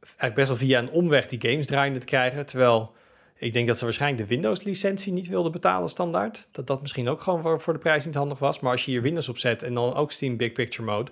eigenlijk 0.00 0.34
best 0.34 0.48
wel 0.48 0.56
via 0.56 0.78
een 0.78 0.90
omweg 0.90 1.26
die 1.26 1.50
games 1.50 1.66
draaiende 1.66 1.98
te 1.98 2.06
krijgen. 2.06 2.46
Terwijl 2.46 2.94
ik 3.38 3.52
denk 3.52 3.66
dat 3.66 3.78
ze 3.78 3.84
waarschijnlijk 3.84 4.22
de 4.22 4.34
Windows-licentie 4.34 5.12
niet 5.12 5.28
wilden 5.28 5.52
betalen 5.52 5.88
standaard. 5.88 6.48
Dat 6.52 6.66
dat 6.66 6.80
misschien 6.80 7.08
ook 7.08 7.20
gewoon 7.20 7.42
voor, 7.42 7.60
voor 7.60 7.72
de 7.72 7.78
prijs 7.78 8.04
niet 8.04 8.14
handig 8.14 8.38
was. 8.38 8.60
Maar 8.60 8.72
als 8.72 8.84
je 8.84 8.90
hier 8.90 9.02
Windows 9.02 9.28
op 9.28 9.38
zet 9.38 9.62
en 9.62 9.74
dan 9.74 9.94
ook 9.94 10.12
Steam 10.12 10.36
Big 10.36 10.52
Picture 10.52 10.88
Mode, 10.88 11.10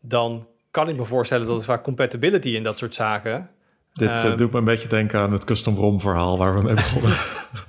dan 0.00 0.46
kan 0.70 0.88
ik 0.88 0.96
me 0.96 1.04
voorstellen 1.04 1.46
dat 1.46 1.56
het 1.56 1.64
vaak 1.64 1.82
compatibility 1.82 2.56
en 2.56 2.62
dat 2.62 2.78
soort 2.78 2.94
zaken. 2.94 3.50
Dit 3.92 4.08
uh, 4.08 4.36
doet 4.36 4.52
me 4.52 4.58
een 4.58 4.64
beetje 4.64 4.88
denken 4.88 5.20
aan 5.20 5.32
het 5.32 5.44
custom 5.44 5.76
ROM 5.76 6.00
verhaal 6.00 6.38
waar 6.38 6.54
we 6.54 6.62
mee 6.62 6.74
begonnen. 6.74 7.16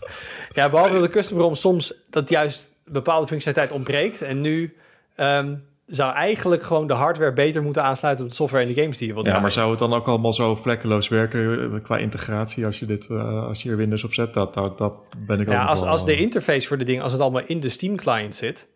ja, 0.53 0.69
behalve 0.69 0.93
dat 0.93 1.03
de 1.03 1.09
custom 1.09 1.37
ROM 1.37 1.55
soms 1.55 1.93
dat 2.09 2.29
juist 2.29 2.71
bepaalde 2.83 3.27
functionaliteit 3.27 3.71
ontbreekt. 3.77 4.21
En 4.21 4.41
nu 4.41 4.75
um, 5.17 5.63
zou 5.85 6.13
eigenlijk 6.13 6.63
gewoon 6.63 6.87
de 6.87 6.93
hardware 6.93 7.33
beter 7.33 7.63
moeten 7.63 7.83
aansluiten 7.83 8.23
op 8.23 8.29
de 8.29 8.35
software 8.35 8.63
en 8.63 8.73
de 8.73 8.81
games 8.81 8.97
die 8.97 9.07
je 9.07 9.13
wilt 9.13 9.25
Ja, 9.25 9.39
maar 9.39 9.51
zou 9.51 9.69
het 9.69 9.79
dan 9.79 9.93
ook 9.93 10.07
allemaal 10.07 10.33
zo 10.33 10.55
vlekkeloos 10.55 11.07
werken 11.07 11.73
eh, 11.73 11.81
qua 11.83 11.97
integratie 11.97 12.65
als 12.65 12.79
je 12.79 12.85
dit 12.85 13.07
uh, 13.09 13.47
als 13.47 13.61
je 13.61 13.67
hier 13.67 13.77
Windows 13.77 14.03
op 14.03 14.13
zet? 14.13 14.33
Dat, 14.33 14.53
dat, 14.53 14.77
dat 14.77 14.97
ben 15.17 15.39
ik 15.39 15.47
ook 15.47 15.53
Ja, 15.53 15.65
als, 15.65 15.81
als 15.81 16.05
de 16.05 16.17
interface 16.17 16.67
voor 16.67 16.77
de 16.77 16.83
dingen, 16.83 17.03
als 17.03 17.11
het 17.11 17.21
allemaal 17.21 17.43
in 17.45 17.59
de 17.59 17.69
Steam 17.69 17.95
client 17.95 18.35
zit, 18.35 18.67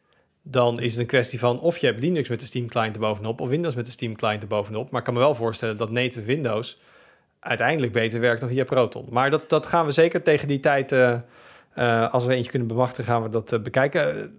dan 0.41 0.80
is 0.80 0.91
het 0.91 1.01
een 1.01 1.07
kwestie 1.07 1.39
van 1.39 1.60
of 1.60 1.78
je 1.78 1.86
hebt 1.86 1.99
Linux 1.99 2.30
met 2.30 2.39
de 2.39 2.45
Steam 2.45 2.68
client 2.68 2.95
erbovenop 2.95 3.41
of 3.41 3.49
Windows 3.49 3.76
met 3.76 3.86
de 3.86 3.91
Steam 3.91 4.16
client 4.16 4.41
erbovenop. 4.41 4.89
Maar 4.89 4.99
ik 4.99 5.05
kan 5.05 5.14
me 5.14 5.20
wel 5.20 5.36
voorstellen 5.36 5.78
dat 5.78 5.91
native 5.91 6.26
Windows 6.26 6.80
uiteindelijk 7.39 7.93
beter 7.93 8.20
werkt 8.20 8.39
dan 8.39 8.49
via 8.49 8.64
Proton. 8.64 9.05
Maar 9.10 9.30
dat, 9.30 9.49
dat 9.49 9.66
gaan 9.66 9.86
we 9.86 9.91
zeker 9.91 10.24
tegen 10.24 10.47
die 10.47 10.60
tijd, 10.60 10.91
uh, 10.91 11.16
uh, 11.78 12.14
als 12.14 12.26
we 12.26 12.34
eentje 12.34 12.49
kunnen 12.49 12.68
bemachtigen, 12.68 13.14
gaan 13.14 13.24
we 13.24 13.30
dat 13.30 13.64
bekijken 13.64 14.34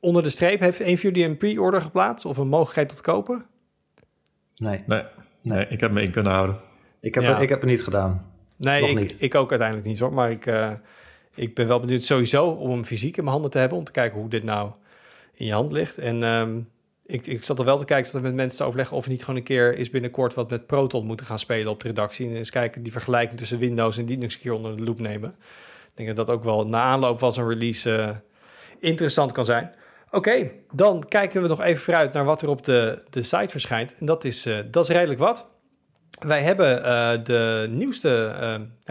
onder 0.00 0.22
de 0.22 0.30
streep, 0.30 0.60
heeft 0.60 0.80
een 0.80 0.98
van 0.98 1.10
jullie 1.10 1.24
een 1.24 1.36
pre-order 1.36 1.82
geplaatst 1.82 2.24
of 2.24 2.36
een 2.36 2.48
mogelijkheid 2.48 2.88
tot 2.88 3.00
kopen? 3.00 3.46
Nee. 4.56 4.82
Nee, 4.86 5.02
nee 5.42 5.66
ik 5.68 5.80
heb 5.80 5.90
me 5.90 6.02
in 6.02 6.10
kunnen 6.10 6.32
houden. 6.32 6.56
Ik 7.00 7.14
heb, 7.14 7.22
ja. 7.22 7.32
het, 7.32 7.42
ik 7.42 7.48
heb 7.48 7.60
het 7.60 7.70
niet 7.70 7.82
gedaan. 7.82 8.32
Nee, 8.56 8.88
ik, 8.88 8.98
niet. 8.98 9.14
ik 9.18 9.34
ook 9.34 9.50
uiteindelijk 9.50 9.88
niet 9.88 9.98
hoor. 9.98 10.12
Maar 10.12 10.30
ik, 10.30 10.46
uh, 10.46 10.72
ik 11.34 11.54
ben 11.54 11.66
wel 11.66 11.80
benieuwd 11.80 12.02
sowieso 12.02 12.48
om 12.48 12.70
hem 12.70 12.84
fysiek 12.84 13.16
in 13.16 13.22
mijn 13.22 13.34
handen 13.34 13.50
te 13.50 13.58
hebben. 13.58 13.78
Om 13.78 13.84
te 13.84 13.92
kijken 13.92 14.20
hoe 14.20 14.28
dit 14.28 14.44
nou 14.44 14.70
in 15.32 15.46
je 15.46 15.52
hand 15.52 15.72
ligt. 15.72 15.98
En 15.98 16.22
um, 16.22 16.68
ik, 17.06 17.26
ik 17.26 17.44
zat 17.44 17.58
er 17.58 17.64
wel 17.64 17.78
te 17.78 17.84
kijken, 17.84 18.10
zat 18.10 18.22
met 18.22 18.34
mensen 18.34 18.58
te 18.58 18.64
overleggen 18.64 18.96
of 18.96 19.04
we 19.04 19.10
niet 19.10 19.20
gewoon 19.20 19.36
een 19.36 19.46
keer 19.46 19.78
is 19.78 19.90
binnenkort 19.90 20.34
wat 20.34 20.50
met 20.50 20.66
Proton 20.66 21.06
moeten 21.06 21.26
gaan 21.26 21.38
spelen 21.38 21.72
op 21.72 21.80
de 21.80 21.88
redactie. 21.88 22.28
En 22.28 22.36
eens 22.36 22.50
kijken 22.50 22.82
die 22.82 22.92
vergelijking 22.92 23.38
tussen 23.38 23.58
Windows 23.58 23.98
en 23.98 24.06
Linux 24.06 24.34
een 24.34 24.40
keer 24.40 24.52
onder 24.52 24.76
de 24.76 24.84
loep 24.84 25.00
nemen. 25.00 25.30
Ik 25.84 26.04
denk 26.04 26.16
dat 26.16 26.26
dat 26.26 26.36
ook 26.36 26.44
wel 26.44 26.66
na 26.66 26.82
aanloop 26.82 27.18
van 27.18 27.32
zo'n 27.32 27.48
release 27.48 27.90
uh, 27.90 28.08
interessant 28.80 29.32
kan 29.32 29.44
zijn. 29.44 29.74
Oké, 30.10 30.50
dan 30.72 31.04
kijken 31.08 31.42
we 31.42 31.48
nog 31.48 31.60
even 31.60 31.82
vooruit 31.82 32.12
naar 32.12 32.24
wat 32.24 32.42
er 32.42 32.48
op 32.48 32.64
de, 32.64 33.02
de 33.10 33.22
site 33.22 33.48
verschijnt. 33.48 33.94
En 33.98 34.06
dat 34.06 34.24
is, 34.24 34.46
uh, 34.46 34.56
dat 34.70 34.88
is 34.88 34.94
redelijk 34.96 35.18
wat. 35.18 35.48
Wij 36.18 36.42
hebben 36.42 36.78
uh, 36.78 37.24
de, 37.24 37.66
nieuwste, 37.70 38.34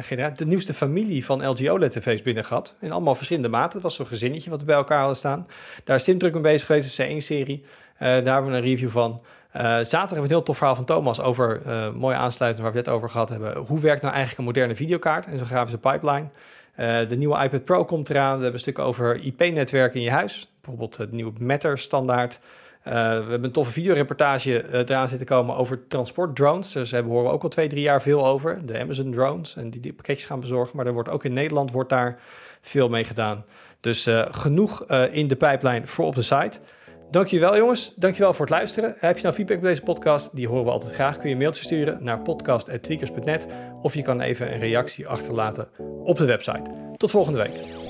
uh, 0.09 0.25
de 0.35 0.45
nieuwste 0.45 0.73
familie 0.73 1.25
van 1.25 1.47
LG 1.47 1.69
OLED-tv's 1.69 2.21
binnen 2.21 2.45
gehad. 2.45 2.75
In 2.79 2.91
allemaal 2.91 3.15
verschillende 3.15 3.49
maten. 3.49 3.73
Het 3.73 3.81
was 3.81 3.95
zo'n 3.95 4.05
gezinnetje 4.05 4.49
wat 4.49 4.59
we 4.59 4.65
bij 4.65 4.75
elkaar 4.75 4.99
hadden 4.99 5.17
staan. 5.17 5.45
Daar 5.83 5.95
is 5.95 6.03
Tim 6.03 6.17
druk 6.17 6.33
mee 6.33 6.41
bezig 6.41 6.65
geweest, 6.65 6.97
de 6.97 7.07
C1-serie. 7.07 7.65
daar 7.97 8.13
hebben 8.13 8.51
we 8.51 8.57
een 8.57 8.63
review 8.63 8.89
van. 8.89 9.19
zaterdag 9.51 9.99
hebben 9.99 10.17
we 10.17 10.23
een 10.23 10.29
heel 10.29 10.43
tof 10.43 10.57
verhaal 10.57 10.75
van 10.75 10.85
Thomas 10.85 11.21
over, 11.21 11.61
mooie 11.95 12.15
aansluiting 12.15 12.63
waar 12.63 12.73
we 12.73 12.79
het 12.79 12.89
over 12.89 13.09
gehad 13.09 13.29
hebben. 13.29 13.57
Hoe 13.57 13.79
werkt 13.79 14.01
nou 14.01 14.13
eigenlijk 14.13 14.37
een 14.37 14.53
moderne 14.53 14.75
videokaart 14.75 15.25
en 15.25 15.37
zo'n 15.37 15.47
grafische 15.47 15.77
pipeline? 15.77 16.29
Uh, 16.79 17.07
de 17.07 17.15
nieuwe 17.17 17.43
iPad 17.43 17.65
Pro 17.65 17.85
komt 17.85 18.09
eraan. 18.09 18.37
We 18.37 18.43
hebben 18.43 18.53
een 18.53 18.59
stuk 18.59 18.79
over 18.79 19.15
IP-netwerken 19.15 19.99
in 19.99 20.05
je 20.05 20.11
huis. 20.11 20.51
Bijvoorbeeld 20.61 20.97
het 20.97 21.11
nieuwe 21.11 21.31
Matter-standaard. 21.39 22.39
Uh, 22.87 22.93
we 22.93 22.99
hebben 22.99 23.43
een 23.43 23.51
toffe 23.51 23.71
videoreportage 23.71 24.63
uh, 24.63 24.73
eraan 24.73 25.07
zitten 25.07 25.27
komen 25.27 25.55
over 25.55 25.87
transportdrones. 25.87 26.71
Dus 26.71 26.89
daar 26.89 27.03
horen 27.03 27.23
we 27.23 27.31
ook 27.31 27.43
al 27.43 27.49
twee, 27.49 27.67
drie 27.67 27.81
jaar 27.81 28.01
veel 28.01 28.25
over. 28.25 28.65
De 28.65 28.79
Amazon 28.79 29.11
drones 29.11 29.55
en 29.55 29.69
die, 29.69 29.81
die 29.81 29.93
pakketjes 29.93 30.27
gaan 30.27 30.39
bezorgen. 30.39 30.77
Maar 30.77 30.85
er 30.85 30.93
wordt 30.93 31.09
ook 31.09 31.23
in 31.23 31.33
Nederland 31.33 31.71
wordt 31.71 31.89
daar 31.89 32.19
veel 32.61 32.89
mee 32.89 33.03
gedaan. 33.03 33.45
Dus 33.79 34.09
genoeg 34.31 34.85
in 35.11 35.27
de 35.27 35.35
pijplijn 35.35 35.87
voor 35.87 36.05
op 36.05 36.15
de 36.15 36.21
site. 36.21 36.59
Dankjewel 37.11 37.57
jongens, 37.57 37.93
dankjewel 37.95 38.33
voor 38.33 38.45
het 38.45 38.55
luisteren. 38.55 38.95
Heb 38.97 39.15
je 39.17 39.23
nou 39.23 39.35
feedback 39.35 39.57
op 39.57 39.63
deze 39.63 39.81
podcast? 39.81 40.35
Die 40.35 40.47
horen 40.47 40.65
we 40.65 40.71
altijd 40.71 40.93
graag. 40.93 41.17
Kun 41.17 41.27
je 41.27 41.31
een 41.31 41.41
mailtje 41.41 41.63
sturen 41.63 42.03
naar 42.03 42.19
podcast.tweakers.net 42.19 43.47
of 43.81 43.93
je 43.93 44.01
kan 44.01 44.21
even 44.21 44.53
een 44.53 44.59
reactie 44.59 45.07
achterlaten 45.07 45.67
op 46.03 46.17
de 46.17 46.25
website. 46.25 46.71
Tot 46.97 47.11
volgende 47.11 47.37
week. 47.37 47.84